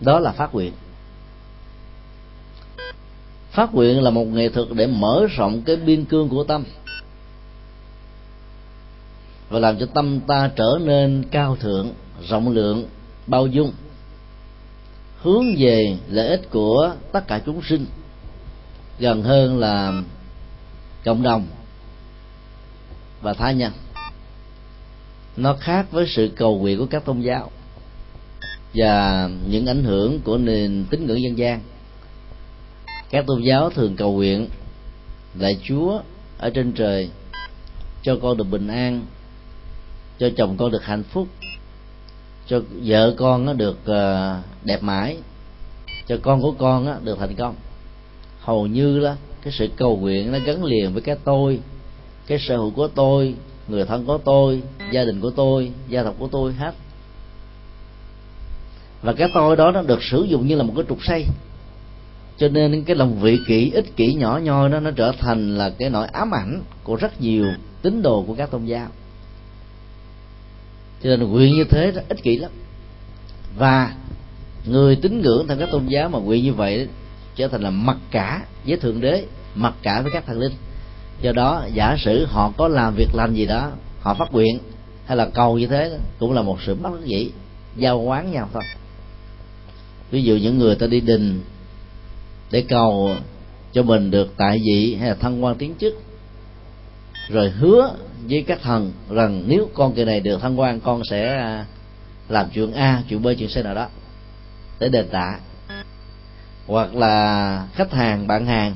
Đó 0.00 0.18
là 0.18 0.32
phát 0.32 0.54
nguyện 0.54 0.72
phát 3.52 3.74
nguyện 3.74 4.02
là 4.02 4.10
một 4.10 4.24
nghệ 4.24 4.48
thuật 4.48 4.68
để 4.72 4.86
mở 4.86 5.26
rộng 5.36 5.62
cái 5.62 5.76
biên 5.76 6.04
cương 6.04 6.28
của 6.28 6.44
tâm. 6.44 6.64
Và 9.48 9.58
làm 9.58 9.78
cho 9.78 9.86
tâm 9.86 10.20
ta 10.20 10.50
trở 10.56 10.78
nên 10.80 11.24
cao 11.30 11.56
thượng, 11.56 11.92
rộng 12.28 12.48
lượng, 12.48 12.84
bao 13.26 13.46
dung. 13.46 13.72
Hướng 15.22 15.44
về 15.58 15.96
lợi 16.08 16.28
ích 16.28 16.50
của 16.50 16.94
tất 17.12 17.26
cả 17.28 17.40
chúng 17.46 17.62
sinh. 17.62 17.86
Gần 18.98 19.22
hơn 19.22 19.58
là 19.58 20.02
cộng 21.04 21.22
đồng 21.22 21.46
và 23.22 23.34
tha 23.34 23.52
nhân. 23.52 23.72
Nó 25.36 25.56
khác 25.60 25.86
với 25.90 26.06
sự 26.16 26.30
cầu 26.36 26.58
nguyện 26.58 26.78
của 26.78 26.86
các 26.86 27.04
tôn 27.04 27.20
giáo 27.20 27.50
và 28.74 29.28
những 29.48 29.66
ảnh 29.66 29.84
hưởng 29.84 30.20
của 30.20 30.38
nền 30.38 30.84
tín 30.90 31.06
ngưỡng 31.06 31.22
dân 31.22 31.38
gian 31.38 31.60
các 33.12 33.24
tôn 33.26 33.42
giáo 33.42 33.70
thường 33.70 33.96
cầu 33.96 34.12
nguyện 34.12 34.48
lại 35.38 35.58
chúa 35.64 36.00
ở 36.38 36.50
trên 36.50 36.72
trời 36.72 37.10
cho 38.02 38.16
con 38.22 38.36
được 38.36 38.44
bình 38.50 38.68
an, 38.68 39.06
cho 40.18 40.28
chồng 40.36 40.56
con 40.56 40.70
được 40.70 40.84
hạnh 40.84 41.02
phúc, 41.02 41.28
cho 42.46 42.60
vợ 42.84 43.14
con 43.16 43.44
nó 43.44 43.52
được 43.52 43.78
ờ, 43.84 44.40
đẹp 44.64 44.82
mãi, 44.82 45.16
cho 46.06 46.16
con 46.22 46.42
của 46.42 46.52
con 46.58 47.04
được 47.04 47.18
thành 47.18 47.34
công. 47.34 47.54
Hầu 48.40 48.66
như 48.66 48.98
là 48.98 49.16
cái 49.42 49.52
sự 49.52 49.68
cầu 49.76 49.96
nguyện 49.96 50.32
nó 50.32 50.38
gắn 50.38 50.64
liền 50.64 50.92
với 50.92 51.02
cái 51.02 51.16
tôi, 51.24 51.60
cái 52.26 52.38
sở 52.38 52.56
hữu 52.56 52.70
của 52.70 52.88
tôi, 52.88 53.34
người 53.68 53.84
thân 53.84 54.04
của 54.06 54.18
tôi, 54.18 54.62
gia 54.92 55.04
đình 55.04 55.20
của 55.20 55.30
tôi, 55.30 55.70
gia 55.88 56.02
tộc 56.02 56.14
của 56.18 56.28
tôi 56.32 56.52
hết. 56.52 56.74
Và 59.02 59.12
cái 59.12 59.28
tôi 59.34 59.56
đó 59.56 59.70
nó 59.70 59.82
được 59.82 60.02
sử 60.02 60.22
dụng 60.22 60.48
như 60.48 60.56
là 60.56 60.62
một 60.62 60.72
cái 60.76 60.84
trục 60.88 61.04
xây 61.04 61.26
cho 62.42 62.48
nên 62.48 62.84
cái 62.84 62.96
lòng 62.96 63.20
vị 63.20 63.38
kỷ, 63.46 63.70
ích 63.70 63.96
kỷ 63.96 64.14
nhỏ 64.14 64.40
nhoi 64.42 64.70
đó, 64.70 64.80
nó 64.80 64.90
trở 64.90 65.12
thành 65.18 65.58
là 65.58 65.70
cái 65.70 65.90
nỗi 65.90 66.06
ám 66.06 66.34
ảnh 66.34 66.62
của 66.84 66.96
rất 66.96 67.20
nhiều 67.20 67.46
tín 67.82 68.02
đồ 68.02 68.24
của 68.26 68.34
các 68.34 68.50
tôn 68.50 68.64
giáo. 68.64 68.88
Cho 71.02 71.10
nên 71.10 71.22
nguyện 71.22 71.54
như 71.54 71.64
thế 71.64 71.92
đó, 71.92 72.02
ích 72.08 72.22
kỷ 72.22 72.38
lắm. 72.38 72.50
Và 73.56 73.94
người 74.66 74.96
tín 74.96 75.20
ngưỡng 75.20 75.48
theo 75.48 75.56
các 75.56 75.68
tôn 75.72 75.86
giáo 75.86 76.08
mà 76.08 76.18
nguyện 76.18 76.44
như 76.44 76.54
vậy 76.54 76.88
trở 77.36 77.48
thành 77.48 77.62
là 77.62 77.70
mặc 77.70 77.96
cả 78.10 78.42
với 78.66 78.76
thượng 78.76 79.00
đế, 79.00 79.24
mặc 79.54 79.74
cả 79.82 80.00
với 80.00 80.12
các 80.12 80.26
thần 80.26 80.38
linh. 80.38 80.52
Do 81.20 81.32
đó, 81.32 81.64
giả 81.74 81.96
sử 82.04 82.26
họ 82.26 82.52
có 82.56 82.68
làm 82.68 82.94
việc 82.94 83.08
lành 83.14 83.34
gì 83.34 83.46
đó, 83.46 83.70
họ 84.00 84.14
phát 84.14 84.32
nguyện 84.32 84.58
hay 85.06 85.16
là 85.16 85.28
cầu 85.34 85.58
như 85.58 85.66
thế 85.66 85.98
cũng 86.18 86.32
là 86.32 86.42
một 86.42 86.58
sự 86.66 86.74
bất 86.74 86.90
đắc 86.92 87.06
dĩ, 87.06 87.30
giao 87.76 88.00
quán 88.00 88.32
nhau 88.32 88.48
thôi. 88.52 88.62
Ví 90.10 90.22
dụ 90.22 90.36
những 90.36 90.58
người 90.58 90.74
ta 90.74 90.86
đi 90.86 91.00
đình 91.00 91.40
để 92.52 92.64
cầu 92.68 93.16
cho 93.72 93.82
mình 93.82 94.10
được 94.10 94.34
tại 94.36 94.60
vị 94.64 94.96
hay 95.00 95.08
là 95.08 95.14
thăng 95.14 95.44
quan 95.44 95.56
tiến 95.56 95.74
chức. 95.80 96.02
Rồi 97.28 97.50
hứa 97.50 97.94
với 98.28 98.44
các 98.46 98.58
thần 98.62 98.92
rằng 99.10 99.42
nếu 99.46 99.68
con 99.74 99.94
kỳ 99.94 100.04
này 100.04 100.20
được 100.20 100.40
thăng 100.40 100.60
quan, 100.60 100.80
con 100.80 101.04
sẽ 101.04 101.28
à, 101.28 101.66
làm 102.28 102.46
chuyện 102.54 102.72
a, 102.72 103.02
chuyện 103.08 103.22
b, 103.22 103.26
chuyện 103.38 103.48
c 103.54 103.64
nào 103.64 103.74
đó 103.74 103.88
để 104.78 104.88
đền 104.88 105.08
tạ. 105.08 105.38
Hoặc 106.66 106.94
là 106.94 107.66
khách 107.74 107.92
hàng, 107.92 108.26
bạn 108.26 108.46
hàng 108.46 108.74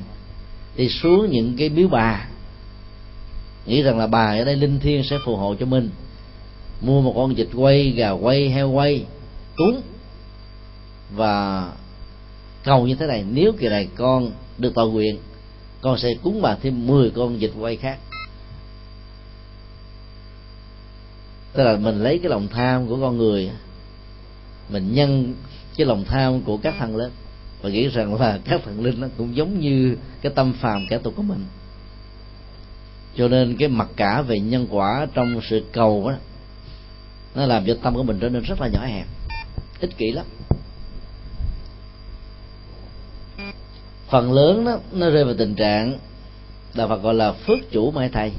đi 0.75 0.89
xuống 0.89 1.31
những 1.31 1.55
cái 1.57 1.69
miếu 1.69 1.87
bà, 1.87 2.27
nghĩ 3.65 3.81
rằng 3.81 3.97
là 3.97 4.07
bà 4.07 4.37
ở 4.37 4.43
đây 4.43 4.55
linh 4.55 4.79
thiêng 4.79 5.03
sẽ 5.03 5.17
phù 5.25 5.35
hộ 5.35 5.55
cho 5.59 5.65
mình. 5.65 5.89
Mua 6.81 7.01
một 7.01 7.13
con 7.15 7.33
vịt 7.33 7.47
quay, 7.55 7.89
gà 7.89 8.09
quay, 8.09 8.49
heo 8.49 8.69
quay, 8.69 9.05
cúng. 9.55 9.81
Và 11.15 11.67
cầu 12.67 12.87
như 12.87 12.95
thế 12.95 13.07
này, 13.07 13.25
nếu 13.31 13.51
kỳ 13.59 13.67
này 13.67 13.87
con 13.95 14.31
được 14.57 14.71
toàn 14.75 14.95
quyền, 14.95 15.17
con 15.81 15.97
sẽ 15.97 16.13
cúng 16.23 16.41
bà 16.41 16.55
thêm 16.55 16.87
10 16.87 17.09
con 17.09 17.37
vịt 17.37 17.51
quay 17.59 17.75
khác. 17.75 17.97
Tức 21.53 21.63
là 21.63 21.77
mình 21.77 22.03
lấy 22.03 22.19
cái 22.19 22.29
lòng 22.29 22.47
tham 22.47 22.87
của 22.87 22.97
con 23.01 23.17
người, 23.17 23.51
mình 24.69 24.93
nhân 24.93 25.33
cái 25.77 25.87
lòng 25.87 26.05
tham 26.07 26.41
của 26.41 26.57
các 26.57 26.75
thần 26.79 26.95
lên. 26.95 27.11
Và 27.61 27.69
nghĩ 27.69 27.87
rằng 27.87 28.21
là 28.21 28.39
các 28.45 28.61
thần 28.65 28.83
linh 28.83 29.01
nó 29.01 29.07
cũng 29.17 29.35
giống 29.35 29.59
như 29.59 29.97
cái 30.21 30.31
tâm 30.35 30.53
phàm 30.53 30.87
kẻ 30.89 30.97
tục 30.97 31.13
của 31.15 31.23
mình. 31.23 31.45
Cho 33.15 33.27
nên 33.27 33.57
cái 33.57 33.67
mặc 33.67 33.87
cả 33.95 34.21
về 34.21 34.39
nhân 34.39 34.67
quả 34.69 35.07
trong 35.13 35.41
sự 35.49 35.63
cầu 35.71 36.09
đó 36.09 36.15
nó 37.35 37.45
làm 37.45 37.65
cho 37.65 37.77
tâm 37.81 37.95
của 37.95 38.03
mình 38.03 38.19
trở 38.19 38.29
nên 38.29 38.43
rất 38.43 38.61
là 38.61 38.67
nhỏ 38.67 38.85
hẹp, 38.85 39.05
ích 39.79 39.97
kỷ 39.97 40.11
lắm. 40.11 40.25
Phần 44.09 44.33
lớn 44.33 44.65
đó, 44.65 44.79
nó 44.91 45.09
rơi 45.09 45.25
vào 45.25 45.33
tình 45.33 45.55
trạng 45.55 45.99
đạo 46.73 46.87
Phật 46.87 47.01
gọi 47.01 47.13
là 47.13 47.31
phước 47.31 47.71
chủ 47.71 47.91
mai 47.91 48.09
thầy 48.09 48.31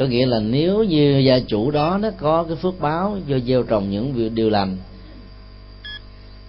có 0.00 0.06
nghĩa 0.06 0.26
là 0.26 0.40
nếu 0.40 0.84
như 0.84 1.18
gia 1.18 1.38
chủ 1.38 1.70
đó 1.70 1.98
nó 2.02 2.10
có 2.18 2.44
cái 2.44 2.56
phước 2.56 2.80
báo, 2.80 3.18
do 3.26 3.38
gieo 3.38 3.62
trồng 3.62 3.90
những 3.90 4.12
việc 4.12 4.32
điều 4.32 4.50
lành, 4.50 4.76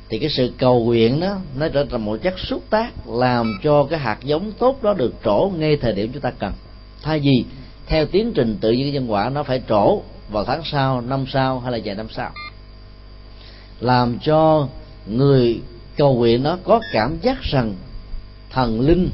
thì 0.10 0.20
cái 0.20 0.30
sự 0.30 0.52
cầu 0.58 0.84
nguyện 0.84 1.20
đó, 1.20 1.38
nó 1.56 1.68
trở 1.70 1.86
thành 1.86 2.06
một 2.06 2.18
chất 2.24 2.40
xúc 2.40 2.64
tác 2.70 3.08
làm 3.08 3.60
cho 3.64 3.84
cái 3.84 4.00
hạt 4.00 4.18
giống 4.24 4.52
tốt 4.52 4.84
đó 4.84 4.94
được 4.94 5.14
trổ 5.26 5.52
ngay 5.58 5.78
thời 5.78 5.94
điểm 5.94 6.12
chúng 6.14 6.22
ta 6.22 6.32
cần. 6.32 6.54
Thay 7.02 7.20
vì 7.20 7.46
theo 7.88 8.06
tiến 8.06 8.32
trình 8.36 8.58
tự 8.62 8.72
nhiên 8.72 8.94
nhân 8.94 9.12
quả, 9.12 9.30
nó 9.30 9.44
phải 9.44 9.62
trổ 9.70 10.02
vào 10.30 10.46
tháng 10.46 10.62
sau, 10.72 11.02
năm 11.02 11.26
sau 11.34 11.60
hay 11.60 11.72
là 11.72 11.80
vài 11.86 11.96
năm 11.96 12.08
sau. 12.10 12.32
Làm 13.80 14.20
cho 14.20 14.68
người 15.08 15.62
cầu 16.02 16.16
nguyện 16.16 16.44
nó 16.44 16.58
có 16.64 16.82
cảm 16.92 17.18
giác 17.22 17.42
rằng 17.42 17.76
thần 18.50 18.82
linh 18.82 19.10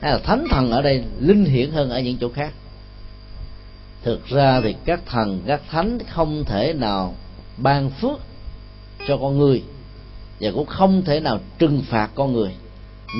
hay 0.00 0.12
là 0.12 0.18
thánh 0.18 0.46
thần 0.50 0.70
ở 0.70 0.82
đây 0.82 1.04
linh 1.20 1.44
hiển 1.44 1.70
hơn 1.70 1.90
ở 1.90 2.00
những 2.00 2.16
chỗ 2.20 2.28
khác. 2.28 2.52
Thực 4.02 4.26
ra 4.26 4.60
thì 4.60 4.74
các 4.84 5.00
thần, 5.06 5.42
các 5.46 5.62
thánh 5.70 5.98
không 6.10 6.44
thể 6.44 6.72
nào 6.72 7.14
ban 7.56 7.90
phước 7.90 8.20
cho 9.08 9.16
con 9.16 9.38
người 9.38 9.62
và 10.40 10.50
cũng 10.54 10.66
không 10.66 11.02
thể 11.04 11.20
nào 11.20 11.40
trừng 11.58 11.82
phạt 11.88 12.10
con 12.14 12.32
người 12.32 12.50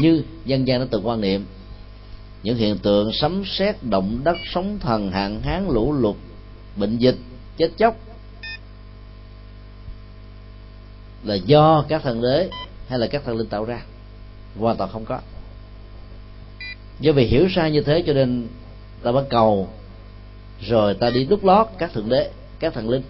như 0.00 0.22
dân 0.44 0.66
gian 0.66 0.80
đã 0.80 0.86
từng 0.90 1.06
quan 1.06 1.20
niệm. 1.20 1.46
Những 2.42 2.56
hiện 2.56 2.78
tượng 2.78 3.10
sấm 3.12 3.42
sét, 3.44 3.82
động 3.82 4.20
đất, 4.24 4.36
sóng 4.54 4.78
thần, 4.78 5.10
hạn 5.10 5.40
hán, 5.42 5.68
lũ 5.68 5.92
lụt, 5.92 6.16
bệnh 6.76 6.98
dịch, 6.98 7.16
chết 7.56 7.70
chóc 7.78 7.96
là 11.26 11.34
do 11.34 11.84
các 11.88 12.02
thần 12.02 12.22
đế 12.22 12.50
hay 12.88 12.98
là 12.98 13.06
các 13.06 13.22
thần 13.24 13.36
linh 13.36 13.48
tạo 13.48 13.64
ra? 13.64 13.80
Hoàn 14.58 14.76
toàn 14.76 14.90
không 14.92 15.04
có. 15.04 15.20
Do 17.00 17.12
vì 17.12 17.26
hiểu 17.26 17.48
sai 17.54 17.70
như 17.70 17.80
thế 17.80 18.04
cho 18.06 18.12
nên 18.12 18.48
ta 19.02 19.12
bắt 19.12 19.24
cầu, 19.30 19.68
rồi 20.60 20.94
ta 20.94 21.10
đi 21.10 21.24
đúc 21.24 21.44
lót 21.44 21.66
các 21.78 21.92
thượng 21.92 22.08
đế, 22.08 22.30
các 22.58 22.74
thần 22.74 22.88
linh 22.88 23.02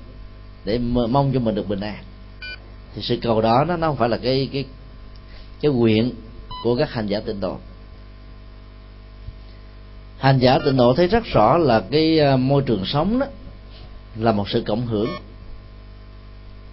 để 0.64 0.78
mong 0.78 1.30
cho 1.34 1.40
mình 1.40 1.54
được 1.54 1.68
bình 1.68 1.80
an. 1.80 2.04
Thì 2.94 3.02
sự 3.02 3.18
cầu 3.22 3.40
đó 3.40 3.64
nó 3.68 3.76
nó 3.76 3.86
không 3.86 3.96
phải 3.96 4.08
là 4.08 4.16
cái 4.16 4.48
cái 4.52 4.64
cái 5.60 5.72
nguyện 5.72 6.10
của 6.62 6.76
các 6.76 6.90
hành 6.90 7.06
giả 7.06 7.20
tịnh 7.20 7.40
độ. 7.40 7.56
Hành 10.18 10.38
giả 10.38 10.58
tịnh 10.64 10.76
độ 10.76 10.94
thấy 10.94 11.06
rất 11.06 11.24
rõ 11.24 11.58
là 11.58 11.82
cái 11.90 12.18
ờ, 12.18 12.36
môi 12.36 12.62
trường 12.62 12.84
sống 12.86 13.18
đó 13.18 13.26
là 14.16 14.32
một 14.32 14.48
sự 14.48 14.62
cộng 14.66 14.86
hưởng, 14.86 15.10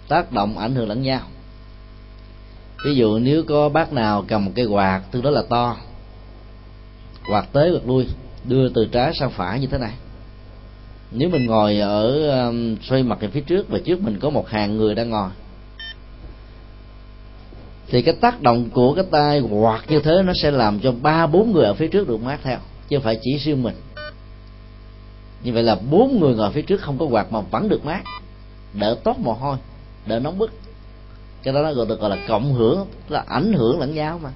tác 0.08 0.32
động 0.32 0.58
ảnh 0.58 0.74
hưởng 0.74 0.88
lẫn 0.88 1.02
nhau 1.02 1.20
ví 2.84 2.94
dụ 2.94 3.18
nếu 3.18 3.44
có 3.48 3.68
bác 3.68 3.92
nào 3.92 4.24
cầm 4.28 4.44
một 4.44 4.52
cây 4.54 4.66
quạt 4.66 5.02
tương 5.10 5.22
đối 5.22 5.32
là 5.32 5.42
to, 5.48 5.76
quạt 7.28 7.46
tới 7.52 7.72
quạt 7.72 7.86
lui, 7.86 8.06
đưa 8.44 8.68
từ 8.68 8.84
trái 8.92 9.14
sang 9.14 9.30
phải 9.30 9.60
như 9.60 9.66
thế 9.66 9.78
này. 9.78 9.92
Nếu 11.10 11.28
mình 11.28 11.46
ngồi 11.46 11.78
ở 11.78 12.28
um, 12.46 12.76
xoay 12.82 13.02
mặt 13.02 13.20
về 13.20 13.28
phía 13.28 13.40
trước 13.40 13.68
và 13.68 13.78
trước 13.84 14.02
mình 14.02 14.18
có 14.20 14.30
một 14.30 14.48
hàng 14.48 14.76
người 14.76 14.94
đang 14.94 15.10
ngồi, 15.10 15.30
thì 17.88 18.02
cái 18.02 18.14
tác 18.20 18.42
động 18.42 18.70
của 18.70 18.94
cái 18.94 19.04
tay 19.10 19.40
quạt 19.50 19.82
như 19.88 20.00
thế 20.00 20.22
nó 20.24 20.32
sẽ 20.42 20.50
làm 20.50 20.80
cho 20.80 20.92
ba, 21.02 21.26
bốn 21.26 21.52
người 21.52 21.64
ở 21.64 21.74
phía 21.74 21.88
trước 21.88 22.08
được 22.08 22.22
mát 22.22 22.38
theo, 22.42 22.58
chứ 22.88 22.96
không 22.96 23.04
phải 23.04 23.18
chỉ 23.22 23.38
riêng 23.38 23.62
mình. 23.62 23.74
Như 25.42 25.52
vậy 25.52 25.62
là 25.62 25.76
bốn 25.90 26.20
người 26.20 26.34
ngồi 26.34 26.52
phía 26.52 26.62
trước 26.62 26.80
không 26.80 26.98
có 26.98 27.06
quạt 27.06 27.32
mà 27.32 27.40
vẫn 27.40 27.68
được 27.68 27.84
mát, 27.84 28.02
đỡ 28.74 28.96
tốt 29.04 29.18
mồ 29.18 29.32
hôi, 29.32 29.56
đỡ 30.06 30.18
nóng 30.18 30.38
bức 30.38 30.63
cái 31.44 31.54
đó 31.54 31.62
nó 31.62 31.72
gọi 31.72 31.86
được 31.86 32.00
gọi 32.00 32.10
là 32.10 32.18
cộng 32.28 32.52
hưởng 32.52 32.86
là 33.08 33.24
ảnh 33.26 33.52
hưởng 33.52 33.80
lẫn 33.80 33.94
nhau 33.94 34.20
mà. 34.22 34.30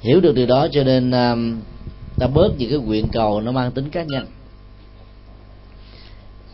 Hiểu 0.00 0.20
được 0.20 0.34
điều 0.34 0.46
đó 0.46 0.68
cho 0.72 0.84
nên 0.84 1.10
um, 1.10 1.60
ta 2.18 2.26
bớt 2.26 2.48
những 2.58 2.70
cái 2.70 2.78
nguyện 2.78 3.08
cầu 3.12 3.40
nó 3.40 3.52
mang 3.52 3.72
tính 3.72 3.90
cá 3.90 4.02
nhân. 4.02 4.26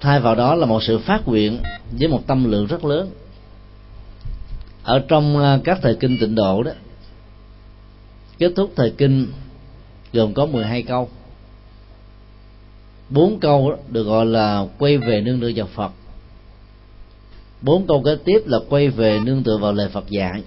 Thay 0.00 0.20
vào 0.20 0.34
đó 0.34 0.54
là 0.54 0.66
một 0.66 0.82
sự 0.82 0.98
phát 0.98 1.28
nguyện 1.28 1.58
với 1.98 2.08
một 2.08 2.26
tâm 2.26 2.50
lượng 2.50 2.66
rất 2.66 2.84
lớn. 2.84 3.10
Ở 4.82 5.04
trong 5.08 5.36
uh, 5.36 5.64
các 5.64 5.78
thời 5.82 5.94
kinh 5.94 6.18
tịnh 6.20 6.34
độ 6.34 6.62
đó 6.62 6.72
kết 8.38 8.52
thúc 8.56 8.72
thời 8.76 8.90
kinh 8.90 9.26
gồm 10.12 10.34
có 10.34 10.46
12 10.46 10.82
câu 10.82 11.08
bốn 13.10 13.40
câu 13.40 13.70
đó 13.70 13.76
được 13.88 14.02
gọi 14.02 14.26
là 14.26 14.66
quay 14.78 14.98
về 14.98 15.20
nương 15.20 15.40
tựa 15.40 15.50
vào 15.56 15.66
Phật. 15.74 15.92
Bốn 17.62 17.86
câu 17.86 18.02
kế 18.02 18.16
tiếp 18.24 18.38
là 18.46 18.58
quay 18.68 18.88
về 18.88 19.20
nương 19.24 19.42
tựa 19.42 19.58
vào 19.58 19.72
lời 19.72 19.88
Phật 19.88 20.10
dạy. 20.10 20.42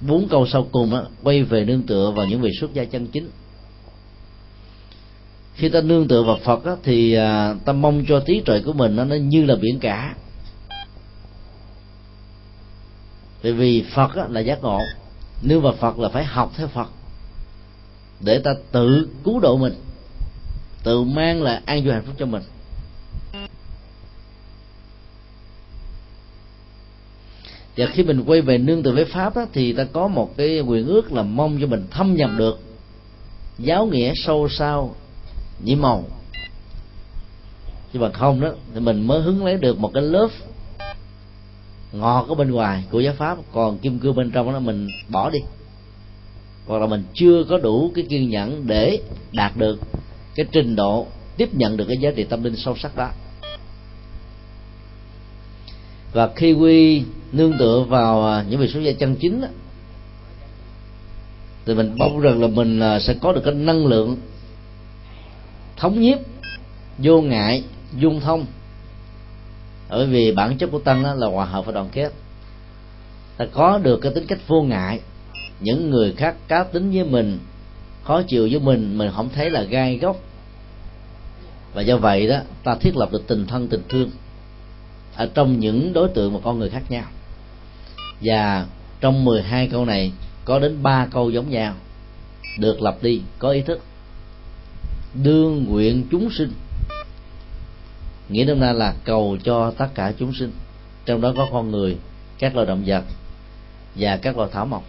Bốn 0.00 0.28
câu 0.28 0.46
sau 0.46 0.66
cùng 0.72 0.94
á, 0.94 1.02
quay 1.22 1.42
về 1.42 1.64
nương 1.64 1.82
tựa 1.82 2.10
vào 2.10 2.26
những 2.26 2.40
vị 2.40 2.50
xuất 2.60 2.74
gia 2.74 2.84
chân 2.84 3.06
chính. 3.06 3.30
Khi 5.54 5.68
ta 5.68 5.80
nương 5.80 6.08
tựa 6.08 6.22
vào 6.22 6.38
Phật 6.44 6.64
đó, 6.64 6.76
thì 6.82 7.14
à, 7.14 7.54
ta 7.64 7.72
mong 7.72 8.04
cho 8.08 8.20
trí 8.20 8.40
tuệ 8.40 8.60
của 8.60 8.72
mình 8.72 8.96
nó, 8.96 9.04
nó 9.04 9.14
như 9.14 9.44
là 9.44 9.56
biển 9.56 9.78
cả. 9.80 10.14
Bởi 13.42 13.52
vì 13.52 13.84
Phật 13.94 14.14
á, 14.16 14.24
là 14.28 14.40
giác 14.40 14.62
ngộ. 14.62 14.80
Nương 15.42 15.62
vào 15.62 15.72
Phật 15.72 15.98
là 15.98 16.08
phải 16.08 16.24
học 16.24 16.52
theo 16.56 16.66
Phật 16.66 16.88
để 18.20 18.38
ta 18.38 18.54
tự 18.72 19.08
cứu 19.24 19.40
độ 19.40 19.56
mình 19.56 19.74
tự 20.82 21.02
mang 21.02 21.42
lại 21.42 21.62
an 21.64 21.84
vui 21.84 21.92
hạnh 21.92 22.02
phúc 22.06 22.14
cho 22.18 22.26
mình. 22.26 22.42
Và 27.76 27.86
khi 27.86 28.02
mình 28.02 28.24
quay 28.26 28.40
về 28.40 28.58
nương 28.58 28.82
tựa 28.82 28.92
với 28.92 29.04
pháp 29.04 29.36
đó, 29.36 29.46
thì 29.52 29.72
ta 29.72 29.84
có 29.84 30.08
một 30.08 30.36
cái 30.36 30.60
quyền 30.60 30.86
ước 30.86 31.12
là 31.12 31.22
mong 31.22 31.58
cho 31.60 31.66
mình 31.66 31.86
thâm 31.90 32.14
nhập 32.14 32.30
được 32.36 32.60
giáo 33.58 33.86
nghĩa 33.86 34.12
sâu 34.16 34.48
sao 34.48 34.94
nhiễm 35.64 35.80
màu. 35.80 36.04
Chứ 37.92 37.98
mà 37.98 38.10
không 38.12 38.40
đó 38.40 38.52
thì 38.74 38.80
mình 38.80 39.06
mới 39.06 39.22
hứng 39.22 39.44
lấy 39.44 39.56
được 39.56 39.78
một 39.78 39.90
cái 39.94 40.02
lớp 40.02 40.28
ngọt 41.92 42.26
ở 42.28 42.34
bên 42.34 42.50
ngoài 42.50 42.84
của 42.90 43.00
giáo 43.00 43.14
pháp. 43.14 43.38
Còn 43.52 43.78
kim 43.78 43.98
cương 43.98 44.14
bên 44.14 44.30
trong 44.30 44.52
đó 44.52 44.58
mình 44.58 44.88
bỏ 45.08 45.30
đi. 45.30 45.38
Hoặc 46.66 46.78
là 46.78 46.86
mình 46.86 47.02
chưa 47.14 47.44
có 47.48 47.58
đủ 47.58 47.92
cái 47.94 48.04
kiên 48.08 48.30
nhẫn 48.30 48.66
để 48.66 48.98
đạt 49.32 49.56
được 49.56 49.78
cái 50.40 50.48
trình 50.52 50.76
độ 50.76 51.06
tiếp 51.36 51.54
nhận 51.54 51.76
được 51.76 51.84
cái 51.88 51.96
giá 51.96 52.10
trị 52.16 52.24
tâm 52.24 52.44
linh 52.44 52.56
sâu 52.56 52.76
sắc 52.76 52.96
đó. 52.96 53.10
Và 56.12 56.30
khi 56.36 56.52
quy 56.52 57.02
nương 57.32 57.58
tựa 57.58 57.84
vào 57.88 58.26
à, 58.26 58.44
những 58.48 58.60
vị 58.60 58.68
số 58.74 58.80
gia 58.80 58.92
chân 58.92 59.16
chính 59.20 59.40
đó, 59.40 59.48
thì 61.66 61.74
mình 61.74 61.94
mong 61.96 62.20
rằng 62.20 62.42
là 62.42 62.48
mình 62.48 62.80
à, 62.80 63.00
sẽ 63.00 63.14
có 63.14 63.32
được 63.32 63.40
cái 63.44 63.54
năng 63.54 63.86
lượng 63.86 64.16
thống 65.76 66.00
nhiếp 66.00 66.18
vô 66.98 67.20
ngại 67.20 67.64
dung 67.96 68.20
thông. 68.20 68.46
Bởi 69.90 70.06
vì 70.06 70.32
bản 70.32 70.58
chất 70.58 70.70
của 70.72 70.78
tăng 70.78 71.02
đó 71.02 71.14
là 71.14 71.26
hòa 71.26 71.44
hợp 71.44 71.66
và 71.66 71.72
đoàn 71.72 71.88
kết. 71.92 72.12
Ta 73.36 73.46
có 73.52 73.78
được 73.78 74.00
cái 74.02 74.12
tính 74.14 74.26
cách 74.26 74.38
vô 74.46 74.62
ngại. 74.62 75.00
Những 75.60 75.90
người 75.90 76.12
khác 76.12 76.36
cá 76.48 76.64
tính 76.64 76.90
với 76.90 77.04
mình 77.04 77.38
khó 78.04 78.22
chịu 78.22 78.48
với 78.50 78.60
mình 78.60 78.98
mình 78.98 79.10
không 79.14 79.28
thấy 79.34 79.50
là 79.50 79.62
gai 79.62 79.96
góc 79.96 80.16
và 81.74 81.82
do 81.82 81.96
vậy 81.96 82.26
đó, 82.26 82.40
ta 82.64 82.74
thiết 82.74 82.96
lập 82.96 83.12
được 83.12 83.26
tình 83.26 83.46
thân, 83.46 83.68
tình 83.68 83.82
thương 83.88 84.10
ở 85.16 85.30
trong 85.34 85.60
những 85.60 85.92
đối 85.92 86.08
tượng 86.08 86.32
mà 86.32 86.40
con 86.42 86.58
người 86.58 86.70
khác 86.70 86.82
nhau. 86.88 87.04
Và 88.20 88.66
trong 89.00 89.24
12 89.24 89.68
câu 89.68 89.84
này, 89.84 90.12
có 90.44 90.58
đến 90.58 90.82
ba 90.82 91.06
câu 91.10 91.30
giống 91.30 91.50
nhau, 91.50 91.74
được 92.58 92.82
lập 92.82 92.98
đi, 93.02 93.22
có 93.38 93.50
ý 93.50 93.62
thức. 93.62 93.80
Đương 95.22 95.64
nguyện 95.68 96.04
chúng 96.10 96.30
sinh. 96.30 96.52
Nghĩa 98.28 98.44
đơn 98.44 98.60
giản 98.60 98.76
là 98.76 98.94
cầu 99.04 99.36
cho 99.44 99.70
tất 99.70 99.88
cả 99.94 100.12
chúng 100.18 100.32
sinh. 100.34 100.52
Trong 101.06 101.20
đó 101.20 101.32
có 101.36 101.48
con 101.52 101.70
người, 101.70 101.96
các 102.38 102.54
loài 102.54 102.66
động 102.66 102.82
vật 102.86 103.04
và 103.94 104.16
các 104.16 104.36
loài 104.36 104.50
thảo 104.52 104.66
mộc. 104.66 104.84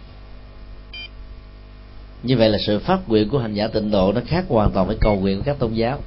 Như 2.22 2.36
vậy 2.36 2.48
là 2.48 2.58
sự 2.66 2.78
phát 2.78 3.08
nguyện 3.08 3.28
của 3.28 3.38
hành 3.38 3.54
giả 3.54 3.68
tịnh 3.68 3.90
độ 3.90 4.12
nó 4.12 4.20
khác 4.26 4.44
hoàn 4.48 4.70
toàn 4.70 4.86
với 4.86 4.96
cầu 5.00 5.20
nguyện 5.20 5.38
của 5.38 5.44
các 5.44 5.58
tôn 5.58 5.74
giáo 5.74 6.00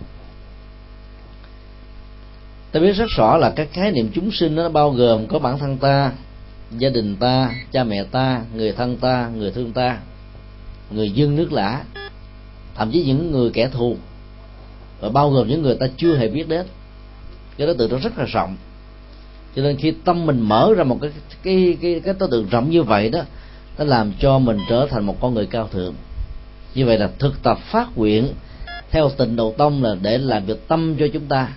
ta 2.76 2.82
biết 2.82 2.91
rất 2.91 3.09
rõ 3.09 3.38
là 3.38 3.53
các 3.55 3.67
khái 3.71 3.91
niệm 3.91 4.11
chúng 4.13 4.32
sinh 4.32 4.55
nó 4.55 4.69
bao 4.69 4.91
gồm 4.91 5.28
có 5.28 5.39
bản 5.39 5.59
thân 5.59 5.78
ta, 5.78 6.11
gia 6.78 6.89
đình 6.89 7.15
ta, 7.15 7.51
cha 7.71 7.84
mẹ 7.84 8.03
ta, 8.03 8.41
người 8.55 8.71
thân 8.71 8.97
ta, 8.97 9.30
người 9.36 9.51
thương 9.51 9.71
ta, 9.71 9.97
người 10.91 11.09
dân 11.09 11.36
nước 11.36 11.51
lã, 11.51 11.84
thậm 12.76 12.91
chí 12.91 13.03
những 13.03 13.32
người 13.32 13.49
kẻ 13.53 13.69
thù. 13.69 13.97
Và 15.01 15.09
bao 15.09 15.30
gồm 15.30 15.47
những 15.47 15.61
người 15.61 15.76
ta 15.76 15.88
chưa 15.97 16.17
hề 16.17 16.28
biết 16.28 16.47
đến. 16.47 16.65
Cái 17.57 17.67
đối 17.67 17.76
tượng 17.76 17.91
nó 17.91 17.97
rất 17.97 18.17
là 18.17 18.26
rộng. 18.26 18.57
Cho 19.55 19.61
nên 19.63 19.78
khi 19.78 19.93
tâm 20.05 20.26
mình 20.26 20.41
mở 20.41 20.73
ra 20.78 20.84
một 20.84 20.97
cái 21.01 21.11
cái 21.43 21.78
cái 21.82 22.01
cái 22.03 22.13
đối 22.19 22.30
tượng 22.30 22.49
rộng 22.49 22.69
như 22.69 22.84
vậy 22.84 23.09
đó, 23.09 23.21
nó 23.78 23.86
làm 23.86 24.13
cho 24.19 24.39
mình 24.39 24.57
trở 24.69 24.88
thành 24.89 25.05
một 25.05 25.17
con 25.21 25.34
người 25.34 25.45
cao 25.45 25.67
thượng. 25.71 25.93
Như 26.76 26.86
vậy 26.86 26.97
là 26.97 27.09
thực 27.19 27.43
tập 27.43 27.57
phát 27.71 27.97
nguyện 27.97 28.34
theo 28.91 29.09
tình 29.17 29.36
đầu 29.36 29.55
tông 29.57 29.84
là 29.84 29.95
để 30.01 30.17
làm 30.17 30.45
việc 30.45 30.67
tâm 30.67 30.95
cho 30.99 31.07
chúng 31.13 31.26
ta 31.26 31.49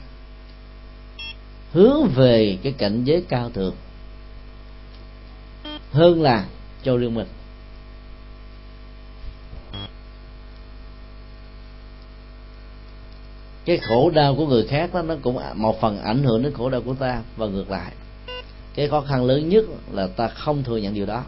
hướng 1.73 2.09
về 2.09 2.59
cái 2.63 2.73
cảnh 2.79 3.05
giới 3.05 3.25
cao 3.29 3.51
thượng 3.51 3.75
hơn 5.93 6.23
là 6.23 6.47
cho 6.83 6.97
riêng 6.97 7.15
mình. 7.15 7.27
Cái 13.65 13.79
khổ 13.79 14.11
đau 14.11 14.35
của 14.35 14.47
người 14.47 14.67
khác 14.67 14.95
đó, 14.95 15.03
nó 15.03 15.15
cũng 15.23 15.39
một 15.55 15.81
phần 15.81 16.01
ảnh 16.01 16.23
hưởng 16.23 16.43
đến 16.43 16.53
khổ 16.53 16.71
đau 16.71 16.81
của 16.81 16.95
ta 16.95 17.23
và 17.37 17.47
ngược 17.47 17.71
lại. 17.71 17.93
Cái 18.75 18.89
khó 18.89 19.01
khăn 19.01 19.25
lớn 19.25 19.49
nhất 19.49 19.65
là 19.93 20.07
ta 20.07 20.29
không 20.29 20.65
thừa 20.65 20.77
nhận 20.77 20.95
điều 20.95 21.07
đó. 21.07 21.25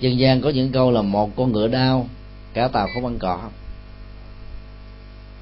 Dân 0.00 0.18
gian 0.18 0.40
có 0.40 0.50
những 0.50 0.72
câu 0.72 0.90
là 0.90 1.02
một 1.02 1.36
con 1.36 1.52
ngựa 1.52 1.68
đau, 1.68 2.08
cả 2.52 2.68
tàu 2.68 2.88
không 2.94 3.06
ăn 3.06 3.18
cỏ 3.18 3.40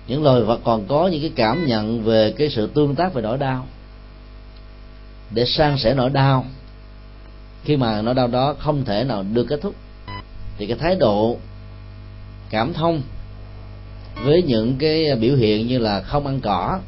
những 0.06 0.22
loài 0.22 0.42
vật 0.42 0.60
còn 0.64 0.86
có 0.86 1.08
những 1.08 1.20
cái 1.20 1.32
cảm 1.36 1.66
nhận 1.66 2.02
về 2.04 2.34
cái 2.38 2.50
sự 2.50 2.66
tương 2.66 2.94
tác 2.94 3.14
về 3.14 3.22
nỗi 3.22 3.38
đau. 3.38 3.66
Để 5.30 5.44
san 5.46 5.78
sẻ 5.78 5.94
nỗi 5.94 6.10
đau, 6.10 6.46
khi 7.64 7.76
mà 7.76 8.02
nỗi 8.02 8.14
đau 8.14 8.26
đó 8.28 8.54
không 8.58 8.84
thể 8.84 9.04
nào 9.04 9.22
được 9.22 9.46
kết 9.48 9.60
thúc, 9.62 9.74
thì 10.58 10.66
cái 10.66 10.76
thái 10.78 10.96
độ 10.96 11.36
cảm 12.50 12.72
thông 12.72 13.02
với 14.24 14.42
những 14.42 14.76
cái 14.78 15.16
biểu 15.16 15.36
hiện 15.36 15.66
như 15.66 15.78
là 15.78 16.02
không 16.02 16.26
ăn 16.26 16.40
cỏ, 16.40 16.78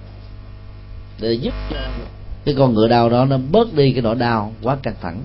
để 1.21 1.33
giúp 1.33 1.55
cho 1.71 1.77
cái 2.45 2.55
con 2.59 2.75
ngựa 2.75 2.89
đau 2.89 3.11
đó 3.11 3.25
nó 3.25 3.39
bớt 3.51 3.75
đi 3.75 3.93
cái 3.93 4.03
nỗi 4.03 4.15
đau 4.15 4.53
quá 4.63 4.77
căng 4.83 4.95
thẳng. 5.01 5.23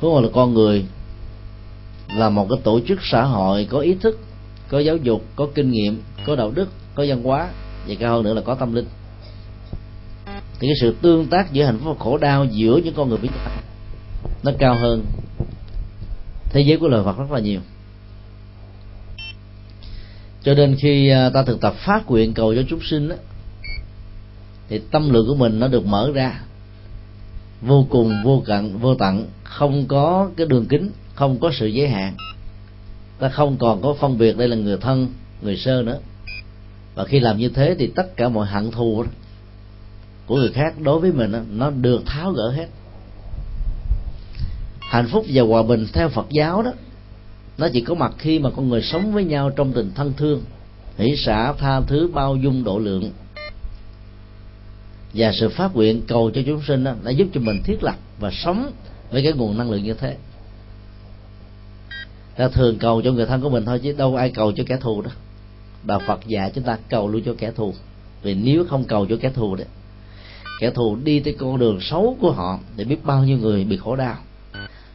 Không 0.00 0.22
là 0.22 0.28
con 0.34 0.54
người 0.54 0.84
là 2.08 2.30
một 2.30 2.46
cái 2.50 2.58
tổ 2.64 2.80
chức 2.88 2.98
xã 3.02 3.22
hội 3.22 3.66
có 3.70 3.78
ý 3.78 3.94
thức 3.94 4.20
có 4.70 4.78
giáo 4.78 4.96
dục 4.96 5.24
có 5.36 5.48
kinh 5.54 5.70
nghiệm 5.70 6.02
có 6.26 6.36
đạo 6.36 6.50
đức 6.54 6.68
có 6.94 7.04
văn 7.08 7.22
hóa 7.22 7.48
và 7.88 7.94
cao 7.98 8.14
hơn 8.14 8.24
nữa 8.24 8.34
là 8.34 8.40
có 8.40 8.54
tâm 8.54 8.74
linh. 8.74 8.86
Thì 10.60 10.68
cái 10.68 10.74
sự 10.80 10.94
tương 11.02 11.26
tác 11.26 11.52
giữa 11.52 11.64
hạnh 11.64 11.78
phúc 11.78 11.96
và 11.98 12.04
khổ 12.04 12.18
đau 12.18 12.44
giữa 12.44 12.80
những 12.84 12.94
con 12.94 13.08
người 13.08 13.18
với 13.18 13.28
nhau 13.28 13.62
nó 14.42 14.52
cao 14.58 14.74
hơn 14.74 15.04
thế 16.50 16.60
giới 16.60 16.78
của 16.78 16.88
lời 16.88 17.02
Phật 17.04 17.18
rất 17.18 17.30
là 17.30 17.40
nhiều. 17.40 17.60
Cho 20.42 20.54
nên 20.54 20.76
khi 20.80 21.08
à, 21.08 21.30
ta 21.30 21.42
thực 21.42 21.60
tập 21.60 21.74
phát 21.74 22.10
nguyện 22.10 22.34
cầu 22.34 22.54
cho 22.54 22.62
chúng 22.68 22.80
sinh 22.82 23.08
đó, 23.08 23.16
thì 24.68 24.80
tâm 24.90 25.10
lượng 25.10 25.26
của 25.28 25.34
mình 25.34 25.60
nó 25.60 25.68
được 25.68 25.86
mở 25.86 26.10
ra. 26.14 26.40
Vô 27.62 27.86
cùng 27.90 28.12
vô 28.24 28.42
cận 28.46 28.78
vô 28.78 28.94
tận 28.94 29.26
không 29.44 29.86
có 29.88 30.30
cái 30.36 30.46
đường 30.46 30.66
kính 30.66 30.90
không 31.14 31.38
có 31.38 31.50
sự 31.52 31.66
giới 31.66 31.88
hạn 31.88 32.14
ta 33.20 33.28
không 33.28 33.56
còn 33.56 33.82
có 33.82 33.94
phân 34.00 34.18
biệt 34.18 34.36
đây 34.36 34.48
là 34.48 34.56
người 34.56 34.76
thân 34.80 35.08
người 35.42 35.56
sơ 35.56 35.82
nữa. 35.82 35.98
Và 36.94 37.04
khi 37.04 37.20
làm 37.20 37.38
như 37.38 37.48
thế 37.48 37.76
thì 37.78 37.86
tất 37.86 38.16
cả 38.16 38.28
mọi 38.28 38.46
hận 38.46 38.70
thù 38.70 39.04
của 40.26 40.36
người 40.36 40.52
khác 40.52 40.74
đối 40.80 41.00
với 41.00 41.12
mình 41.12 41.32
nó 41.50 41.70
được 41.70 42.02
tháo 42.06 42.32
gỡ 42.32 42.50
hết. 42.50 42.66
Hạnh 44.80 45.08
phúc 45.12 45.26
và 45.28 45.42
hòa 45.42 45.62
bình 45.62 45.86
theo 45.92 46.08
phật 46.08 46.26
giáo 46.30 46.62
đó 46.62 46.72
nó 47.58 47.68
chỉ 47.72 47.80
có 47.80 47.94
mặt 47.94 48.12
khi 48.18 48.38
mà 48.38 48.50
con 48.50 48.68
người 48.68 48.82
sống 48.82 49.12
với 49.12 49.24
nhau 49.24 49.50
trong 49.50 49.72
tình 49.72 49.90
thân 49.94 50.12
thương 50.16 50.42
hỷ 50.98 51.16
xả 51.16 51.52
tha 51.52 51.80
thứ 51.80 52.10
bao 52.12 52.36
dung 52.36 52.64
độ 52.64 52.78
lượng. 52.78 53.10
Và 55.14 55.32
sự 55.32 55.48
phát 55.48 55.76
nguyện 55.76 56.02
cầu 56.08 56.30
cho 56.34 56.40
chúng 56.46 56.62
sinh 56.62 56.84
đó, 56.84 56.94
đã 57.04 57.10
giúp 57.10 57.28
cho 57.34 57.40
mình 57.40 57.62
thiết 57.64 57.82
lập 57.82 57.96
và 58.18 58.30
sống 58.30 58.72
với 59.10 59.22
cái 59.22 59.32
nguồn 59.32 59.58
năng 59.58 59.70
lượng 59.70 59.84
như 59.84 59.94
thế 59.94 60.16
ta 62.40 62.48
thường 62.48 62.78
cầu 62.78 63.02
cho 63.02 63.12
người 63.12 63.26
thân 63.26 63.40
của 63.40 63.50
mình 63.50 63.64
thôi, 63.64 63.80
chứ 63.82 63.92
đâu 63.92 64.16
ai 64.16 64.30
cầu 64.30 64.52
cho 64.52 64.64
kẻ 64.66 64.76
thù 64.76 65.02
đó. 65.02 65.10
Đạo 65.82 66.00
phật 66.06 66.20
dạy 66.26 66.50
chúng 66.54 66.64
ta 66.64 66.78
cầu 66.88 67.08
luôn 67.08 67.22
cho 67.26 67.34
kẻ 67.38 67.50
thù. 67.50 67.74
Vì 68.22 68.34
nếu 68.34 68.64
không 68.68 68.84
cầu 68.84 69.06
cho 69.06 69.16
kẻ 69.20 69.30
thù 69.30 69.54
đấy 69.54 69.66
kẻ 70.60 70.70
thù 70.70 70.96
đi 71.04 71.20
tới 71.20 71.36
con 71.38 71.58
đường 71.58 71.80
xấu 71.80 72.16
của 72.20 72.32
họ 72.32 72.58
để 72.76 72.84
biết 72.84 73.04
bao 73.04 73.24
nhiêu 73.24 73.38
người 73.38 73.64
bị 73.64 73.76
khổ 73.76 73.96
đau. 73.96 74.16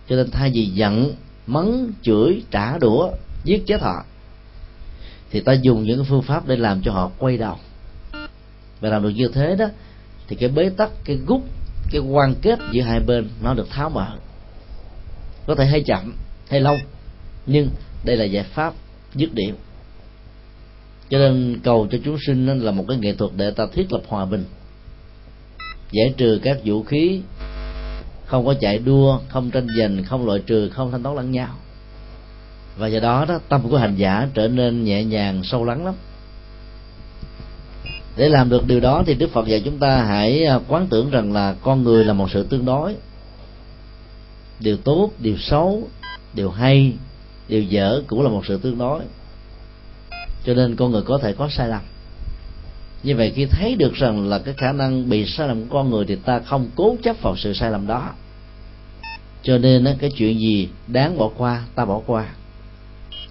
Cho 0.10 0.16
nên 0.16 0.32
thay 0.32 0.52
vì 0.54 0.66
giận, 0.66 1.14
mắng, 1.48 1.92
chửi, 2.02 2.44
trả 2.52 2.78
đũa, 2.78 3.12
giết 3.44 3.64
chết 3.68 3.82
họ, 3.82 4.06
thì 5.32 5.40
ta 5.40 5.54
dùng 5.54 5.84
những 5.84 6.06
phương 6.06 6.22
pháp 6.22 6.48
để 6.48 6.56
làm 6.56 6.82
cho 6.82 6.92
họ 6.92 7.12
quay 7.20 7.38
đầu. 7.38 7.56
Và 8.82 8.90
làm 8.90 9.04
được 9.04 9.10
như 9.10 9.28
thế 9.34 9.56
đó, 9.56 9.66
thì 10.28 10.36
cái 10.36 10.50
bế 10.50 10.70
tắc, 10.70 10.90
cái 11.06 11.18
gút, 11.28 11.42
cái 11.92 12.02
quan 12.02 12.36
kết 12.42 12.60
giữa 12.72 12.82
hai 12.82 13.00
bên 13.00 13.30
nó 13.44 13.54
được 13.54 13.70
tháo 13.70 13.90
mở. 13.90 14.08
Có 15.48 15.56
thể 15.56 15.66
hay 15.66 15.84
chậm, 15.84 16.16
hay 16.50 16.60
lâu 16.60 16.78
nhưng 17.46 17.70
đây 18.04 18.18
là 18.18 18.26
giải 18.26 18.44
pháp 18.44 18.74
dứt 19.16 19.34
điểm. 19.34 19.56
Cho 21.10 21.18
nên 21.18 21.60
cầu 21.64 21.88
cho 21.92 21.98
chúng 22.06 22.18
sinh 22.28 22.60
là 22.60 22.72
một 22.72 22.86
cái 22.88 22.98
nghệ 22.98 23.14
thuật 23.14 23.32
để 23.36 23.52
ta 23.52 23.68
thiết 23.74 23.92
lập 23.92 24.02
hòa 24.08 24.26
bình. 24.26 24.46
Giải 25.92 26.14
trừ 26.18 26.40
các 26.44 26.58
vũ 26.66 26.84
khí, 26.84 27.22
không 28.26 28.46
có 28.46 28.54
chạy 28.62 28.78
đua, 28.78 29.20
không 29.30 29.52
tranh 29.52 29.68
giành, 29.80 30.04
không 30.04 30.26
loại 30.26 30.40
trừ, 30.46 30.70
không 30.70 30.92
thanh 30.92 31.04
toán 31.04 31.16
lẫn 31.16 31.32
nhau. 31.32 31.56
Và 32.78 32.88
do 32.88 33.00
đó 33.00 33.26
đó, 33.28 33.40
tâm 33.50 33.70
của 33.70 33.78
hành 33.78 33.96
giả 33.96 34.28
trở 34.34 34.48
nên 34.48 34.84
nhẹ 34.84 35.04
nhàng, 35.04 35.44
sâu 35.44 35.66
lắng 35.66 35.86
lắm. 35.86 35.94
Để 38.18 38.30
làm 38.30 38.50
được 38.50 38.68
điều 38.68 38.80
đó 38.80 39.04
thì 39.06 39.14
đức 39.14 39.32
phật 39.32 39.48
dạy 39.48 39.62
chúng 39.66 39.78
ta 39.78 40.04
hãy 40.04 40.46
à, 40.46 40.60
quán 40.68 40.88
tưởng 40.88 41.10
rằng 41.10 41.34
là 41.34 41.56
con 41.62 41.84
người 41.84 42.06
là 42.06 42.14
một 42.14 42.32
sự 42.32 42.44
tương 42.44 42.66
đối. 42.66 42.96
Điều 44.60 44.78
tốt, 44.78 45.12
điều 45.20 45.38
xấu, 45.38 45.88
điều 46.34 46.52
hay 46.52 46.94
điều 47.48 47.64
dở 47.64 48.02
cũng 48.08 48.24
là 48.24 48.30
một 48.30 48.46
sự 48.48 48.58
tương 48.58 48.78
đối. 48.78 49.04
Cho 50.46 50.54
nên 50.54 50.76
con 50.76 50.92
người 50.92 51.02
có 51.02 51.18
thể 51.18 51.34
có 51.34 51.50
sai 51.50 51.68
lầm. 51.68 51.82
Như 53.04 53.16
vậy 53.16 53.32
khi 53.36 53.46
thấy 53.46 53.76
được 53.76 53.94
rằng 53.94 54.28
là 54.30 54.40
cái 54.40 54.54
khả 54.58 54.72
năng 54.72 55.10
bị 55.10 55.26
sai 55.26 55.48
lầm 55.48 55.62
của 55.62 55.74
con 55.74 55.90
người 55.90 56.06
thì 56.06 56.16
ta 56.16 56.40
không 56.40 56.70
cố 56.76 56.96
chấp 57.04 57.16
vào 57.22 57.38
sự 57.38 57.54
sai 57.54 57.72
lầm 57.72 57.88
đó. 57.88 58.12
Cho 59.44 59.58
nên 59.58 59.98
cái 60.00 60.12
chuyện 60.18 60.40
gì 60.40 60.70
đáng 60.88 61.18
bỏ 61.18 61.30
qua, 61.38 61.64
ta 61.76 61.86
bỏ 61.86 62.02
qua. 62.06 62.26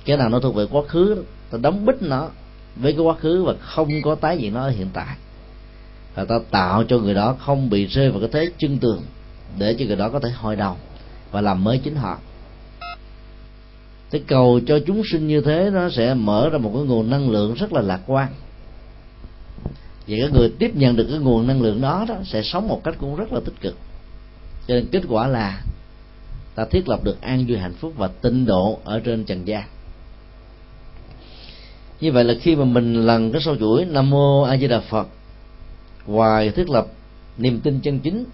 Cái 0.05 0.17
nào 0.17 0.29
nó 0.29 0.41
thuộc 0.41 0.55
về 0.55 0.67
quá 0.71 0.83
khứ, 0.89 1.25
ta 1.51 1.59
đóng 1.63 1.87
bít 1.87 2.03
nó 2.03 2.29
với 2.77 2.93
cái 2.93 3.01
quá 3.01 3.15
khứ 3.15 3.45
và 3.45 3.55
không 3.61 3.89
có 4.03 4.15
tái 4.15 4.37
hiện 4.37 4.55
nó 4.55 4.61
ở 4.61 4.71
hiện 4.71 4.89
tại. 4.93 5.17
Và 6.15 6.25
ta 6.25 6.39
tạo 6.51 6.85
cho 6.85 6.99
người 6.99 7.15
đó 7.15 7.37
không 7.39 7.71
bị 7.71 7.87
rơi 7.87 8.11
vào 8.11 8.21
cái 8.21 8.29
thế 8.33 8.53
chân 8.59 8.79
tường 8.79 9.03
để 9.59 9.77
cho 9.79 9.85
người 9.85 9.97
đó 9.97 10.09
có 10.09 10.21
thể 10.21 10.31
hồi 10.31 10.57
đầu 10.57 10.77
và 11.31 11.41
làm 11.41 11.65
mới 11.65 11.79
chính 11.79 11.95
họ 11.95 12.19
cái 14.15 14.23
cầu 14.27 14.61
cho 14.67 14.79
chúng 14.87 15.03
sinh 15.05 15.29
như 15.29 15.41
thế, 15.41 15.71
nó 15.73 15.91
sẽ 15.91 16.15
mở 16.15 16.49
ra 16.53 16.59
một 16.59 16.71
cái 16.75 16.83
nguồn 16.83 17.11
năng 17.11 17.31
lượng 17.31 17.55
rất 17.55 17.73
là 17.73 17.81
lạc 17.81 18.01
quan. 18.07 18.29
Vì 20.07 20.21
cái 20.21 20.31
người 20.31 20.53
tiếp 20.59 20.77
nhận 20.77 20.97
được 20.97 21.07
cái 21.11 21.19
nguồn 21.19 21.47
năng 21.47 21.63
lượng 21.63 21.81
đó 21.81 22.07
đó, 22.09 22.15
sẽ 22.25 22.43
sống 22.43 22.69
một 22.69 22.81
cách 22.85 22.95
cũng 22.99 23.17
rất 23.17 23.33
là 23.33 23.41
tích 23.45 23.61
cực. 23.61 23.77
Cho 24.67 24.75
nên 24.75 24.87
kết 24.87 25.03
quả 25.09 25.27
là, 25.27 25.63
ta 26.55 26.65
thiết 26.65 26.89
lập 26.89 27.05
được 27.05 27.21
an 27.21 27.45
vui 27.49 27.59
hạnh 27.59 27.75
phúc 27.75 27.93
và 27.97 28.09
tinh 28.09 28.47
độ 28.47 28.79
ở 28.85 29.01
trên 29.01 29.25
trần 29.25 29.45
gian. 29.45 29.65
Như 32.01 32.13
vậy 32.13 32.25
là 32.25 32.35
khi 32.41 32.57
mà 32.57 32.65
mình 32.65 33.07
lần 33.07 33.33
cái 33.33 33.43
sâu 33.45 33.57
chuỗi, 33.57 33.85
nam 33.85 34.11
mô 34.11 34.43
a 34.43 34.57
di 34.57 34.69
đà 34.69 34.81
phật 34.81 35.09
ngoài 36.07 36.51
thiết 36.51 36.71
lập 36.71 36.87
niềm 37.39 37.61
tin 37.61 37.81
chân 37.81 37.99
chính, 38.01 38.25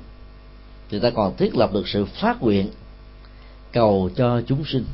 thì 0.90 0.98
ta 1.00 1.10
còn 1.10 1.36
thiết 1.36 1.56
lập 1.56 1.72
được 1.72 1.88
sự 1.88 2.04
phát 2.04 2.42
nguyện 2.42 2.68
cầu 3.72 4.10
cho 4.16 4.40
chúng 4.46 4.64
sinh 4.64 4.84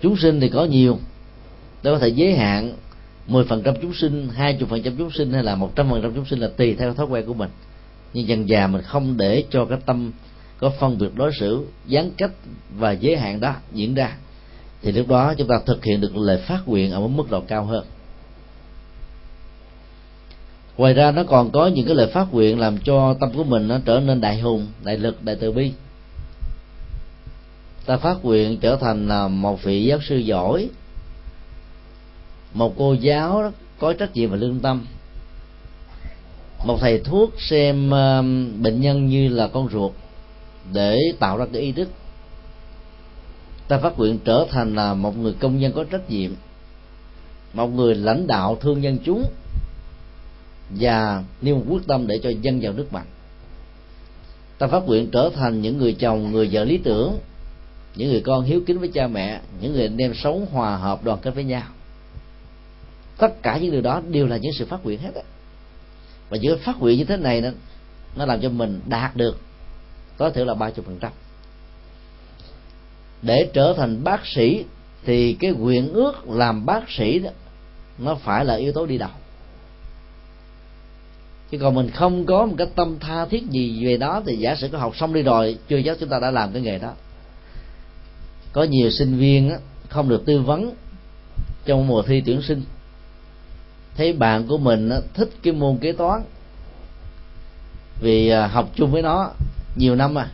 chúng 0.00 0.16
sinh 0.16 0.40
thì 0.40 0.48
có 0.48 0.64
nhiều. 0.64 0.98
Đó 1.82 1.92
có 1.92 1.98
thể 1.98 2.08
giới 2.08 2.36
hạn 2.36 2.72
10% 3.28 3.74
chúng 3.82 3.94
sinh, 3.94 4.28
20% 4.38 4.96
chúng 4.98 5.10
sinh 5.10 5.32
hay 5.32 5.42
là 5.42 5.56
100% 5.56 6.12
chúng 6.14 6.24
sinh 6.24 6.38
là 6.38 6.48
tùy 6.56 6.74
theo 6.74 6.94
thói 6.94 7.06
quen 7.06 7.26
của 7.26 7.34
mình. 7.34 7.50
Nhưng 8.14 8.28
dần 8.28 8.48
già 8.48 8.66
mình 8.66 8.82
không 8.82 9.16
để 9.16 9.44
cho 9.50 9.64
cái 9.64 9.78
tâm 9.86 10.12
có 10.58 10.70
phân 10.70 10.98
biệt 10.98 11.14
đối 11.14 11.32
xử, 11.40 11.66
gián 11.86 12.10
cách 12.16 12.30
và 12.76 12.92
giới 12.92 13.16
hạn 13.16 13.40
đó 13.40 13.54
diễn 13.72 13.94
ra. 13.94 14.16
Thì 14.82 14.92
lúc 14.92 15.08
đó 15.08 15.34
chúng 15.38 15.48
ta 15.48 15.60
thực 15.66 15.84
hiện 15.84 16.00
được 16.00 16.16
lời 16.16 16.38
phát 16.38 16.68
nguyện 16.68 16.92
ở 16.92 17.00
một 17.00 17.08
mức 17.08 17.30
độ 17.30 17.40
cao 17.40 17.64
hơn. 17.64 17.84
Ngoài 20.76 20.94
ra 20.94 21.10
nó 21.10 21.24
còn 21.24 21.50
có 21.50 21.66
những 21.66 21.86
cái 21.86 21.94
lời 21.96 22.06
phát 22.06 22.32
nguyện 22.32 22.58
làm 22.58 22.78
cho 22.78 23.14
tâm 23.20 23.32
của 23.36 23.44
mình 23.44 23.68
nó 23.68 23.78
trở 23.84 24.00
nên 24.00 24.20
đại 24.20 24.40
hùng 24.40 24.66
đại 24.84 24.96
lực 24.96 25.24
đại 25.24 25.36
từ 25.40 25.52
bi 25.52 25.72
ta 27.88 27.96
phát 27.96 28.24
nguyện 28.24 28.58
trở 28.60 28.76
thành 28.76 29.08
là 29.08 29.28
một 29.28 29.62
vị 29.62 29.84
giáo 29.84 29.98
sư 30.08 30.16
giỏi, 30.16 30.68
một 32.54 32.74
cô 32.78 32.92
giáo 32.92 33.52
có 33.78 33.92
trách 33.92 34.14
nhiệm 34.14 34.30
và 34.30 34.36
lương 34.36 34.60
tâm, 34.60 34.86
một 36.66 36.78
thầy 36.80 36.98
thuốc 36.98 37.30
xem 37.38 37.90
ờ, 37.90 38.22
bệnh 38.58 38.80
nhân 38.80 39.06
như 39.06 39.28
là 39.28 39.48
con 39.48 39.68
ruột 39.72 39.92
để 40.72 40.98
tạo 41.18 41.36
ra 41.38 41.46
cái 41.52 41.62
ý 41.62 41.72
đức 41.72 41.88
ta 43.68 43.78
phát 43.78 43.98
nguyện 43.98 44.18
trở 44.24 44.46
thành 44.50 44.74
là 44.74 44.94
một 44.94 45.16
người 45.18 45.32
công 45.40 45.58
nhân 45.58 45.72
có 45.72 45.84
trách 45.84 46.10
nhiệm, 46.10 46.30
một 47.52 47.66
người 47.66 47.94
lãnh 47.94 48.26
đạo 48.26 48.56
thương 48.60 48.82
dân 48.82 48.98
chúng 49.04 49.24
và 50.70 51.24
nêu 51.42 51.54
một 51.54 51.64
quyết 51.68 51.86
tâm 51.86 52.06
để 52.06 52.20
cho 52.22 52.30
dân 52.42 52.62
giàu 52.62 52.72
nước 52.72 52.92
mạnh 52.92 53.06
ta 54.58 54.66
phát 54.66 54.86
nguyện 54.86 55.10
trở 55.10 55.30
thành 55.34 55.62
những 55.62 55.78
người 55.78 55.92
chồng, 55.92 56.32
người 56.32 56.48
vợ 56.52 56.64
lý 56.64 56.78
tưởng 56.78 57.18
những 57.98 58.10
người 58.10 58.20
con 58.20 58.44
hiếu 58.44 58.60
kính 58.66 58.78
với 58.78 58.88
cha 58.88 59.06
mẹ, 59.06 59.40
những 59.60 59.72
người 59.72 59.82
anh 59.82 59.96
em 59.96 60.14
sống 60.14 60.46
hòa 60.52 60.76
hợp, 60.76 61.04
đoàn 61.04 61.18
kết 61.22 61.30
với 61.30 61.44
nhau. 61.44 61.62
Tất 63.18 63.42
cả 63.42 63.58
những 63.58 63.70
điều 63.70 63.80
đó 63.80 64.02
đều 64.10 64.26
là 64.26 64.36
những 64.36 64.52
sự 64.52 64.66
phát 64.66 64.84
nguyện 64.84 64.98
hết 65.00 65.14
á. 65.14 65.22
Và 66.28 66.36
những 66.36 66.58
phát 66.58 66.80
nguyện 66.80 66.98
như 66.98 67.04
thế 67.04 67.16
này 67.16 67.40
đó, 67.40 67.48
nó 68.16 68.26
làm 68.26 68.40
cho 68.40 68.48
mình 68.48 68.80
đạt 68.86 69.16
được 69.16 69.40
tối 70.16 70.30
thiểu 70.30 70.44
là 70.44 70.54
ba 70.54 70.70
chục 70.70 70.84
phần 70.86 70.98
trăm. 71.00 71.12
Để 73.22 73.50
trở 73.52 73.74
thành 73.76 74.04
bác 74.04 74.26
sĩ 74.26 74.64
thì 75.04 75.36
cái 75.40 75.50
nguyện 75.50 75.92
ước 75.92 76.28
làm 76.28 76.66
bác 76.66 76.90
sĩ 76.90 77.18
đó, 77.18 77.30
nó 77.98 78.14
phải 78.14 78.44
là 78.44 78.54
yếu 78.54 78.72
tố 78.72 78.86
đi 78.86 78.98
đầu. 78.98 79.10
Chứ 81.50 81.58
còn 81.58 81.74
mình 81.74 81.90
không 81.90 82.26
có 82.26 82.46
một 82.46 82.54
cái 82.58 82.66
tâm 82.74 82.98
tha 82.98 83.26
thiết 83.26 83.50
gì 83.50 83.86
về 83.86 83.96
đó 83.96 84.22
thì 84.26 84.36
giả 84.36 84.54
sử 84.54 84.68
có 84.68 84.78
học 84.78 84.96
xong 84.96 85.12
đi 85.12 85.22
rồi, 85.22 85.58
chưa 85.68 85.80
chắc 85.84 85.96
chúng 86.00 86.08
ta 86.08 86.18
đã 86.18 86.30
làm 86.30 86.52
cái 86.52 86.62
nghề 86.62 86.78
đó 86.78 86.92
có 88.58 88.64
nhiều 88.64 88.90
sinh 88.90 89.18
viên 89.18 89.50
á, 89.50 89.58
không 89.88 90.08
được 90.08 90.26
tư 90.26 90.40
vấn 90.40 90.74
trong 91.64 91.86
mùa 91.86 92.02
thi 92.02 92.22
tuyển 92.26 92.42
sinh. 92.42 92.62
Thấy 93.96 94.12
bạn 94.12 94.46
của 94.46 94.58
mình 94.58 94.88
á, 94.88 94.98
thích 95.14 95.30
cái 95.42 95.52
môn 95.52 95.78
kế 95.78 95.92
toán. 95.92 96.22
Vì 98.00 98.28
à, 98.28 98.46
học 98.46 98.70
chung 98.74 98.90
với 98.90 99.02
nó 99.02 99.30
nhiều 99.76 99.96
năm 99.96 100.18
à 100.18 100.30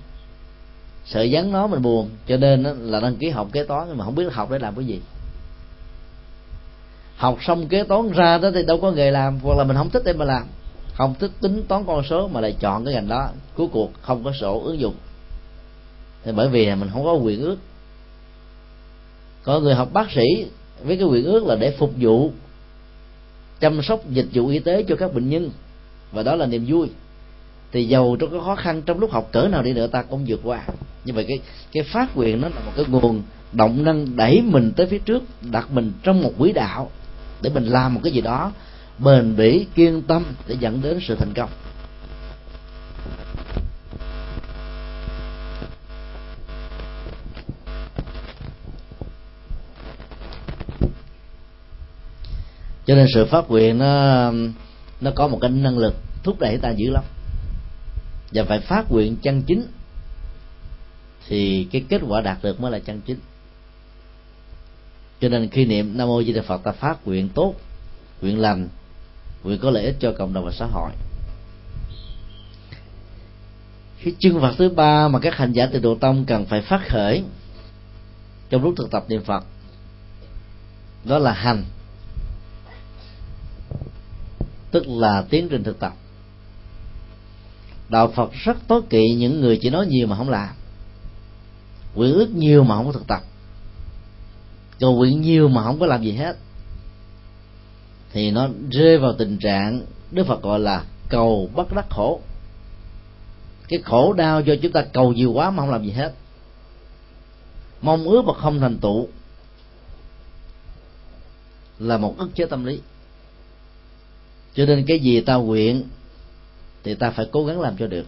sợ 1.07 1.27
vắng 1.31 1.53
nó 1.53 1.67
mình 1.67 1.83
buồn 1.83 2.11
cho 2.27 2.37
nên 2.37 2.63
là 2.63 3.01
đăng 3.01 3.17
ký 3.17 3.29
học 3.29 3.49
kế 3.53 3.65
toán 3.65 3.89
nhưng 3.89 3.99
mà 3.99 4.05
không 4.05 4.15
biết 4.15 4.33
học 4.33 4.51
để 4.51 4.59
làm 4.59 4.75
cái 4.75 4.85
gì. 4.85 5.01
Học 7.17 7.39
xong 7.41 7.69
kế 7.69 7.85
toán 7.85 8.13
ra 8.13 8.39
đó 8.39 8.51
thì 8.55 8.63
đâu 8.63 8.81
có 8.81 8.91
nghề 8.91 9.11
làm 9.11 9.41
hoặc 9.43 9.59
là 9.59 9.65
mình 9.65 9.77
không 9.77 9.91
thích 9.91 10.03
để 10.05 10.13
mà 10.13 10.25
làm. 10.25 10.45
Không 10.95 11.15
thích 11.21 11.31
tính 11.41 11.63
toán 11.69 11.85
con 11.87 12.03
số 12.05 12.29
mà 12.29 12.41
lại 12.41 12.57
chọn 12.61 12.85
cái 12.85 12.95
ngành 12.95 13.09
đó. 13.09 13.29
Cuối 13.57 13.69
cuộc 13.73 13.91
không 14.03 14.25
có 14.25 14.33
sổ 14.41 14.63
ứng 14.65 14.81
dụng. 14.81 14.95
Thì 16.25 16.33
bởi 16.33 16.49
vì 16.49 16.75
mình 16.75 16.89
không 16.93 17.05
có 17.05 17.13
quyền 17.13 17.41
ước 17.41 17.57
có 19.45 19.61
người 19.61 19.75
học 19.75 19.93
bác 19.93 20.11
sĩ 20.11 20.47
với 20.85 20.97
cái 20.97 21.07
quyền 21.07 21.25
ước 21.25 21.47
là 21.47 21.55
để 21.55 21.71
phục 21.79 21.93
vụ, 22.01 22.33
chăm 23.61 23.83
sóc, 23.83 24.11
dịch 24.11 24.27
vụ 24.33 24.49
y 24.49 24.59
tế 24.59 24.83
cho 24.89 24.97
các 24.97 25.15
bệnh 25.15 25.31
nhân. 25.31 25.51
Và 26.13 26.23
đó 26.23 26.35
là 26.35 26.47
niềm 26.47 26.65
vui. 26.69 26.89
Thì 27.73 27.85
giàu 27.85 28.17
trong 28.21 28.31
cái 28.31 28.41
khó 28.45 28.55
khăn 28.55 28.83
trong 28.83 28.99
lúc 28.99 29.13
học 29.13 29.29
cỡ 29.33 29.49
nào 29.49 29.63
đi 29.63 29.73
nữa, 29.73 29.87
ta 29.87 30.03
cũng 30.03 30.25
vượt 30.29 30.41
qua. 30.45 30.65
Như 31.05 31.13
vậy 31.13 31.25
cái 31.29 31.39
cái 31.73 31.83
phát 31.83 32.17
nguyện 32.17 32.41
nó 32.41 32.49
là 32.49 32.61
một 32.67 32.73
cái 32.77 32.85
nguồn 32.89 33.23
động 33.53 33.85
năng 33.85 34.17
đẩy 34.17 34.43
mình 34.43 34.73
tới 34.77 34.87
phía 34.87 34.99
trước, 34.99 35.23
đặt 35.41 35.73
mình 35.73 35.93
trong 36.03 36.23
một 36.23 36.33
quỹ 36.39 36.53
đạo 36.53 36.91
để 37.43 37.51
mình 37.55 37.65
làm 37.65 37.95
một 37.95 38.01
cái 38.05 38.13
gì 38.13 38.21
đó 38.21 38.53
bền 38.99 39.37
bỉ, 39.37 39.67
kiên 39.75 40.03
tâm 40.03 40.25
để 40.49 40.57
dẫn 40.61 40.83
đến 40.83 40.99
sự 41.03 41.15
thành 41.15 41.33
công. 41.35 41.51
Cho 52.87 52.95
nên 52.95 53.07
sự 53.15 53.25
phát 53.25 53.51
nguyện 53.51 53.79
nó 53.79 54.31
nó 55.01 55.11
có 55.15 55.29
một 55.29 55.39
cái 55.41 55.51
năng 55.51 55.79
lực 55.79 55.95
thúc 56.23 56.41
đẩy 56.41 56.59
ta 56.59 56.71
dữ 56.71 56.91
lắm. 56.91 57.05
Và 58.33 58.45
phải 58.45 58.61
phát 58.61 58.91
nguyện 58.91 59.17
chân 59.23 59.43
chính 59.43 59.67
thì 61.29 61.69
cái 61.73 61.85
kết 61.89 62.01
quả 62.09 62.21
đạt 62.21 62.39
được 62.43 62.61
mới 62.61 62.71
là 62.71 62.79
chân 62.79 63.01
chính. 63.07 63.19
Cho 65.21 65.29
nên 65.29 65.49
khi 65.49 65.65
niệm 65.65 65.99
nam 65.99 66.09
mô 66.09 66.23
di 66.23 66.33
đà 66.33 66.43
phật 66.43 66.63
ta 66.63 66.73
phát 66.73 67.07
nguyện 67.07 67.29
tốt, 67.29 67.55
nguyện 68.23 68.39
lành, 68.39 68.69
nguyện 69.45 69.59
có 69.59 69.71
lợi 69.71 69.85
ích 69.85 69.97
cho 70.01 70.13
cộng 70.19 70.35
đồng 70.35 70.45
và 70.45 70.53
xã 70.53 70.67
hội. 70.67 70.91
Cái 74.05 74.15
chân 74.19 74.41
Phật 74.41 74.55
thứ 74.59 74.69
ba 74.69 75.09
mà 75.09 75.19
các 75.19 75.35
hành 75.35 75.53
giả 75.53 75.67
từ 75.73 75.79
độ 75.79 75.95
tông 75.95 76.25
cần 76.25 76.47
phải 76.47 76.63
phát 76.63 76.81
khởi 76.89 77.23
trong 78.51 78.63
lúc 78.63 78.75
thực 78.77 78.91
tập 78.91 79.05
niệm 79.09 79.23
Phật, 79.25 79.45
đó 81.05 81.19
là 81.19 81.33
hành 81.33 81.65
tức 84.75 84.89
là 84.89 85.25
tiến 85.31 85.49
trình 85.49 85.65
thực 85.65 85.79
tập. 85.79 85.93
Đạo 87.89 88.13
Phật 88.17 88.31
rất 88.33 88.57
tối 88.69 88.83
kỵ 88.91 89.15
những 89.19 89.41
người 89.41 89.59
chỉ 89.63 89.71
nói 89.71 89.87
nhiều 89.87 90.07
mà 90.07 90.17
không 90.17 90.29
làm. 90.29 90.49
Nguyện 91.95 92.13
ước 92.13 92.31
nhiều 92.35 92.65
mà 92.65 92.77
không 92.77 92.87
có 92.87 92.93
thực 92.93 93.07
tập. 93.07 93.21
Cầu 94.81 94.97
nguyện 94.97 95.21
nhiều 95.21 95.49
mà 95.49 95.63
không 95.65 95.81
có 95.81 95.87
làm 95.87 96.03
gì 96.03 96.13
hết. 96.13 96.37
Thì 98.13 98.31
nó 98.31 98.49
rơi 98.71 98.99
vào 98.99 99.13
tình 99.19 99.39
trạng 99.39 99.83
Đức 100.11 100.27
Phật 100.27 100.43
gọi 100.43 100.61
là 100.61 100.85
cầu 101.09 101.51
bất 101.55 101.75
đắc 101.75 101.87
khổ. 101.91 102.21
Cái 103.69 103.79
khổ 103.85 104.13
đau 104.13 104.41
do 104.41 104.55
chúng 104.63 104.73
ta 104.73 104.83
cầu 104.83 105.13
nhiều 105.13 105.33
quá 105.33 105.51
mà 105.51 105.63
không 105.63 105.71
làm 105.71 105.85
gì 105.85 105.91
hết. 105.91 106.15
Mong 107.83 108.05
ước 108.05 108.23
mà 108.25 108.35
không 108.35 108.61
thành 108.61 108.79
tựu 108.79 109.09
là 111.79 111.99
một 111.99 112.19
ức 112.19 112.31
chế 112.35 112.47
tâm 112.47 112.65
lý 112.65 112.81
cho 114.55 114.67
nên 114.67 114.85
cái 114.87 115.01
gì 115.01 115.21
ta 115.21 115.35
nguyện 115.35 115.83
thì 116.85 116.95
ta 116.95 117.11
phải 117.11 117.27
cố 117.33 117.45
gắng 117.45 117.61
làm 117.61 117.77
cho 117.77 117.87
được. 117.87 118.07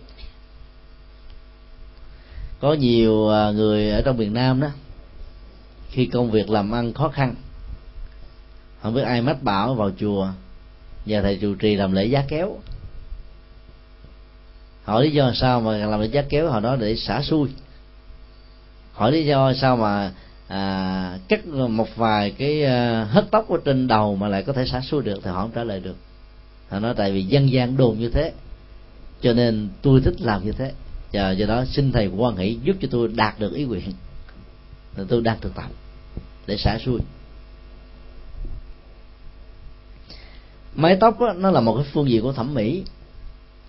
Có 2.60 2.74
nhiều 2.74 3.28
à, 3.28 3.50
người 3.50 3.90
ở 3.90 4.02
trong 4.02 4.16
miền 4.16 4.34
nam 4.34 4.60
đó 4.60 4.68
khi 5.90 6.06
công 6.06 6.30
việc 6.30 6.50
làm 6.50 6.70
ăn 6.70 6.92
khó 6.92 7.08
khăn 7.08 7.34
không 8.82 8.94
biết 8.94 9.02
ai 9.02 9.22
mách 9.22 9.42
bảo 9.42 9.74
vào 9.74 9.90
chùa 9.98 10.28
và 11.06 11.22
thầy 11.22 11.36
trụ 11.36 11.54
trì 11.54 11.76
làm 11.76 11.92
lễ 11.92 12.04
giá 12.04 12.24
kéo. 12.28 12.56
Hỏi 14.84 15.04
lý 15.04 15.10
do 15.10 15.32
sao 15.34 15.60
mà 15.60 15.76
làm 15.76 16.00
lễ 16.00 16.06
giá 16.06 16.22
kéo 16.22 16.50
họ 16.50 16.60
nói 16.60 16.76
để 16.80 16.96
xả 16.96 17.22
xui. 17.22 17.48
Hỏi 18.92 19.12
lý 19.12 19.26
do 19.26 19.52
sao 19.54 19.76
mà 19.76 20.12
à, 20.48 21.18
cắt 21.28 21.46
một 21.46 21.96
vài 21.96 22.30
cái 22.30 22.64
à, 22.64 23.08
tóc 23.30 23.50
ở 23.50 23.58
trên 23.64 23.86
đầu 23.86 24.16
mà 24.16 24.28
lại 24.28 24.42
có 24.42 24.52
thể 24.52 24.66
xả 24.66 24.80
xui 24.80 25.02
được 25.02 25.20
thì 25.22 25.30
họ 25.30 25.40
không 25.40 25.52
trả 25.54 25.64
lời 25.64 25.80
được 25.80 25.96
họ 26.68 26.78
nói 26.78 26.94
tại 26.96 27.12
vì 27.12 27.22
dân 27.22 27.50
gian 27.50 27.76
đồn 27.76 27.98
như 27.98 28.08
thế 28.08 28.32
cho 29.20 29.32
nên 29.32 29.68
tôi 29.82 30.00
thích 30.00 30.14
làm 30.20 30.44
như 30.44 30.52
thế. 30.52 30.72
Và 31.12 31.30
do 31.30 31.46
đó 31.46 31.64
xin 31.64 31.92
thầy 31.92 32.06
quan 32.06 32.36
hỷ 32.36 32.58
giúp 32.62 32.76
cho 32.80 32.88
tôi 32.90 33.08
đạt 33.08 33.40
được 33.40 33.54
ý 33.54 33.64
nguyện. 33.64 33.92
Tôi 35.08 35.20
đang 35.20 35.40
thực 35.40 35.54
tập 35.54 35.70
để 36.46 36.56
xả 36.56 36.78
xuôi. 36.84 37.00
Mái 40.74 40.96
tóc 41.00 41.20
đó, 41.20 41.32
nó 41.36 41.50
là 41.50 41.60
một 41.60 41.74
cái 41.74 41.84
phương 41.92 42.10
diện 42.10 42.22
của 42.22 42.32
thẩm 42.32 42.54
mỹ. 42.54 42.82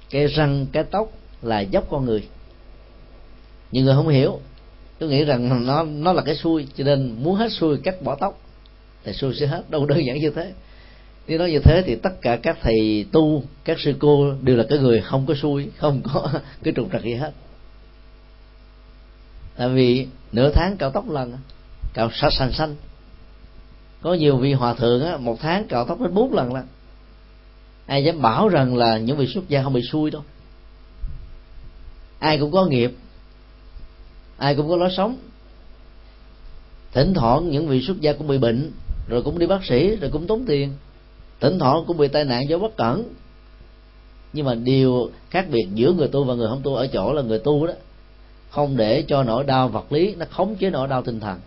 Cái 0.10 0.28
răng 0.28 0.66
cái 0.72 0.84
tóc 0.84 1.12
là 1.42 1.60
dốc 1.60 1.88
con 1.90 2.06
người. 2.06 2.28
Nhưng 3.72 3.86
người 3.86 3.96
không 3.96 4.08
hiểu. 4.08 4.40
Tôi 5.00 5.10
nghĩ 5.10 5.24
rằng 5.24 5.66
nó 5.66 5.84
nó 5.84 6.14
là 6.14 6.22
cái 6.22 6.36
xuôi 6.36 6.68
cho 6.78 6.84
nên 6.84 7.16
muốn 7.24 7.36
hết 7.36 7.50
xuôi 7.52 7.78
cắt 7.78 8.02
bỏ 8.02 8.16
tóc 8.16 8.42
thì 9.04 9.14
xuôi 9.14 9.36
sẽ 9.40 9.48
hết 9.48 9.70
đâu 9.70 9.86
đơn 9.86 10.06
giản 10.06 10.20
như 10.20 10.32
thế 10.32 10.54
nếu 11.28 11.40
nói 11.40 11.52
như 11.52 11.60
thế 11.60 11.84
thì 11.86 11.96
tất 11.96 12.22
cả 12.22 12.36
các 12.36 12.58
thầy 12.62 13.06
tu, 13.12 13.44
các 13.64 13.80
sư 13.80 13.96
cô 14.00 14.34
đều 14.42 14.56
là 14.56 14.66
cái 14.70 14.80
người 14.80 15.02
không 15.02 15.26
có 15.26 15.34
xui, 15.42 15.70
không 15.78 16.02
có 16.04 16.30
cái 16.64 16.74
trục 16.76 16.92
trặc 16.92 17.04
gì 17.04 17.14
hết. 17.14 17.32
Tại 19.56 19.70
vì 19.70 20.08
nửa 20.32 20.52
tháng 20.54 20.78
cạo 20.78 20.92
tóc 20.92 21.10
lần 21.10 21.38
cạo 21.94 22.10
sạch 22.14 22.34
xanh 22.34 22.52
xanh 22.52 22.76
có 24.02 24.14
nhiều 24.14 24.38
vị 24.38 24.54
hòa 24.54 24.74
thượng 24.74 25.06
á, 25.06 25.18
một 25.18 25.38
tháng 25.42 25.68
cạo 25.68 25.86
tóc 25.86 26.02
đến 26.02 26.14
bốn 26.14 26.34
lần 26.34 26.54
lần. 26.54 26.66
Ai 27.86 28.04
dám 28.04 28.22
bảo 28.22 28.48
rằng 28.48 28.76
là 28.76 28.98
những 28.98 29.18
vị 29.18 29.28
xuất 29.28 29.50
gia 29.50 29.64
không 29.64 29.74
bị 29.74 29.82
xui 29.92 30.12
đâu. 30.12 30.22
Ai 32.20 32.38
cũng 32.38 32.52
có 32.52 32.66
nghiệp, 32.66 32.92
ai 34.38 34.56
cũng 34.56 34.70
có 34.70 34.76
lối 34.76 34.90
sống. 34.98 35.18
Thỉnh 36.92 37.14
thoảng 37.14 37.52
những 37.52 37.68
vị 37.68 37.82
xuất 37.82 38.02
gia 38.02 38.14
cũng 38.14 38.28
bị 38.28 38.38
bệnh, 38.38 38.72
rồi 39.08 39.24
cũng 39.24 39.40
đi 39.40 39.48
bác 39.48 39.66
sĩ, 39.66 39.96
rồi 39.96 40.10
cũng 40.14 40.28
tốn 40.28 40.46
tiền 40.46 40.74
thỉnh 41.40 41.60
thoảng 41.60 41.84
cũng 41.88 41.98
bị 41.98 42.08
tai 42.08 42.26
nạn 42.26 42.50
do 42.50 42.58
bất 42.58 42.78
cẩn. 42.78 43.04
Nhưng 44.34 44.46
mà 44.46 44.56
điều 44.56 45.12
khác 45.30 45.46
biệt 45.52 45.68
giữa 45.74 45.94
người 45.94 46.08
tu 46.08 46.24
và 46.24 46.34
người 46.34 46.48
không 46.48 46.62
tu 46.64 46.76
ở 46.76 46.88
chỗ 46.88 47.14
là 47.14 47.22
người 47.22 47.40
tu 47.40 47.68
đó, 47.68 47.74
không 48.50 48.78
để 48.78 49.04
cho 49.08 49.24
nỗi 49.24 49.44
đau 49.44 49.68
vật 49.68 49.92
lý 49.92 50.16
nó 50.16 50.26
khống 50.32 50.56
chế 50.56 50.70
nỗi 50.70 50.88
đau 50.88 51.02
tinh 51.02 51.20
thần. 51.20 51.40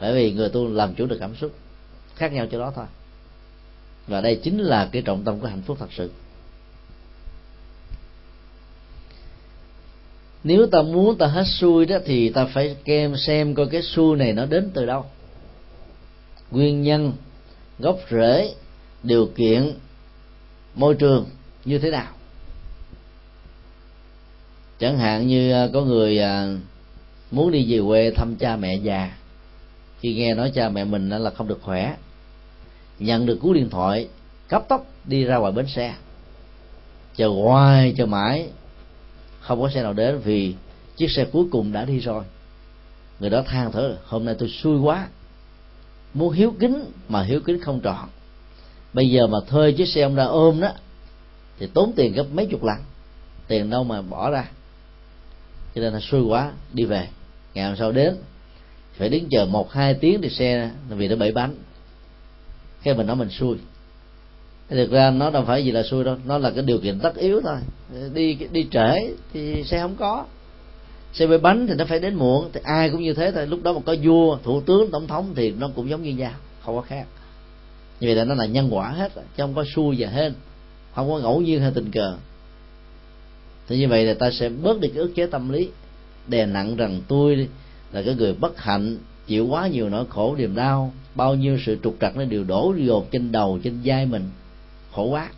Bởi 0.00 0.14
vì 0.14 0.32
người 0.32 0.48
tu 0.48 0.68
làm 0.68 0.94
chủ 0.94 1.06
được 1.06 1.16
cảm 1.20 1.36
xúc, 1.36 1.52
khác 2.14 2.32
nhau 2.32 2.46
chỗ 2.52 2.58
đó 2.58 2.72
thôi. 2.74 2.86
Và 4.06 4.20
đây 4.20 4.40
chính 4.42 4.58
là 4.58 4.88
cái 4.92 5.02
trọng 5.02 5.24
tâm 5.24 5.40
của 5.40 5.46
hạnh 5.46 5.62
phúc 5.66 5.76
thật 5.80 5.92
sự. 5.96 6.10
Nếu 10.44 10.66
ta 10.66 10.82
muốn 10.82 11.18
ta 11.18 11.26
hết 11.26 11.44
xui 11.46 11.86
đó, 11.86 11.96
thì 12.04 12.28
ta 12.28 12.44
phải 12.44 12.76
kem 12.84 13.16
xem 13.16 13.54
coi 13.54 13.66
cái 13.66 13.82
xui 13.82 14.16
này 14.16 14.32
nó 14.32 14.46
đến 14.46 14.70
từ 14.74 14.86
đâu. 14.86 15.04
Nguyên 16.50 16.82
nhân 16.82 17.12
gốc 17.78 17.98
rễ 18.10 18.54
điều 19.06 19.26
kiện 19.36 19.72
môi 20.74 20.94
trường 20.94 21.26
như 21.64 21.78
thế 21.78 21.90
nào. 21.90 22.12
Chẳng 24.78 24.98
hạn 24.98 25.26
như 25.26 25.52
à, 25.52 25.68
có 25.72 25.82
người 25.82 26.18
à, 26.18 26.56
muốn 27.30 27.52
đi 27.52 27.66
về 27.68 27.80
quê 27.86 28.10
thăm 28.10 28.36
cha 28.36 28.56
mẹ 28.56 28.76
già, 28.76 29.16
khi 30.00 30.14
nghe 30.14 30.34
nói 30.34 30.52
cha 30.54 30.68
mẹ 30.68 30.84
mình 30.84 31.08
là 31.08 31.30
không 31.30 31.48
được 31.48 31.58
khỏe, 31.62 31.96
nhận 32.98 33.26
được 33.26 33.38
cú 33.42 33.52
điện 33.52 33.70
thoại, 33.70 34.08
cấp 34.48 34.64
tốc 34.68 34.86
đi 35.04 35.24
ra 35.24 35.36
ngoài 35.36 35.52
bến 35.52 35.66
xe. 35.66 35.94
Chờ 37.16 37.28
hoài, 37.28 37.94
chờ 37.96 38.06
mãi, 38.06 38.48
không 39.40 39.60
có 39.60 39.68
xe 39.74 39.82
nào 39.82 39.92
đến 39.92 40.18
vì 40.18 40.54
chiếc 40.96 41.10
xe 41.10 41.24
cuối 41.32 41.44
cùng 41.50 41.72
đã 41.72 41.84
đi 41.84 41.98
rồi. 41.98 42.24
Người 43.20 43.30
đó 43.30 43.42
than 43.46 43.72
thở, 43.72 43.98
hôm 44.04 44.24
nay 44.24 44.34
tôi 44.38 44.48
xui 44.48 44.78
quá, 44.78 45.08
muốn 46.14 46.32
hiếu 46.32 46.54
kính 46.60 46.84
mà 47.08 47.22
hiếu 47.22 47.40
kính 47.40 47.60
không 47.60 47.80
trọn 47.84 48.08
bây 48.96 49.10
giờ 49.10 49.26
mà 49.26 49.38
thuê 49.48 49.72
chiếc 49.72 49.88
xe 49.88 50.02
ông 50.02 50.14
ra 50.14 50.24
ôm 50.24 50.60
đó, 50.60 50.70
thì 51.58 51.66
tốn 51.74 51.92
tiền 51.96 52.12
gấp 52.12 52.24
mấy 52.32 52.46
chục 52.46 52.64
lần. 52.64 52.76
Tiền 53.48 53.70
đâu 53.70 53.84
mà 53.84 54.02
bỏ 54.02 54.30
ra. 54.30 54.48
Cho 55.74 55.80
nên 55.80 55.92
là 55.92 56.00
xui 56.00 56.22
quá, 56.22 56.52
đi 56.72 56.84
về. 56.84 57.08
Ngày 57.54 57.66
hôm 57.66 57.76
sau 57.76 57.92
đến, 57.92 58.16
phải 58.96 59.08
đứng 59.08 59.28
chờ 59.30 59.46
một, 59.46 59.72
hai 59.72 59.94
tiếng 59.94 60.22
thì 60.22 60.30
xe 60.30 60.70
vì 60.88 61.08
nó 61.08 61.16
bể 61.16 61.32
bánh. 61.32 61.54
Cái 62.82 62.94
mình 62.94 63.06
nói 63.06 63.16
mình 63.16 63.30
xui. 63.30 63.56
Thực 64.68 64.90
ra 64.90 65.10
nó 65.10 65.30
đâu 65.30 65.44
phải 65.46 65.64
gì 65.64 65.70
là 65.70 65.82
xui 65.82 66.04
đâu, 66.04 66.16
nó 66.24 66.38
là 66.38 66.50
cái 66.50 66.62
điều 66.62 66.78
kiện 66.78 67.00
tất 67.00 67.16
yếu 67.16 67.40
thôi. 67.40 67.56
Đi 68.14 68.38
đi 68.50 68.66
trễ 68.70 69.14
thì 69.32 69.64
xe 69.64 69.80
không 69.80 69.96
có. 69.96 70.24
Xe 71.12 71.26
bể 71.26 71.38
bánh 71.38 71.66
thì 71.66 71.74
nó 71.74 71.84
phải 71.84 71.98
đến 71.98 72.14
muộn, 72.14 72.50
thì 72.52 72.60
ai 72.64 72.90
cũng 72.90 73.02
như 73.02 73.14
thế 73.14 73.32
thôi. 73.32 73.46
Lúc 73.46 73.62
đó 73.62 73.72
mà 73.72 73.80
có 73.86 73.96
vua, 74.02 74.38
thủ 74.44 74.60
tướng, 74.60 74.90
tổng 74.90 75.06
thống 75.06 75.32
thì 75.36 75.50
nó 75.50 75.70
cũng 75.74 75.90
giống 75.90 76.02
như 76.02 76.10
nhau, 76.10 76.32
không 76.64 76.76
có 76.76 76.82
khác 76.82 77.06
như 78.00 78.08
vậy 78.08 78.14
là 78.14 78.24
nó 78.24 78.34
là 78.34 78.46
nhân 78.46 78.68
quả 78.70 78.88
hết 78.88 79.12
chứ 79.14 79.22
không 79.36 79.54
có 79.54 79.64
xui 79.74 79.96
và 79.98 80.08
hên 80.08 80.34
không 80.96 81.10
có 81.10 81.18
ngẫu 81.18 81.40
nhiên 81.40 81.60
hay 81.60 81.70
tình 81.74 81.90
cờ. 81.90 82.16
Thì 83.68 83.78
như 83.78 83.88
vậy 83.88 84.04
là 84.04 84.14
ta 84.14 84.30
sẽ 84.30 84.48
bớt 84.48 84.80
đi 84.80 84.88
cái 84.88 84.98
ức 84.98 85.12
chế 85.14 85.26
tâm 85.26 85.48
lý. 85.48 85.68
Đè 86.28 86.46
nặng 86.46 86.76
rằng 86.76 87.00
tôi 87.08 87.48
là 87.92 88.02
cái 88.02 88.14
người 88.14 88.34
bất 88.34 88.58
hạnh, 88.58 88.98
chịu 89.26 89.46
quá 89.46 89.66
nhiều 89.68 89.88
nỗi 89.88 90.04
khổ, 90.08 90.36
niềm 90.38 90.54
đau, 90.54 90.92
bao 91.14 91.34
nhiêu 91.34 91.58
sự 91.66 91.78
trục 91.82 91.96
trặc 92.00 92.16
nó 92.16 92.24
đều 92.24 92.44
đổ 92.44 92.74
dồn 92.78 93.06
trên 93.10 93.32
đầu, 93.32 93.58
trên 93.62 93.80
vai 93.84 94.06
mình. 94.06 94.30
Khổ 94.92 95.04
quá, 95.04 95.30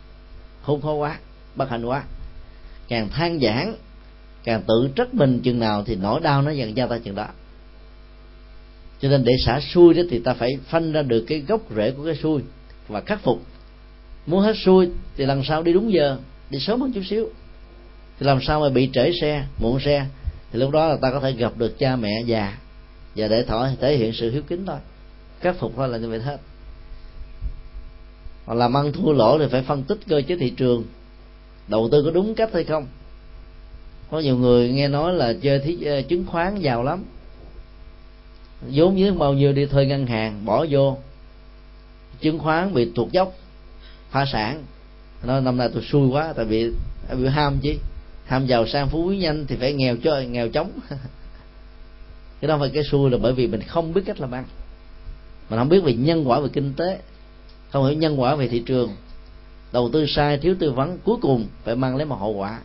khốn 0.61 0.81
khó 0.81 0.93
quá, 0.93 1.19
bất 1.55 1.69
hạnh 1.69 1.85
quá. 1.85 2.03
Càng 2.87 3.09
than 3.09 3.39
giảng, 3.39 3.75
càng 4.43 4.63
tự 4.67 4.89
trách 4.95 5.13
mình 5.13 5.39
chừng 5.39 5.59
nào 5.59 5.83
thì 5.83 5.95
nỗi 5.95 6.21
đau 6.21 6.41
nó 6.41 6.51
dần 6.51 6.77
gia 6.77 6.87
ta 6.87 6.97
chừng 6.97 7.15
đó 7.15 7.27
cho 9.01 9.09
nên 9.09 9.23
để 9.23 9.33
xả 9.45 9.59
xuôi 9.73 9.93
đó 9.93 10.01
thì 10.09 10.19
ta 10.19 10.33
phải 10.33 10.49
phanh 10.67 10.91
ra 10.91 11.01
được 11.01 11.25
cái 11.27 11.39
gốc 11.39 11.61
rễ 11.75 11.91
của 11.91 12.05
cái 12.05 12.15
xuôi 12.15 12.41
và 12.87 13.01
khắc 13.01 13.23
phục. 13.23 13.41
Muốn 14.25 14.41
hết 14.41 14.53
xuôi 14.65 14.89
thì 15.17 15.25
lần 15.25 15.43
sau 15.43 15.63
đi 15.63 15.73
đúng 15.73 15.93
giờ 15.93 16.17
đi 16.49 16.59
sớm 16.59 16.81
hơn 16.81 16.91
chút 16.93 17.03
xíu. 17.09 17.29
Thì 18.19 18.25
làm 18.25 18.39
sao 18.41 18.59
mà 18.59 18.69
bị 18.69 18.89
trễ 18.93 19.11
xe 19.21 19.45
muộn 19.59 19.79
xe 19.79 20.05
thì 20.51 20.59
lúc 20.59 20.71
đó 20.71 20.87
là 20.87 20.95
ta 20.95 21.11
có 21.11 21.19
thể 21.19 21.31
gặp 21.31 21.57
được 21.57 21.79
cha 21.79 21.95
mẹ 21.95 22.21
già. 22.25 22.57
Và 23.15 23.27
để 23.27 23.43
thỏa 23.43 23.71
thể 23.81 23.97
hiện 23.97 24.13
sự 24.13 24.31
hiếu 24.31 24.41
kính 24.47 24.65
thôi. 24.65 24.77
Khắc 25.41 25.55
phục 25.59 25.73
thôi 25.75 25.89
là 25.89 25.97
như 25.97 26.09
vậy 26.09 26.19
hết. 26.19 26.37
Hoặc 28.45 28.55
làm 28.55 28.77
ăn 28.77 28.91
thua 28.93 29.13
lỗ 29.13 29.39
thì 29.39 29.45
phải 29.51 29.61
phân 29.61 29.83
tích 29.83 29.97
cơ 30.07 30.21
chế 30.27 30.35
thị 30.35 30.49
trường. 30.49 30.83
Đầu 31.67 31.89
tư 31.91 32.03
có 32.05 32.11
đúng 32.11 32.35
cách 32.35 32.53
hay 32.53 32.63
không? 32.63 32.87
Có 34.11 34.19
nhiều 34.19 34.37
người 34.37 34.69
nghe 34.69 34.87
nói 34.87 35.13
là 35.13 35.33
chơi 35.41 35.59
thí, 35.59 35.83
ờ, 35.83 36.01
chứng 36.01 36.25
khoán 36.25 36.59
giàu 36.59 36.83
lắm 36.83 37.03
vốn 38.61 38.99
dưới 38.99 39.11
bao 39.11 39.33
nhiêu 39.33 39.53
đi 39.53 39.65
thuê 39.65 39.85
ngân 39.85 40.07
hàng, 40.07 40.45
bỏ 40.45 40.65
vô. 40.69 40.97
Chứng 42.19 42.39
khoán 42.39 42.73
bị 42.73 42.91
tuột 42.95 43.11
dốc, 43.11 43.33
phá 44.09 44.25
sản. 44.25 44.63
Nó 45.23 45.39
năm 45.39 45.57
nay 45.57 45.69
tôi 45.73 45.83
xui 45.83 46.07
quá, 46.07 46.33
tại 46.35 46.45
vì 46.45 46.71
bị 47.17 47.27
ham 47.27 47.59
chứ. 47.61 47.73
Ham 48.25 48.45
giàu 48.45 48.67
sang 48.67 48.89
phú 48.89 49.05
quý 49.05 49.17
nhanh 49.17 49.45
thì 49.47 49.55
phải 49.55 49.73
nghèo 49.73 49.95
cho, 50.03 50.21
nghèo 50.29 50.49
chóng. 50.49 50.71
Cái 52.41 52.47
đó 52.47 52.57
phải 52.59 52.69
cái 52.69 52.83
xui 52.83 53.09
là 53.09 53.17
bởi 53.17 53.33
vì 53.33 53.47
mình 53.47 53.61
không 53.61 53.93
biết 53.93 54.01
cách 54.05 54.21
làm 54.21 54.31
ăn. 54.31 54.43
Mình 55.49 55.59
không 55.59 55.69
biết 55.69 55.83
về 55.83 55.93
nhân 55.93 56.29
quả 56.29 56.39
về 56.39 56.49
kinh 56.53 56.73
tế. 56.73 56.99
Không 57.69 57.85
hiểu 57.85 57.97
nhân 57.97 58.21
quả 58.21 58.35
về 58.35 58.47
thị 58.47 58.63
trường. 58.65 58.89
Đầu 59.71 59.89
tư 59.93 60.05
sai, 60.07 60.37
thiếu 60.37 60.55
tư 60.59 60.71
vấn, 60.71 60.97
cuối 61.03 61.17
cùng 61.21 61.47
phải 61.63 61.75
mang 61.75 61.95
lấy 61.95 62.05
một 62.05 62.15
hậu 62.15 62.33
quả. 62.33 62.59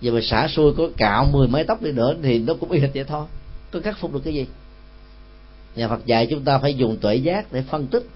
Giờ 0.00 0.12
mà 0.12 0.20
xả 0.22 0.48
xui 0.48 0.72
có 0.76 0.88
cạo 0.96 1.28
mười 1.32 1.48
mấy 1.48 1.64
tóc 1.64 1.82
đi 1.82 1.92
nữa 1.92 2.14
thì 2.22 2.38
nó 2.38 2.54
cũng 2.54 2.70
y 2.70 2.80
hệt 2.80 2.90
vậy 2.94 3.04
thôi 3.04 3.26
có 3.70 3.80
khắc 3.80 3.98
phục 3.98 4.12
được 4.12 4.20
cái 4.24 4.34
gì? 4.34 4.46
Nhà 5.76 5.88
Phật 5.88 6.06
dạy 6.06 6.26
chúng 6.30 6.44
ta 6.44 6.58
phải 6.58 6.74
dùng 6.74 6.96
tuệ 6.96 7.14
giác 7.16 7.52
để 7.52 7.62
phân 7.62 7.86
tích. 7.86 8.06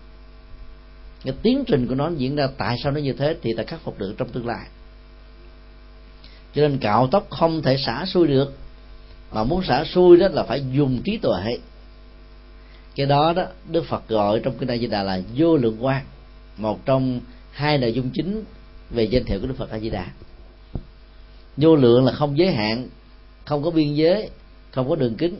Cái 1.24 1.34
tiến 1.42 1.64
trình 1.66 1.86
của 1.86 1.94
nó 1.94 2.10
diễn 2.16 2.36
ra 2.36 2.48
tại 2.58 2.76
sao 2.82 2.92
nó 2.92 3.00
như 3.00 3.12
thế 3.12 3.36
thì 3.42 3.54
ta 3.56 3.62
khắc 3.62 3.80
phục 3.80 3.98
được 3.98 4.14
trong 4.18 4.28
tương 4.28 4.46
lai. 4.46 4.66
Cho 6.54 6.62
nên 6.62 6.78
cạo 6.78 7.06
tóc 7.06 7.26
không 7.30 7.62
thể 7.62 7.76
xả 7.76 8.04
xuôi 8.06 8.26
được. 8.26 8.52
Mà 9.32 9.44
muốn 9.44 9.62
xả 9.62 9.84
xuôi 9.84 10.16
đó 10.16 10.28
là 10.28 10.42
phải 10.42 10.64
dùng 10.72 11.02
trí 11.04 11.16
tuệ. 11.16 11.58
Cái 12.96 13.06
đó 13.06 13.32
đó, 13.32 13.44
đức 13.68 13.84
phật 13.84 14.08
gọi 14.08 14.40
trong 14.44 14.58
kinh 14.58 14.68
a 14.70 14.76
di 14.76 14.86
đà 14.86 15.02
là 15.02 15.20
vô 15.36 15.56
lượng 15.56 15.84
quan 15.84 16.04
một 16.56 16.86
trong 16.86 17.20
hai 17.52 17.78
nội 17.78 17.92
dung 17.92 18.10
chính 18.10 18.44
về 18.90 19.04
danh 19.04 19.24
hiệu 19.24 19.40
của 19.40 19.46
đức 19.46 19.54
phật 19.58 19.70
a 19.70 19.78
di 19.78 19.90
đà. 19.90 20.06
Vô 21.56 21.76
lượng 21.76 22.04
là 22.04 22.12
không 22.12 22.38
giới 22.38 22.52
hạn, 22.52 22.88
không 23.44 23.62
có 23.62 23.70
biên 23.70 23.94
giới 23.94 24.30
không 24.74 24.88
có 24.88 24.96
đường 24.96 25.14
kính. 25.14 25.36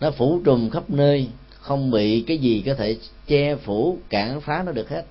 Nó 0.00 0.10
phủ 0.10 0.40
trùm 0.44 0.70
khắp 0.70 0.90
nơi, 0.90 1.28
không 1.60 1.90
bị 1.90 2.24
cái 2.26 2.38
gì 2.38 2.62
có 2.66 2.74
thể 2.74 2.96
che 3.26 3.56
phủ, 3.56 3.98
cản 4.08 4.40
phá 4.40 4.62
nó 4.66 4.72
được 4.72 4.90
hết. 4.90 5.04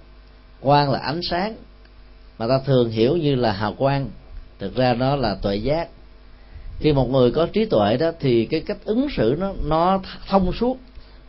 Quang 0.62 0.92
là 0.92 1.00
ánh 1.00 1.20
sáng, 1.30 1.56
mà 2.38 2.48
ta 2.48 2.60
thường 2.66 2.90
hiểu 2.90 3.18
như 3.18 3.36
là 3.36 3.52
hào 3.52 3.74
quang. 3.74 4.08
Thực 4.60 4.76
ra 4.76 4.94
nó 4.94 5.16
là 5.16 5.36
tuệ 5.36 5.56
giác. 5.56 5.88
Khi 6.80 6.94
một 6.94 7.10
người 7.10 7.32
có 7.32 7.46
trí 7.46 7.66
tuệ 7.66 7.98
đó, 7.98 8.12
thì 8.20 8.46
cái 8.46 8.60
cách 8.62 8.78
ứng 8.86 9.08
xử 9.18 9.36
nó 9.40 9.54
nó 9.64 10.02
thông 10.28 10.54
suốt. 10.54 10.78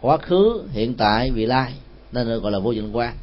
Quá 0.00 0.16
khứ, 0.16 0.62
hiện 0.72 0.94
tại, 0.94 1.30
vị 1.30 1.46
lai. 1.46 1.72
Nên 2.12 2.26
được 2.26 2.42
gọi 2.42 2.52
là 2.52 2.58
vô 2.58 2.72
dụng 2.72 2.96
quan 2.96 3.14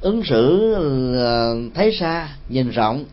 ứng 0.00 0.22
xử 0.24 0.72
ờ, 1.18 1.56
thấy 1.74 1.96
xa, 2.00 2.28
nhìn 2.48 2.70
rộng, 2.70 3.04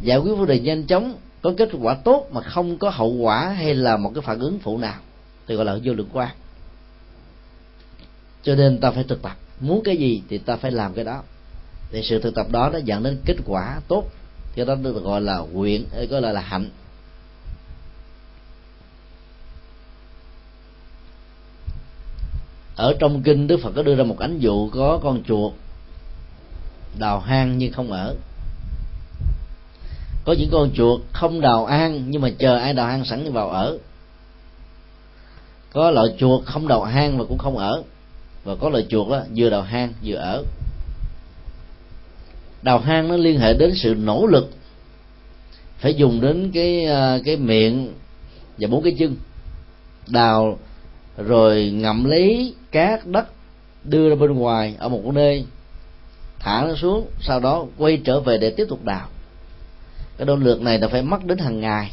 giải 0.00 0.18
quyết 0.18 0.34
vấn 0.34 0.46
đề 0.46 0.60
nhanh 0.60 0.84
chóng 0.84 1.14
có 1.44 1.52
kết 1.56 1.68
quả 1.82 1.94
tốt 1.94 2.26
mà 2.32 2.40
không 2.40 2.78
có 2.78 2.90
hậu 2.90 3.12
quả 3.12 3.48
hay 3.48 3.74
là 3.74 3.96
một 3.96 4.12
cái 4.14 4.22
phản 4.22 4.38
ứng 4.38 4.58
phụ 4.58 4.78
nào, 4.78 5.00
thì 5.46 5.54
gọi 5.54 5.64
là 5.64 5.78
vô 5.84 5.92
lượng 5.92 6.08
quan 6.12 6.30
cho 8.44 8.54
nên 8.54 8.78
ta 8.78 8.90
phải 8.90 9.04
thực 9.04 9.22
tập. 9.22 9.36
Muốn 9.60 9.82
cái 9.84 9.96
gì 9.96 10.22
thì 10.28 10.38
ta 10.38 10.56
phải 10.56 10.70
làm 10.70 10.94
cái 10.94 11.04
đó. 11.04 11.22
Thì 11.90 12.02
sự 12.02 12.20
thực 12.20 12.34
tập 12.34 12.46
đó 12.50 12.70
nó 12.72 12.78
dẫn 12.78 13.02
đến 13.02 13.18
kết 13.24 13.36
quả 13.46 13.80
tốt. 13.88 14.10
Cho 14.56 14.64
đó 14.64 14.74
được 14.74 15.04
gọi 15.04 15.20
là 15.20 15.38
nguyện 15.38 15.86
ờ, 15.92 16.04
gọi 16.04 16.22
là 16.22 16.32
là 16.32 16.40
hạnh. 16.40 16.70
Ở 22.76 22.96
trong 22.98 23.22
kinh 23.22 23.46
đức 23.46 23.60
phật 23.62 23.72
có 23.76 23.82
đưa 23.82 23.94
ra 23.94 24.04
một 24.04 24.18
ánh 24.18 24.38
dụ 24.38 24.70
có 24.70 25.00
con 25.02 25.22
chuột 25.24 25.52
đào 26.98 27.20
hang 27.20 27.58
nhưng 27.58 27.72
không 27.72 27.92
ở 27.92 28.14
có 30.24 30.32
những 30.32 30.50
con 30.52 30.70
chuột 30.74 31.00
không 31.12 31.40
đào 31.40 31.66
hang 31.66 32.04
nhưng 32.10 32.22
mà 32.22 32.30
chờ 32.38 32.56
ai 32.56 32.72
đào 32.72 32.86
hang 32.86 33.04
sẵn 33.04 33.24
thì 33.24 33.30
vào 33.30 33.50
ở. 33.50 33.78
Có 35.72 35.90
loại 35.90 36.06
chuột 36.18 36.44
không 36.44 36.68
đào 36.68 36.84
hang 36.84 37.18
mà 37.18 37.24
cũng 37.24 37.38
không 37.38 37.58
ở. 37.58 37.82
Và 38.44 38.54
có 38.54 38.68
loại 38.68 38.86
chuột 38.88 39.10
đó 39.10 39.22
vừa 39.36 39.50
đào 39.50 39.62
hang 39.62 39.92
vừa 40.04 40.16
ở. 40.16 40.44
Đào 42.62 42.78
hang 42.78 43.08
nó 43.08 43.16
liên 43.16 43.38
hệ 43.38 43.54
đến 43.54 43.74
sự 43.74 43.94
nỗ 43.94 44.26
lực. 44.26 44.50
Phải 45.78 45.94
dùng 45.94 46.20
đến 46.20 46.50
cái 46.54 46.84
à, 46.84 47.18
cái 47.24 47.36
miệng 47.36 47.92
và 48.58 48.68
bốn 48.68 48.82
cái 48.82 48.96
chân. 48.98 49.16
Đào, 50.06 50.58
rồi 51.16 51.70
ngậm 51.70 52.04
lấy 52.04 52.54
cát, 52.70 53.06
đất, 53.06 53.26
đưa 53.84 54.08
ra 54.08 54.14
bên 54.14 54.32
ngoài, 54.32 54.74
ở 54.78 54.88
một 54.88 55.02
nơi 55.14 55.44
thả 56.38 56.64
nó 56.68 56.74
xuống, 56.74 57.06
sau 57.20 57.40
đó 57.40 57.66
quay 57.78 58.00
trở 58.04 58.20
về 58.20 58.38
để 58.38 58.50
tiếp 58.50 58.66
tục 58.68 58.84
đào 58.84 59.08
cái 60.18 60.26
đo 60.26 60.34
lực 60.34 60.62
này 60.62 60.78
là 60.78 60.88
phải 60.88 61.02
mất 61.02 61.24
đến 61.24 61.38
hàng 61.38 61.60
ngày. 61.60 61.90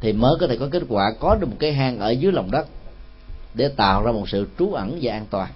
Thì 0.00 0.12
mới 0.12 0.34
có 0.40 0.46
thể 0.46 0.56
có 0.56 0.68
kết 0.70 0.82
quả, 0.88 1.12
có 1.20 1.36
được 1.40 1.46
một 1.46 1.56
cái 1.58 1.72
hang 1.72 1.98
ở 1.98 2.10
dưới 2.10 2.32
lòng 2.32 2.50
đất 2.50 2.66
để 3.54 3.68
tạo 3.68 4.04
ra 4.04 4.12
một 4.12 4.28
sự 4.28 4.48
trú 4.58 4.72
ẩn 4.72 4.98
và 5.02 5.12
an 5.12 5.26
toàn. 5.30 5.50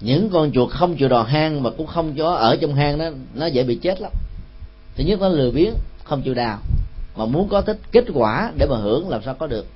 Những 0.00 0.30
con 0.32 0.52
chuột 0.52 0.70
không 0.70 0.96
chịu 0.96 1.08
đào 1.08 1.22
hang 1.22 1.62
mà 1.62 1.70
cũng 1.70 1.86
không 1.86 2.14
cho 2.16 2.30
ở 2.32 2.56
trong 2.56 2.74
hang 2.74 2.98
đó, 2.98 3.10
nó 3.34 3.46
dễ 3.46 3.62
bị 3.62 3.74
chết 3.74 4.00
lắm. 4.00 4.12
Thứ 4.96 5.04
nhất 5.04 5.20
nó 5.20 5.28
lười 5.28 5.50
biếng, 5.50 5.74
không 6.04 6.22
chịu 6.22 6.34
đào, 6.34 6.58
mà 7.16 7.24
muốn 7.24 7.48
có 7.48 7.60
thích 7.60 7.78
kết 7.92 8.04
quả 8.14 8.52
để 8.58 8.66
mà 8.70 8.76
hưởng 8.76 9.08
làm 9.08 9.22
sao 9.24 9.34
có 9.34 9.46
được. 9.46 9.66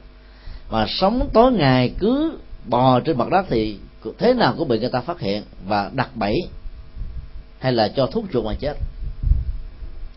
Mà 0.70 0.86
sống 0.88 1.28
tối 1.32 1.52
ngày 1.52 1.92
cứ 1.98 2.38
bò 2.68 3.00
trên 3.00 3.18
mặt 3.18 3.28
đất 3.30 3.46
thì 3.48 3.78
thế 4.18 4.34
nào 4.34 4.54
cũng 4.59 4.68
bị 4.68 4.78
người 4.78 4.90
ta 4.90 5.00
phát 5.00 5.20
hiện 5.20 5.42
và 5.66 5.90
đặt 5.94 6.16
bẫy 6.16 6.34
hay 7.59 7.72
là 7.72 7.88
cho 7.96 8.07
thuốc 8.07 8.24
chuột 8.32 8.44
mà 8.44 8.54
chết 8.61 8.76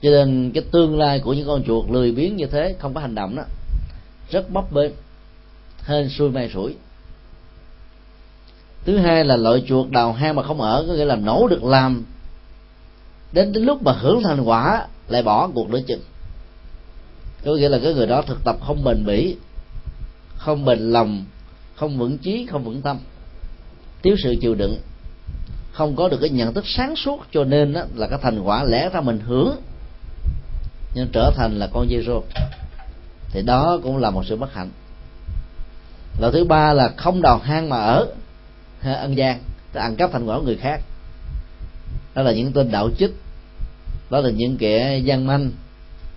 cho 0.01 0.09
nên 0.09 0.51
cái 0.53 0.63
tương 0.71 0.97
lai 0.99 1.19
của 1.19 1.33
những 1.33 1.47
con 1.47 1.63
chuột 1.63 1.89
lười 1.89 2.11
biếng 2.11 2.35
như 2.35 2.45
thế 2.45 2.75
không 2.79 2.93
có 2.93 3.01
hành 3.01 3.15
động 3.15 3.35
đó, 3.35 3.43
rất 4.29 4.49
bấp 4.49 4.71
bênh, 4.71 4.91
hên 5.83 6.09
xui 6.09 6.29
may 6.29 6.49
rủi. 6.53 6.75
Thứ 8.85 8.97
hai 8.97 9.25
là 9.25 9.35
loại 9.35 9.63
chuột 9.67 9.89
đào 9.89 10.13
hang 10.13 10.35
mà 10.35 10.43
không 10.43 10.61
ở, 10.61 10.85
có 10.87 10.93
nghĩa 10.93 11.05
là 11.05 11.15
nổ 11.15 11.47
được 11.47 11.63
làm, 11.63 12.05
đến 13.31 13.53
đến 13.53 13.63
lúc 13.63 13.83
mà 13.83 13.91
hưởng 13.91 14.23
thành 14.23 14.41
quả 14.41 14.87
lại 15.07 15.23
bỏ 15.23 15.49
cuộc 15.53 15.69
nữa 15.69 15.79
chừng. 15.87 16.01
Có 17.45 17.51
nghĩa 17.55 17.69
là 17.69 17.79
cái 17.83 17.93
người 17.93 18.07
đó 18.07 18.21
thực 18.21 18.43
tập 18.43 18.55
không 18.61 18.83
bền 18.83 19.05
bỉ, 19.05 19.35
không 20.35 20.65
bền 20.65 20.79
lòng, 20.79 21.25
không 21.75 21.97
vững 21.97 22.17
chí, 22.17 22.45
không 22.51 22.63
vững 22.63 22.81
tâm. 22.81 22.97
Thiếu 24.03 24.15
sự 24.23 24.35
chịu 24.41 24.55
đựng, 24.55 24.77
không 25.71 25.95
có 25.95 26.09
được 26.09 26.17
cái 26.21 26.29
nhận 26.29 26.53
thức 26.53 26.63
sáng 26.67 26.95
suốt 26.95 27.25
cho 27.31 27.43
nên 27.43 27.73
đó 27.73 27.81
là 27.95 28.07
cái 28.07 28.19
thành 28.21 28.39
quả 28.39 28.63
lẽ 28.63 28.89
ra 28.89 29.01
mình 29.01 29.19
hưởng 29.19 29.55
nhưng 30.93 31.07
trở 31.11 31.31
thành 31.35 31.59
là 31.59 31.67
con 31.73 31.89
Giêsu 31.89 32.21
thì 33.31 33.41
đó 33.41 33.79
cũng 33.83 33.97
là 33.97 34.09
một 34.09 34.23
sự 34.25 34.35
bất 34.35 34.53
hạnh. 34.53 34.69
Loại 36.19 36.33
thứ 36.33 36.43
ba 36.43 36.73
là 36.73 36.93
không 36.97 37.21
đào 37.21 37.37
hang 37.37 37.69
mà 37.69 37.77
ở 37.77 38.07
ân 38.83 39.17
gian 39.17 39.39
ăn 39.73 39.95
cắp 39.95 40.11
thành 40.11 40.25
quả 40.25 40.37
của 40.37 40.43
người 40.43 40.57
khác. 40.57 40.81
Đó 42.15 42.21
là 42.21 42.31
những 42.31 42.51
tên 42.51 42.71
đạo 42.71 42.89
chích. 42.97 43.11
Đó 44.09 44.19
là 44.19 44.29
những 44.29 44.57
kẻ 44.57 44.97
gian 44.97 45.27
manh, 45.27 45.51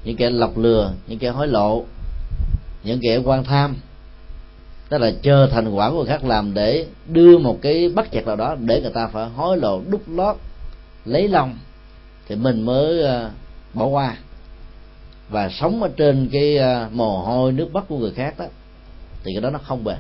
những 0.05 0.17
kẻ 0.17 0.31
lọc 0.31 0.59
lừa, 0.59 0.93
những 1.07 1.19
kẻ 1.19 1.29
hối 1.29 1.49
lộ, 1.49 1.85
những 2.85 3.01
kẻ 3.03 3.17
quan 3.17 3.45
tham. 3.45 3.77
Tức 4.89 4.99
là 4.99 5.13
chờ 5.23 5.49
thành 5.53 5.75
quả 5.75 5.91
của 5.91 5.97
người 5.97 6.07
khác 6.07 6.25
làm 6.25 6.55
để 6.55 6.87
đưa 7.09 7.39
một 7.39 7.59
cái 7.63 7.89
bắt 7.89 8.13
chặt 8.13 8.27
nào 8.27 8.37
đó 8.37 8.57
để 8.61 8.81
người 8.81 8.93
ta 8.95 9.07
phải 9.07 9.29
hối 9.29 9.59
lộ 9.59 9.81
đúc 9.91 10.03
lót, 10.09 10.37
lấy 11.05 11.29
lòng, 11.29 11.59
thì 12.29 12.37
mình 12.37 12.63
mới 12.63 13.03
ờ, 13.03 13.31
bỏ 13.75 13.87
qua 13.87 14.17
và 15.33 15.49
sống 15.49 15.83
ở 15.83 15.91
trên 15.97 16.29
cái 16.33 16.59
à, 16.59 16.89
mồ 16.93 17.19
hôi 17.23 17.53
nước 17.53 17.73
mắt 17.73 17.85
của 17.89 17.99
người 17.99 18.13
khác 18.13 18.35
đó 18.39 18.45
thì 19.25 19.33
cái 19.35 19.41
đó 19.41 19.51
nó 19.51 19.59
không 19.59 19.85
bền. 19.85 19.97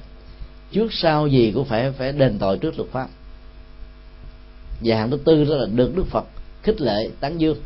Trước 0.72 0.92
sau 0.92 1.26
gì 1.26 1.52
cũng 1.54 1.64
phải 1.64 1.92
phải 1.92 2.12
đền 2.12 2.38
tội 2.38 2.58
trước 2.58 2.78
luật 2.78 2.90
pháp. 2.90 3.08
Và 4.84 4.96
hạng 4.96 5.10
thứ 5.10 5.18
tư 5.24 5.44
đó 5.44 5.54
là 5.54 5.66
được 5.66 5.96
đức 5.96 6.06
phật 6.10 6.24
khích 6.62 6.80
lệ 6.80 7.10
tán 7.20 7.40
dương. 7.40 7.58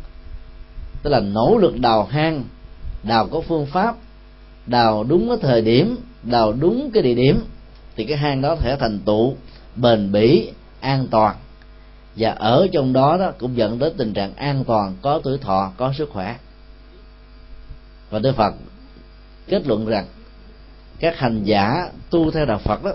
Tức 1.02 1.10
là 1.10 1.20
nỗ 1.20 1.58
lực 1.58 1.80
đào 1.80 2.04
hang, 2.04 2.44
đào 3.02 3.26
có 3.26 3.40
phương 3.40 3.66
pháp, 3.66 3.96
đào 4.66 5.04
đúng 5.04 5.28
cái 5.28 5.38
thời 5.42 5.62
điểm, 5.62 5.96
đào 6.22 6.52
đúng 6.52 6.90
cái 6.94 7.02
địa 7.02 7.14
điểm, 7.14 7.40
thì 7.96 8.04
cái 8.04 8.16
hang 8.16 8.42
đó 8.42 8.56
sẽ 8.64 8.76
thành 8.80 8.98
tựu 8.98 9.34
bền 9.76 10.12
bỉ, 10.12 10.50
an 10.80 11.06
toàn. 11.10 11.36
Và 12.16 12.30
ở 12.30 12.66
trong 12.72 12.92
đó 12.92 13.16
đó 13.20 13.32
cũng 13.38 13.56
dẫn 13.56 13.78
đến 13.78 13.92
tình 13.96 14.12
trạng 14.12 14.34
an 14.34 14.64
toàn, 14.64 14.96
có 15.02 15.20
tuổi 15.24 15.38
thọ, 15.38 15.72
có 15.76 15.92
sức 15.98 16.10
khỏe 16.12 16.36
và 18.10 18.18
đức 18.18 18.36
phật 18.36 18.54
kết 19.48 19.66
luận 19.66 19.86
rằng 19.86 20.06
các 21.00 21.18
hành 21.18 21.44
giả 21.44 21.90
tu 22.10 22.30
theo 22.30 22.46
đạo 22.46 22.58
phật 22.58 22.84
đó 22.84 22.92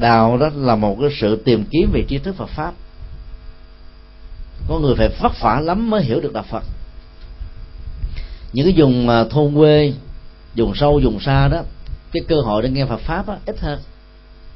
đạo 0.00 0.38
đó 0.38 0.50
là 0.54 0.76
một 0.76 0.96
cái 1.00 1.10
sự 1.20 1.42
tìm 1.44 1.64
kiếm 1.70 1.90
về 1.92 2.04
tri 2.08 2.18
thức 2.18 2.34
Phật 2.36 2.48
pháp. 2.48 2.74
Có 4.68 4.78
người 4.78 4.94
phải 4.96 5.08
vất 5.20 5.32
vả 5.40 5.60
lắm 5.60 5.90
mới 5.90 6.04
hiểu 6.04 6.20
được 6.20 6.32
đạo 6.32 6.44
Phật. 6.50 6.64
Những 8.52 8.66
cái 8.66 8.74
vùng 8.76 9.06
mà 9.06 9.24
thôn 9.24 9.54
quê 9.54 9.92
vùng 10.56 10.74
sâu 10.74 11.00
vùng 11.04 11.20
xa 11.20 11.48
đó 11.48 11.62
cái 12.12 12.22
cơ 12.28 12.36
hội 12.44 12.62
để 12.62 12.70
nghe 12.70 12.86
Phật 12.86 13.00
pháp 13.00 13.28
đó, 13.28 13.36
ít 13.46 13.60
hơn 13.60 13.78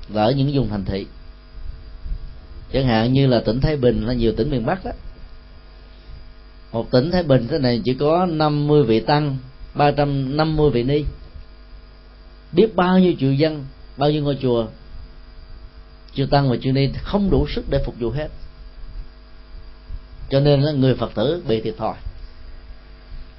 là 0.08 0.22
ở 0.22 0.30
những 0.30 0.50
vùng 0.54 0.68
thành 0.68 0.84
thị. 0.84 1.06
Chẳng 2.72 2.86
hạn 2.86 3.12
như 3.12 3.26
là 3.26 3.40
tỉnh 3.40 3.60
Thái 3.60 3.76
Bình 3.76 4.06
hay 4.06 4.16
nhiều 4.16 4.32
tỉnh 4.36 4.50
miền 4.50 4.66
Bắc 4.66 4.84
đó 4.84 4.90
một 6.72 6.90
tỉnh 6.90 7.10
Thái 7.10 7.22
Bình 7.22 7.48
thế 7.50 7.58
này 7.58 7.80
chỉ 7.84 7.94
có 7.94 8.26
50 8.26 8.82
vị 8.82 9.00
tăng 9.00 9.36
350 9.74 10.70
vị 10.70 10.82
ni. 10.82 11.04
Biết 12.52 12.76
bao 12.76 12.98
nhiêu 12.98 13.12
triệu 13.20 13.32
dân, 13.32 13.64
bao 13.96 14.10
nhiêu 14.10 14.22
ngôi 14.22 14.38
chùa, 14.42 14.66
chư 16.14 16.26
tăng 16.26 16.50
và 16.50 16.56
chư 16.62 16.72
ni 16.72 16.88
không 17.02 17.30
đủ 17.30 17.46
sức 17.54 17.64
để 17.70 17.82
phục 17.84 17.94
vụ 17.98 18.10
hết. 18.10 18.28
Cho 20.30 20.40
nên 20.40 20.60
là 20.60 20.72
người 20.72 20.94
phật 20.94 21.14
tử 21.14 21.42
bị 21.48 21.60
thiệt 21.60 21.76
thòi. 21.76 21.94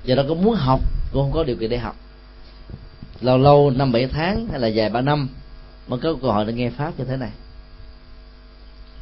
Giờ 0.04 0.16
đó 0.16 0.24
có 0.28 0.34
muốn 0.34 0.56
học, 0.56 0.80
cũng 1.12 1.22
không 1.24 1.32
có 1.32 1.44
điều 1.44 1.56
kiện 1.56 1.70
để 1.70 1.78
học. 1.78 1.96
Lâu 3.22 3.38
lâu 3.38 3.72
năm 3.72 3.92
bảy 3.92 4.08
tháng 4.08 4.48
hay 4.52 4.60
là 4.60 4.68
dài 4.68 4.90
ba 4.90 5.02
năm 5.02 5.30
mới 5.88 6.00
có 6.00 6.16
cơ 6.22 6.28
hội 6.28 6.46
để 6.46 6.54
nghe 6.54 6.70
pháp 6.70 7.00
như 7.00 7.06
thế 7.06 7.18
này. 7.18 7.32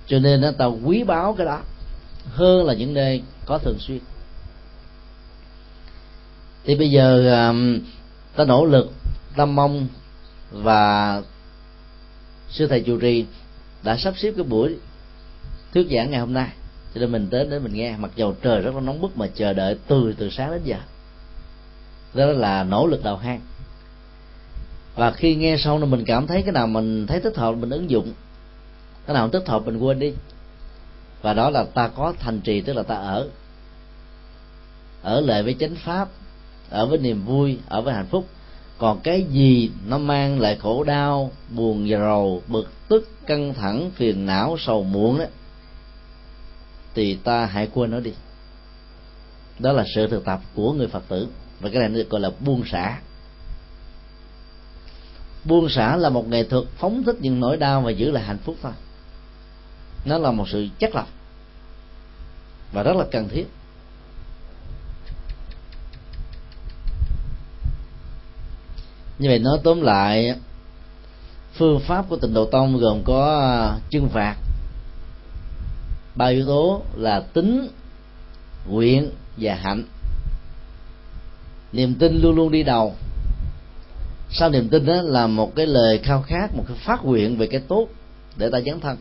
Cho 0.07 0.19
nên 0.19 0.41
nó 0.41 0.51
ta 0.51 0.65
quý 0.65 1.03
báu 1.03 1.33
cái 1.33 1.45
đó, 1.45 1.61
hơn 2.25 2.65
là 2.65 2.73
những 2.73 2.93
nơi 2.93 3.21
có 3.45 3.57
thường 3.57 3.77
xuyên 3.79 3.99
thì 6.65 6.75
bây 6.75 6.91
giờ 6.91 7.33
ta 8.35 8.45
nỗ 8.45 8.65
lực 8.65 8.91
tâm 9.35 9.55
mong 9.55 9.87
và 10.51 11.21
sư 12.49 12.67
thầy 12.67 12.81
chủ 12.81 12.99
trì 12.99 13.25
đã 13.83 13.97
sắp 13.97 14.13
xếp 14.17 14.33
cái 14.35 14.43
buổi 14.43 14.75
thuyết 15.73 15.87
giảng 15.91 16.11
ngày 16.11 16.19
hôm 16.19 16.33
nay 16.33 16.49
cho 16.93 17.01
nên 17.01 17.11
mình 17.11 17.27
tới 17.31 17.47
để 17.49 17.59
mình 17.59 17.73
nghe. 17.73 17.97
Mặc 17.97 18.11
dầu 18.15 18.35
trời 18.41 18.61
rất 18.61 18.75
là 18.75 18.81
nóng 18.81 19.01
bức 19.01 19.17
mà 19.17 19.27
chờ 19.35 19.53
đợi 19.53 19.77
từ 19.87 20.13
từ 20.17 20.29
sáng 20.29 20.51
đến 20.51 20.61
giờ. 20.63 20.77
Đó 22.13 22.25
là 22.25 22.63
nỗ 22.63 22.87
lực 22.87 23.03
đầu 23.03 23.17
hang. 23.17 23.41
Và 24.95 25.11
khi 25.11 25.35
nghe 25.35 25.57
xong 25.57 25.79
là 25.79 25.85
mình 25.85 26.05
cảm 26.05 26.27
thấy 26.27 26.41
cái 26.41 26.51
nào 26.51 26.67
mình 26.67 27.07
thấy 27.07 27.19
thích 27.19 27.37
hợp 27.37 27.51
mình 27.51 27.69
ứng 27.69 27.89
dụng, 27.89 28.13
cái 29.07 29.13
nào 29.13 29.23
không 29.23 29.31
thích 29.31 29.47
hợp 29.47 29.65
mình 29.65 29.77
quên 29.77 29.99
đi. 29.99 30.13
Và 31.21 31.33
đó 31.33 31.49
là 31.49 31.63
ta 31.63 31.87
có 31.87 32.13
thành 32.19 32.41
trì, 32.41 32.61
tức 32.61 32.73
là 32.73 32.83
ta 32.83 32.95
ở 32.95 33.29
ở 35.01 35.21
lại 35.21 35.43
với 35.43 35.55
chánh 35.59 35.75
pháp 35.75 36.09
ở 36.69 36.85
với 36.85 36.97
niềm 36.97 37.25
vui, 37.25 37.57
ở 37.67 37.81
với 37.81 37.93
hạnh 37.93 38.07
phúc. 38.07 38.27
Còn 38.77 38.99
cái 38.99 39.23
gì 39.23 39.71
nó 39.87 39.97
mang 39.97 40.39
lại 40.39 40.57
khổ 40.61 40.83
đau, 40.83 41.31
buồn 41.49 41.89
rầu, 41.89 42.43
bực 42.47 42.71
tức, 42.87 43.09
căng 43.27 43.53
thẳng, 43.53 43.91
phiền 43.95 44.25
não, 44.25 44.55
sầu 44.59 44.83
muộn 44.83 45.19
đó 45.19 45.25
thì 46.95 47.15
ta 47.15 47.45
hãy 47.45 47.67
quên 47.73 47.91
nó 47.91 47.99
đi. 47.99 48.13
Đó 49.59 49.71
là 49.71 49.83
sự 49.95 50.07
thực 50.07 50.25
tập 50.25 50.41
của 50.55 50.73
người 50.73 50.87
phật 50.87 51.03
tử. 51.07 51.27
Và 51.59 51.69
cái 51.69 51.79
này 51.79 51.89
được 51.89 52.09
gọi 52.09 52.21
là 52.21 52.31
buông 52.39 52.63
xả. 52.65 52.99
Buông 55.45 55.69
xả 55.69 55.95
là 55.95 56.09
một 56.09 56.27
nghệ 56.27 56.43
thuật 56.43 56.65
phóng 56.77 57.03
thích 57.03 57.15
những 57.19 57.39
nỗi 57.39 57.57
đau 57.57 57.81
và 57.81 57.91
giữ 57.91 58.11
lại 58.11 58.23
hạnh 58.23 58.37
phúc 58.37 58.55
thôi. 58.61 58.71
Nó 60.05 60.17
là 60.17 60.31
một 60.31 60.49
sự 60.49 60.67
chất 60.79 60.95
lọc. 60.95 61.07
Và 62.71 62.83
rất 62.83 62.95
là 62.95 63.05
cần 63.11 63.29
thiết. 63.29 63.45
Như 69.19 69.29
vậy 69.29 69.39
nói 69.39 69.59
tóm 69.63 69.81
lại, 69.81 70.35
phương 71.53 71.79
pháp 71.79 72.05
của 72.09 72.15
tịnh 72.15 72.33
độ 72.33 72.45
tông 72.45 72.77
gồm 72.77 73.01
có 73.03 73.39
à, 73.39 73.79
chân 73.89 74.09
phạt 74.09 74.35
ba 76.19 76.25
yếu 76.25 76.45
tố 76.45 76.81
là 76.95 77.19
tính, 77.19 77.67
nguyện 78.69 79.09
và 79.37 79.55
hạnh. 79.55 79.83
Niềm 81.71 81.93
tin 81.93 82.21
luôn 82.21 82.35
luôn 82.35 82.51
đi 82.51 82.63
đầu. 82.63 82.93
Sau 84.31 84.49
niềm 84.49 84.69
tin 84.69 84.85
đó 84.85 85.01
là 85.01 85.27
một 85.27 85.55
cái 85.55 85.65
lời 85.67 85.97
khao 85.97 86.21
khát, 86.21 86.55
một 86.55 86.63
cái 86.67 86.77
phát 86.85 87.05
nguyện 87.05 87.37
về 87.37 87.47
cái 87.47 87.61
tốt 87.67 87.87
để 88.37 88.49
ta 88.49 88.59
dấn 88.65 88.79
thân. 88.79 88.97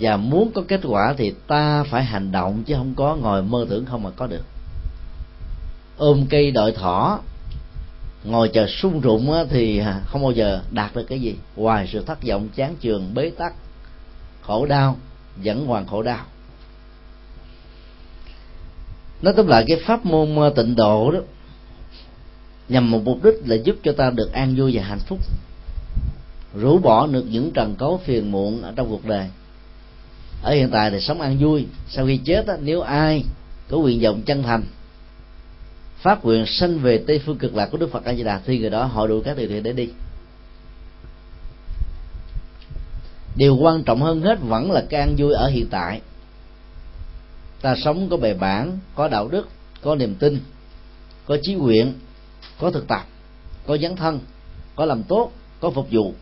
Và 0.00 0.16
muốn 0.16 0.52
có 0.54 0.62
kết 0.68 0.80
quả 0.84 1.14
thì 1.18 1.34
ta 1.46 1.84
phải 1.84 2.04
hành 2.04 2.32
động 2.32 2.62
chứ 2.66 2.74
không 2.74 2.94
có 2.94 3.16
ngồi 3.16 3.42
mơ 3.42 3.66
tưởng 3.70 3.86
không 3.86 4.02
mà 4.02 4.10
có 4.10 4.26
được. 4.26 4.44
Ôm 5.96 6.26
cây 6.30 6.50
đợi 6.50 6.72
thỏ 6.72 7.20
ngồi 8.26 8.48
chờ 8.48 8.66
sung 8.66 9.00
rụng 9.00 9.34
thì 9.50 9.78
à, 9.78 10.00
không 10.06 10.22
bao 10.22 10.32
giờ 10.32 10.62
đạt 10.70 10.94
được 10.94 11.04
cái 11.08 11.20
gì. 11.20 11.34
Ngoài 11.56 11.88
sự 11.92 12.02
thất 12.02 12.22
vọng 12.22 12.48
chán 12.56 12.74
chường 12.80 13.14
bế 13.14 13.30
tắc 13.30 13.54
khổ 14.42 14.66
đau 14.66 14.96
vẫn 15.36 15.66
hoàn 15.66 15.86
khổ 15.86 16.02
đau. 16.02 16.24
Nói 19.22 19.34
tóm 19.36 19.46
lại 19.46 19.64
cái 19.68 19.80
pháp 19.86 20.06
môn 20.06 20.36
à, 20.36 20.50
tịnh 20.56 20.76
độ 20.76 21.10
đó 21.10 21.20
nhằm 22.68 22.90
một 22.90 23.00
mục 23.04 23.24
đích 23.24 23.34
là 23.44 23.56
giúp 23.56 23.76
cho 23.82 23.92
ta 23.92 24.10
được 24.10 24.32
an 24.32 24.54
vui 24.56 24.76
và 24.76 24.82
hạnh 24.82 25.00
phúc. 25.06 25.18
Rũ 26.54 26.78
bỏ 26.78 27.06
được 27.06 27.24
những 27.30 27.50
trần 27.50 27.74
cấu 27.74 28.00
phiền 28.04 28.32
muộn 28.32 28.62
ở 28.62 28.72
trong 28.76 28.88
cuộc 28.88 29.04
đời. 29.04 29.26
Ở 30.42 30.54
hiện 30.54 30.70
tại 30.70 30.90
thì 30.90 31.00
sống 31.00 31.20
an 31.20 31.36
vui. 31.40 31.66
Sau 31.88 32.06
khi 32.06 32.16
chết 32.16 32.46
đó, 32.46 32.54
nếu 32.60 32.80
ai 32.80 33.24
có 33.68 33.78
nguyện 33.78 34.00
vọng 34.02 34.22
chân 34.22 34.42
thành 34.42 34.62
phát 35.96 36.24
nguyện 36.24 36.46
sanh 36.46 36.78
về 36.78 37.04
tây 37.06 37.20
phương 37.26 37.38
cực 37.38 37.54
lạc 37.54 37.66
của 37.66 37.78
đức 37.78 37.92
phật 37.92 38.04
a 38.04 38.14
di 38.14 38.22
đà, 38.22 38.40
thì 38.44 38.58
người 38.58 38.70
đó 38.70 38.84
họ 38.84 39.06
đủ 39.06 39.22
các 39.24 39.36
điều 39.36 39.48
kiện 39.48 39.62
để 39.62 39.72
đi. 39.72 39.88
Điều 43.36 43.56
quan 43.56 43.82
trọng 43.82 44.02
hơn 44.02 44.22
hết 44.22 44.38
vẫn 44.40 44.70
là 44.70 44.84
cái 44.90 45.00
an 45.00 45.14
vui 45.18 45.32
ở 45.32 45.48
hiện 45.48 45.66
tại. 45.70 46.00
Ta 47.60 47.74
sống 47.84 48.08
có 48.08 48.16
bề 48.16 48.34
bản, 48.34 48.78
có 48.94 49.08
đạo 49.08 49.28
đức, 49.28 49.48
có 49.82 49.94
niềm 49.94 50.14
tin, 50.14 50.40
có 51.26 51.38
chí 51.42 51.54
nguyện, 51.54 51.94
có 52.60 52.70
thực 52.70 52.88
tập, 52.88 53.06
có 53.66 53.78
dấn 53.78 53.96
thân, 53.96 54.20
có 54.76 54.84
làm 54.84 55.02
tốt, 55.02 55.32
có 55.60 55.70
phục 55.70 55.88
vụ. 55.90 56.14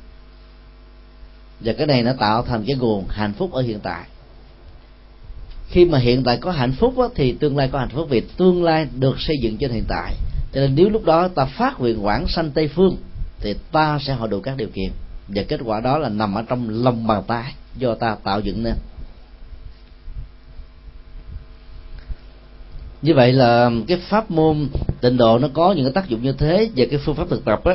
Và 1.61 1.73
cái 1.73 1.87
này 1.87 2.03
nó 2.03 2.13
tạo 2.19 2.43
thành 2.43 2.65
cái 2.67 2.77
nguồn 2.77 3.05
hạnh 3.09 3.33
phúc 3.33 3.53
ở 3.53 3.63
hiện 3.63 3.81
tại 3.83 4.05
khi 5.75 5.85
mà 5.85 5.99
hiện 5.99 6.23
tại 6.25 6.37
có 6.37 6.51
hạnh 6.51 6.73
phúc 6.73 6.99
á, 6.99 7.07
thì 7.15 7.33
tương 7.33 7.57
lai 7.57 7.69
có 7.73 7.79
hạnh 7.79 7.89
phúc 7.89 8.07
vì 8.11 8.23
tương 8.37 8.65
lai 8.65 8.87
được 8.99 9.21
xây 9.21 9.37
dựng 9.43 9.57
trên 9.57 9.71
hiện 9.71 9.85
tại. 9.89 10.15
Cho 10.53 10.61
nên 10.61 10.75
nếu 10.75 10.89
lúc 10.89 11.05
đó 11.05 11.29
ta 11.29 11.45
phát 11.45 11.81
nguyện 11.81 12.05
quảng 12.05 12.29
sanh 12.29 12.51
tây 12.51 12.69
phương 12.69 12.97
thì 13.41 13.55
ta 13.73 13.99
sẽ 14.03 14.15
hội 14.15 14.29
đủ 14.29 14.41
các 14.41 14.57
điều 14.57 14.69
kiện. 14.69 14.91
Và 15.29 15.43
kết 15.49 15.61
quả 15.65 15.81
đó 15.81 15.99
là 15.99 16.09
nằm 16.09 16.35
ở 16.35 16.43
trong 16.49 16.69
lòng 16.85 17.07
bàn 17.07 17.23
tay 17.27 17.55
do 17.77 17.95
ta 17.95 18.17
tạo 18.25 18.41
dựng 18.41 18.63
nên. 18.63 18.75
Như 23.03 23.15
vậy 23.15 23.33
là 23.33 23.71
cái 23.89 23.99
pháp 24.09 24.31
môn 24.31 24.69
tịnh 25.01 25.17
độ 25.17 25.39
nó 25.39 25.49
có 25.55 25.73
những 25.73 25.85
cái 25.85 25.93
tác 25.93 26.09
dụng 26.09 26.23
như 26.23 26.33
thế 26.33 26.71
và 26.77 26.85
cái 26.91 27.01
phương 27.05 27.15
pháp 27.15 27.29
thực 27.31 27.45
tập 27.45 27.65
á 27.65 27.75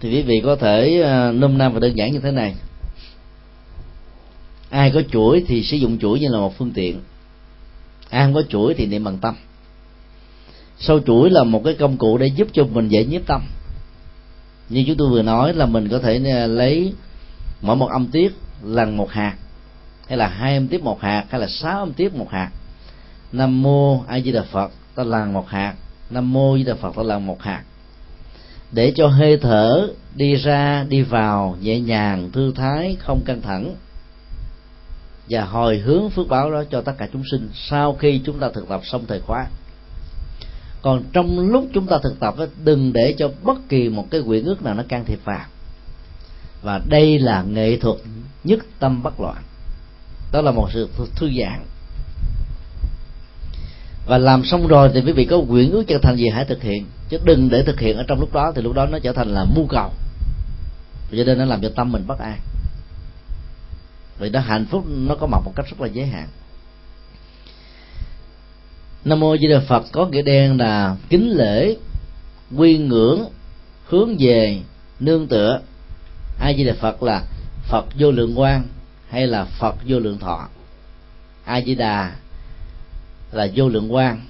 thì 0.00 0.10
quý 0.10 0.22
vị 0.22 0.40
có 0.44 0.56
thể 0.56 1.00
ờ, 1.00 1.32
nôm 1.32 1.58
na 1.58 1.68
và 1.68 1.80
đơn 1.80 1.96
giản 1.96 2.12
như 2.12 2.20
thế 2.20 2.30
này 2.30 2.54
ai 4.70 4.90
có 4.90 5.02
chuỗi 5.12 5.44
thì 5.46 5.62
sử 5.62 5.76
dụng 5.76 5.98
chuỗi 5.98 6.20
như 6.20 6.28
là 6.28 6.38
một 6.38 6.58
phương 6.58 6.70
tiện. 6.70 7.00
Ai 8.10 8.24
không 8.24 8.34
có 8.34 8.42
chuỗi 8.48 8.74
thì 8.74 8.86
niệm 8.86 9.04
bằng 9.04 9.18
tâm. 9.18 9.34
Sâu 10.78 11.00
chuỗi 11.00 11.30
là 11.30 11.44
một 11.44 11.62
cái 11.64 11.74
công 11.74 11.96
cụ 11.96 12.18
để 12.18 12.26
giúp 12.26 12.48
cho 12.52 12.64
mình 12.64 12.88
dễ 12.88 13.04
nhiếp 13.04 13.26
tâm. 13.26 13.42
Như 14.68 14.84
chúng 14.86 14.96
tôi 14.96 15.08
vừa 15.08 15.22
nói 15.22 15.54
là 15.54 15.66
mình 15.66 15.88
có 15.88 15.98
thể 15.98 16.20
à, 16.24 16.46
lấy 16.46 16.92
mỗi 17.60 17.76
một 17.76 17.88
âm 17.90 18.06
tiết 18.06 18.32
lần 18.64 18.96
một 18.96 19.10
hạt, 19.10 19.36
hay 20.08 20.18
là 20.18 20.28
hai 20.28 20.54
âm 20.54 20.68
tiết 20.68 20.82
một 20.82 21.00
hạt, 21.00 21.24
hay 21.30 21.40
là 21.40 21.46
sáu 21.46 21.78
âm 21.78 21.92
tiết 21.92 22.14
một 22.14 22.30
hạt. 22.30 22.50
Nam 23.32 23.62
mô 23.62 24.04
a 24.06 24.20
di 24.20 24.32
đà 24.32 24.42
phật, 24.42 24.70
ta 24.94 25.04
làm 25.04 25.32
một 25.32 25.48
hạt. 25.48 25.74
Nam 26.10 26.32
mô 26.32 26.54
a 26.54 26.58
di 26.58 26.64
đà 26.64 26.74
phật, 26.74 26.96
ta 26.96 27.02
làm 27.02 27.26
một 27.26 27.42
hạt. 27.42 27.62
Để 28.72 28.92
cho 28.96 29.06
hơi 29.06 29.36
thở 29.36 29.88
đi 30.14 30.34
ra, 30.34 30.86
đi 30.88 31.02
vào, 31.02 31.56
nhẹ 31.62 31.80
nhàng, 31.80 32.30
thư 32.30 32.52
thái, 32.54 32.96
không 32.98 33.20
căng 33.24 33.42
thẳng 33.42 33.74
và 35.30 35.44
hồi 35.44 35.78
hướng 35.78 36.10
phước 36.10 36.28
báo 36.28 36.52
đó 36.52 36.64
cho 36.70 36.80
tất 36.80 36.92
cả 36.98 37.08
chúng 37.12 37.22
sinh 37.30 37.48
sau 37.54 37.94
khi 37.94 38.20
chúng 38.24 38.38
ta 38.38 38.48
thực 38.54 38.68
tập 38.68 38.80
xong 38.84 39.04
thời 39.08 39.20
khóa. 39.20 39.46
Còn 40.82 41.02
trong 41.12 41.38
lúc 41.38 41.66
chúng 41.74 41.86
ta 41.86 41.98
thực 42.02 42.20
tập 42.20 42.34
đừng 42.64 42.92
để 42.92 43.14
cho 43.18 43.30
bất 43.42 43.68
kỳ 43.68 43.88
một 43.88 44.06
cái 44.10 44.22
quyển 44.26 44.44
ước 44.44 44.62
nào 44.62 44.74
nó 44.74 44.82
can 44.88 45.04
thiệp 45.04 45.18
vào. 45.24 45.44
Và 46.62 46.80
đây 46.88 47.18
là 47.18 47.42
nghệ 47.42 47.76
thuật 47.76 47.96
nhất 48.44 48.58
tâm 48.78 49.02
bất 49.02 49.20
loạn. 49.20 49.42
Đó 50.32 50.40
là 50.40 50.50
một 50.50 50.68
sự 50.72 50.88
thư 51.16 51.30
giãn. 51.38 51.64
Và 54.06 54.18
làm 54.18 54.44
xong 54.44 54.66
rồi 54.66 54.90
thì 54.94 55.00
quý 55.00 55.12
vị 55.12 55.24
có 55.24 55.40
quyển 55.48 55.70
ước 55.70 55.84
chân 55.86 56.00
thành 56.02 56.16
gì 56.16 56.28
hãy 56.28 56.44
thực 56.44 56.62
hiện. 56.62 56.86
Chứ 57.08 57.18
đừng 57.24 57.48
để 57.48 57.62
thực 57.62 57.80
hiện 57.80 57.96
ở 57.96 58.04
trong 58.08 58.20
lúc 58.20 58.32
đó 58.32 58.52
thì 58.54 58.62
lúc 58.62 58.74
đó 58.74 58.86
nó 58.86 58.98
trở 58.98 59.12
thành 59.12 59.28
là 59.28 59.44
mưu 59.56 59.66
cầu. 59.66 59.90
Cho 61.10 61.24
nên 61.24 61.38
nó 61.38 61.44
làm 61.44 61.60
cho 61.62 61.68
tâm 61.76 61.92
mình 61.92 62.04
bất 62.06 62.18
an 62.18 62.38
vì 64.18 64.28
đó 64.28 64.40
hạnh 64.40 64.66
phúc 64.70 64.84
nó 64.88 65.14
có 65.14 65.26
mặt 65.26 65.38
một 65.44 65.52
cách 65.56 65.66
rất 65.70 65.80
là 65.80 65.86
giới 65.86 66.06
hạn. 66.06 66.28
Nam 69.04 69.20
mô 69.20 69.36
di 69.36 69.46
đà 69.48 69.60
phật, 69.60 69.84
có 69.92 70.06
nghĩa 70.06 70.22
đen 70.22 70.58
là 70.58 70.96
kính 71.08 71.30
lễ, 71.30 71.76
quy 72.56 72.78
ngưỡng, 72.78 73.24
hướng 73.84 74.16
về, 74.18 74.60
nương 75.00 75.26
tựa. 75.28 75.60
A 76.40 76.52
di 76.56 76.64
đà 76.64 76.74
phật 76.80 77.02
là 77.02 77.22
phật 77.68 77.84
vô 77.98 78.10
lượng 78.10 78.34
quang 78.36 78.62
hay 79.08 79.26
là 79.26 79.44
phật 79.44 79.74
vô 79.86 79.98
lượng 79.98 80.18
thọ? 80.18 80.48
A 81.44 81.60
di 81.60 81.74
đà 81.74 82.16
là 83.32 83.48
vô 83.54 83.68
lượng 83.68 83.88
quang 83.88 84.20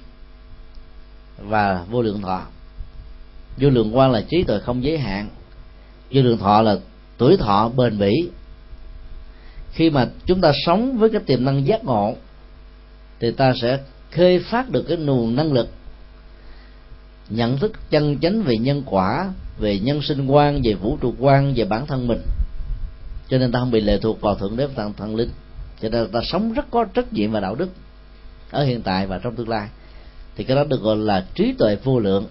và 1.37 1.85
vô 1.89 2.01
lượng 2.01 2.21
thọ. 2.21 2.41
Vô 3.57 3.69
lượng 3.69 3.91
quang 3.93 4.11
là 4.11 4.21
trí 4.29 4.43
tuệ 4.43 4.59
không 4.59 4.83
giới 4.83 4.97
hạn. 4.97 5.29
Vô 6.11 6.21
lượng 6.21 6.37
thọ 6.37 6.61
là 6.61 6.77
tuổi 7.17 7.37
thọ 7.37 7.69
bền 7.75 7.99
bỉ 7.99 8.29
khi 9.79 9.89
mà 9.89 10.07
chúng 10.25 10.41
ta 10.41 10.51
sống 10.65 10.97
với 10.97 11.09
cái 11.09 11.21
tiềm 11.25 11.45
năng 11.45 11.67
giác 11.67 11.85
ngộ 11.85 12.15
thì 13.19 13.31
ta 13.31 13.53
sẽ 13.61 13.79
khơi 14.11 14.39
phát 14.39 14.69
được 14.69 14.85
cái 14.87 14.97
nguồn 14.97 15.35
năng 15.35 15.53
lực 15.53 15.69
nhận 17.29 17.57
thức 17.57 17.71
chân 17.89 18.19
chánh 18.19 18.41
về 18.41 18.57
nhân 18.57 18.83
quả 18.85 19.33
về 19.59 19.79
nhân 19.79 20.01
sinh 20.01 20.27
quan 20.27 20.61
về 20.63 20.73
vũ 20.73 20.97
trụ 21.01 21.13
quan 21.19 21.53
về 21.53 21.65
bản 21.65 21.85
thân 21.87 22.07
mình. 22.07 22.21
Cho 23.29 23.37
nên 23.37 23.51
ta 23.51 23.59
không 23.59 23.71
bị 23.71 23.81
lệ 23.81 23.99
thuộc 24.01 24.21
vào 24.21 24.35
thượng 24.35 24.57
đế 24.57 24.65
và 24.67 24.73
thần, 24.75 24.93
thần 24.93 25.15
linh. 25.15 25.29
Cho 25.81 25.89
nên 25.89 26.07
ta 26.11 26.19
sống 26.23 26.53
rất 26.53 26.71
có 26.71 26.85
trách 26.85 27.13
nhiệm 27.13 27.31
và 27.31 27.39
đạo 27.39 27.55
đức 27.55 27.69
ở 28.51 28.63
hiện 28.63 28.81
tại 28.81 29.07
và 29.07 29.17
trong 29.17 29.35
tương 29.35 29.49
lai. 29.49 29.67
Thì 30.35 30.43
cái 30.43 30.55
đó 30.55 30.63
được 30.63 30.81
gọi 30.81 30.97
là 30.97 31.25
trí 31.35 31.53
tuệ 31.57 31.77
vô 31.83 31.99
lượng 31.99 32.25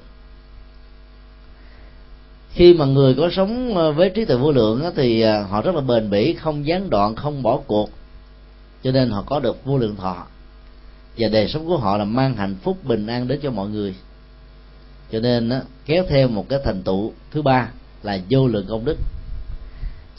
khi 2.52 2.74
mà 2.74 2.84
người 2.84 3.14
có 3.14 3.30
sống 3.32 3.76
ờ, 3.76 3.92
với 3.92 4.10
trí 4.10 4.24
tuệ 4.24 4.36
vô 4.36 4.52
lượng 4.52 4.84
thì 4.96 5.20
ờ, 5.20 5.42
họ 5.42 5.62
rất 5.62 5.74
là 5.74 5.80
bền 5.80 6.10
bỉ, 6.10 6.34
không 6.34 6.66
gián 6.66 6.90
đoạn, 6.90 7.16
không 7.16 7.42
bỏ 7.42 7.60
cuộc. 7.66 7.90
Cho 8.82 8.92
nên 8.92 9.10
họ 9.10 9.22
có 9.26 9.40
được 9.40 9.64
vô 9.64 9.78
lượng 9.78 9.96
thọ. 9.96 10.26
Và 11.18 11.28
đời 11.28 11.48
sống 11.48 11.66
của 11.66 11.76
họ 11.76 11.96
là 11.96 12.04
mang 12.04 12.34
hạnh 12.34 12.56
phúc, 12.62 12.78
bình 12.84 13.06
an 13.06 13.28
đến 13.28 13.40
cho 13.42 13.50
mọi 13.50 13.68
người. 13.68 13.94
Cho 15.12 15.20
nên 15.20 15.50
kéo 15.86 16.04
theo 16.08 16.28
một 16.28 16.48
cái 16.48 16.58
thành 16.64 16.82
tựu 16.82 17.12
thứ 17.30 17.42
ba 17.42 17.68
là 18.02 18.18
vô 18.30 18.48
lượng 18.48 18.66
công 18.68 18.84
đức. 18.84 18.96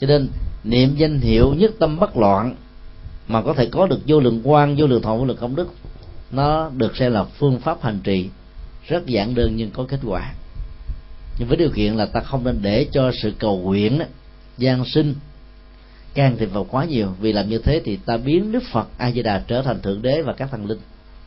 Cho 0.00 0.06
nên, 0.06 0.28
niệm 0.64 0.94
danh 0.96 1.20
hiệu 1.20 1.54
nhất 1.54 1.70
tâm 1.78 1.98
bất 1.98 2.16
loạn 2.16 2.54
mà 3.28 3.42
có 3.42 3.52
thể 3.52 3.66
có 3.66 3.86
được 3.86 4.00
vô 4.06 4.20
lượng 4.20 4.40
quan 4.44 4.76
vô 4.78 4.86
lượng 4.86 5.02
thọ, 5.02 5.16
vô 5.16 5.24
lượng 5.24 5.36
công 5.36 5.56
đức, 5.56 5.68
nó 6.30 6.70
được 6.76 6.96
xem 6.96 7.12
là 7.12 7.24
phương 7.24 7.60
pháp 7.60 7.82
hành 7.82 8.00
trì 8.04 8.28
rất 8.88 9.06
giản 9.06 9.34
đơn 9.34 9.56
nhưng 9.56 9.70
có 9.70 9.84
kết 9.88 10.00
quả 10.06 10.32
nhưng 11.40 11.48
với 11.48 11.56
điều 11.56 11.70
kiện 11.70 11.94
là 11.94 12.06
ta 12.06 12.20
không 12.20 12.44
nên 12.44 12.58
để 12.62 12.86
cho 12.92 13.10
sự 13.22 13.32
cầu 13.38 13.58
nguyện 13.58 13.98
đó, 13.98 14.04
gian 14.58 14.84
sinh 14.84 15.14
can 16.14 16.36
thiệp 16.36 16.46
vào 16.46 16.64
quá 16.70 16.84
nhiều. 16.84 17.14
Vì 17.20 17.32
làm 17.32 17.48
như 17.48 17.58
thế 17.58 17.82
thì 17.84 17.96
ta 17.96 18.16
biến 18.16 18.52
đức 18.52 18.62
phật 18.72 18.88
a 18.98 19.10
di 19.10 19.22
đà 19.22 19.44
trở 19.46 19.62
thành 19.62 19.82
thượng 19.82 20.02
đế 20.02 20.22
và 20.22 20.32
các 20.32 20.48
thần 20.50 20.66
linh 20.66 20.78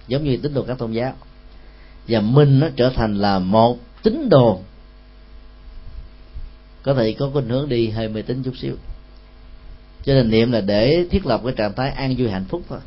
giống 0.07 0.23
như 0.23 0.37
tín 0.37 0.53
đồ 0.53 0.63
các 0.63 0.77
tôn 0.77 0.91
giáo. 0.91 1.13
Và 2.07 2.19
mình 2.19 2.59
nó 2.59 2.67
trở 2.75 2.89
thành 2.89 3.17
là 3.17 3.39
một 3.39 3.77
tín 4.03 4.29
đồ. 4.29 4.59
Có 6.83 6.93
thể 6.93 7.13
có 7.13 7.29
khuynh 7.33 7.49
hướng 7.49 7.69
đi 7.69 7.89
hơi 7.89 8.07
mê 8.07 8.21
tín 8.21 8.43
chút 8.43 8.53
xíu. 8.61 8.75
Cho 10.05 10.13
nên 10.13 10.29
niệm 10.29 10.51
là 10.51 10.61
để 10.61 11.05
thiết 11.11 11.25
lập 11.25 11.41
cái 11.43 11.53
trạng 11.57 11.73
thái 11.73 11.89
an 11.89 12.15
vui 12.17 12.29
hạnh 12.29 12.45
phúc 12.49 12.61
thôi. 12.69 12.79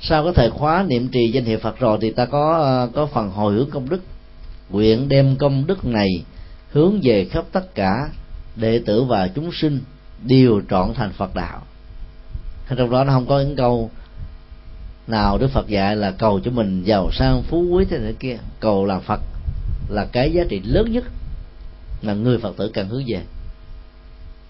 Sau 0.00 0.24
cái 0.24 0.32
thời 0.36 0.50
khóa 0.50 0.84
niệm 0.88 1.08
trì 1.08 1.30
danh 1.30 1.44
hiệu 1.44 1.58
phật 1.58 1.78
rồi 1.78 1.98
thì 2.00 2.10
ta 2.10 2.26
có 2.26 2.58
ờ, 2.58 2.90
có 2.94 3.06
phần 3.06 3.30
hồi 3.30 3.54
hướng 3.54 3.70
công 3.70 3.88
đức 3.88 4.00
nguyện 4.70 5.08
đem 5.08 5.36
công 5.36 5.66
đức 5.66 5.84
này 5.84 6.08
hướng 6.70 7.00
về 7.02 7.24
khắp 7.24 7.44
tất 7.52 7.74
cả 7.74 8.08
đệ 8.56 8.80
tử 8.86 9.04
và 9.04 9.28
chúng 9.34 9.50
sinh 9.52 9.80
đều 10.22 10.60
trọn 10.70 10.94
thành 10.94 11.12
phật 11.12 11.34
đạo. 11.34 11.62
Trong 12.76 12.90
đó 12.90 13.04
nó 13.04 13.12
không 13.12 13.26
có 13.26 13.40
những 13.40 13.56
câu 13.56 13.90
nào 15.06 15.38
đức 15.38 15.50
phật 15.50 15.68
dạy 15.68 15.96
là 15.96 16.10
cầu 16.10 16.40
cho 16.40 16.50
mình 16.50 16.82
giàu 16.84 17.10
sang 17.12 17.42
phú 17.42 17.66
quý 17.70 17.84
thế 17.90 17.98
này 17.98 18.14
kia. 18.18 18.36
Cầu 18.60 18.86
làm 18.86 19.00
phật 19.00 19.20
là 19.88 20.06
cái 20.12 20.32
giá 20.32 20.42
trị 20.48 20.60
lớn 20.64 20.92
nhất 20.92 21.04
mà 22.02 22.14
người 22.14 22.38
phật 22.38 22.56
tử 22.56 22.70
cần 22.74 22.88
hướng 22.88 23.04
về. 23.06 23.20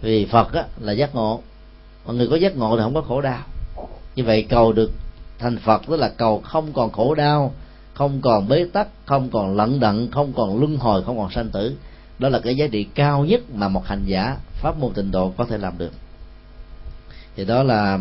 Vì 0.03 0.27
phật 0.27 0.53
á, 0.53 0.65
là 0.81 0.93
giác 0.93 1.15
ngộ. 1.15 1.43
Mọi 2.07 2.17
người 2.17 2.29
có 2.29 2.37
giác 2.37 2.57
ngộ 2.57 2.77
thì 2.77 2.83
không 2.83 2.95
có 2.95 3.01
khổ 3.01 3.21
đau. 3.21 3.43
Như 4.17 4.25
vậy 4.25 4.47
cầu 4.49 4.73
được 4.73 4.91
thành 5.39 5.59
phật 5.59 5.83
tức 5.87 5.97
là 5.97 6.09
cầu 6.09 6.41
không 6.41 6.73
còn 6.73 6.93
khổ 6.93 7.15
đau 7.15 7.55
không 8.01 8.21
còn 8.21 8.49
bế 8.49 8.67
tắc, 8.73 8.89
không 9.05 9.31
còn 9.31 9.57
lận 9.57 9.81
đận, 9.81 10.11
không 10.11 10.33
còn 10.33 10.59
luân 10.59 10.77
hồi, 10.77 11.03
không 11.05 11.19
còn 11.19 11.31
sanh 11.31 11.49
tử. 11.49 11.77
Đó 12.19 12.29
là 12.29 12.41
cái 12.41 12.57
giá 12.57 12.67
trị 12.67 12.85
cao 12.95 13.25
nhất 13.25 13.41
mà 13.55 13.69
một 13.69 13.87
hành 13.87 14.03
giả 14.07 14.37
pháp 14.53 14.79
môn 14.79 14.93
tịnh 14.93 15.11
độ 15.11 15.33
có 15.37 15.45
thể 15.45 15.59
làm 15.59 15.79
được. 15.79 15.93
Thì 17.37 17.45
đó 17.45 17.63
là 17.63 17.99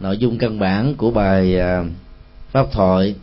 nội 0.00 0.18
dung 0.18 0.38
căn 0.38 0.58
bản 0.58 0.94
của 0.94 1.10
bài 1.10 1.58
à, 1.58 1.84
pháp 2.50 2.66
thoại 2.72 3.14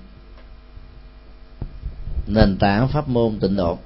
nền 2.28 2.58
tảng 2.58 2.88
pháp 2.88 3.08
môn 3.08 3.39
tịnh 3.39 3.56
độ. 3.56 3.78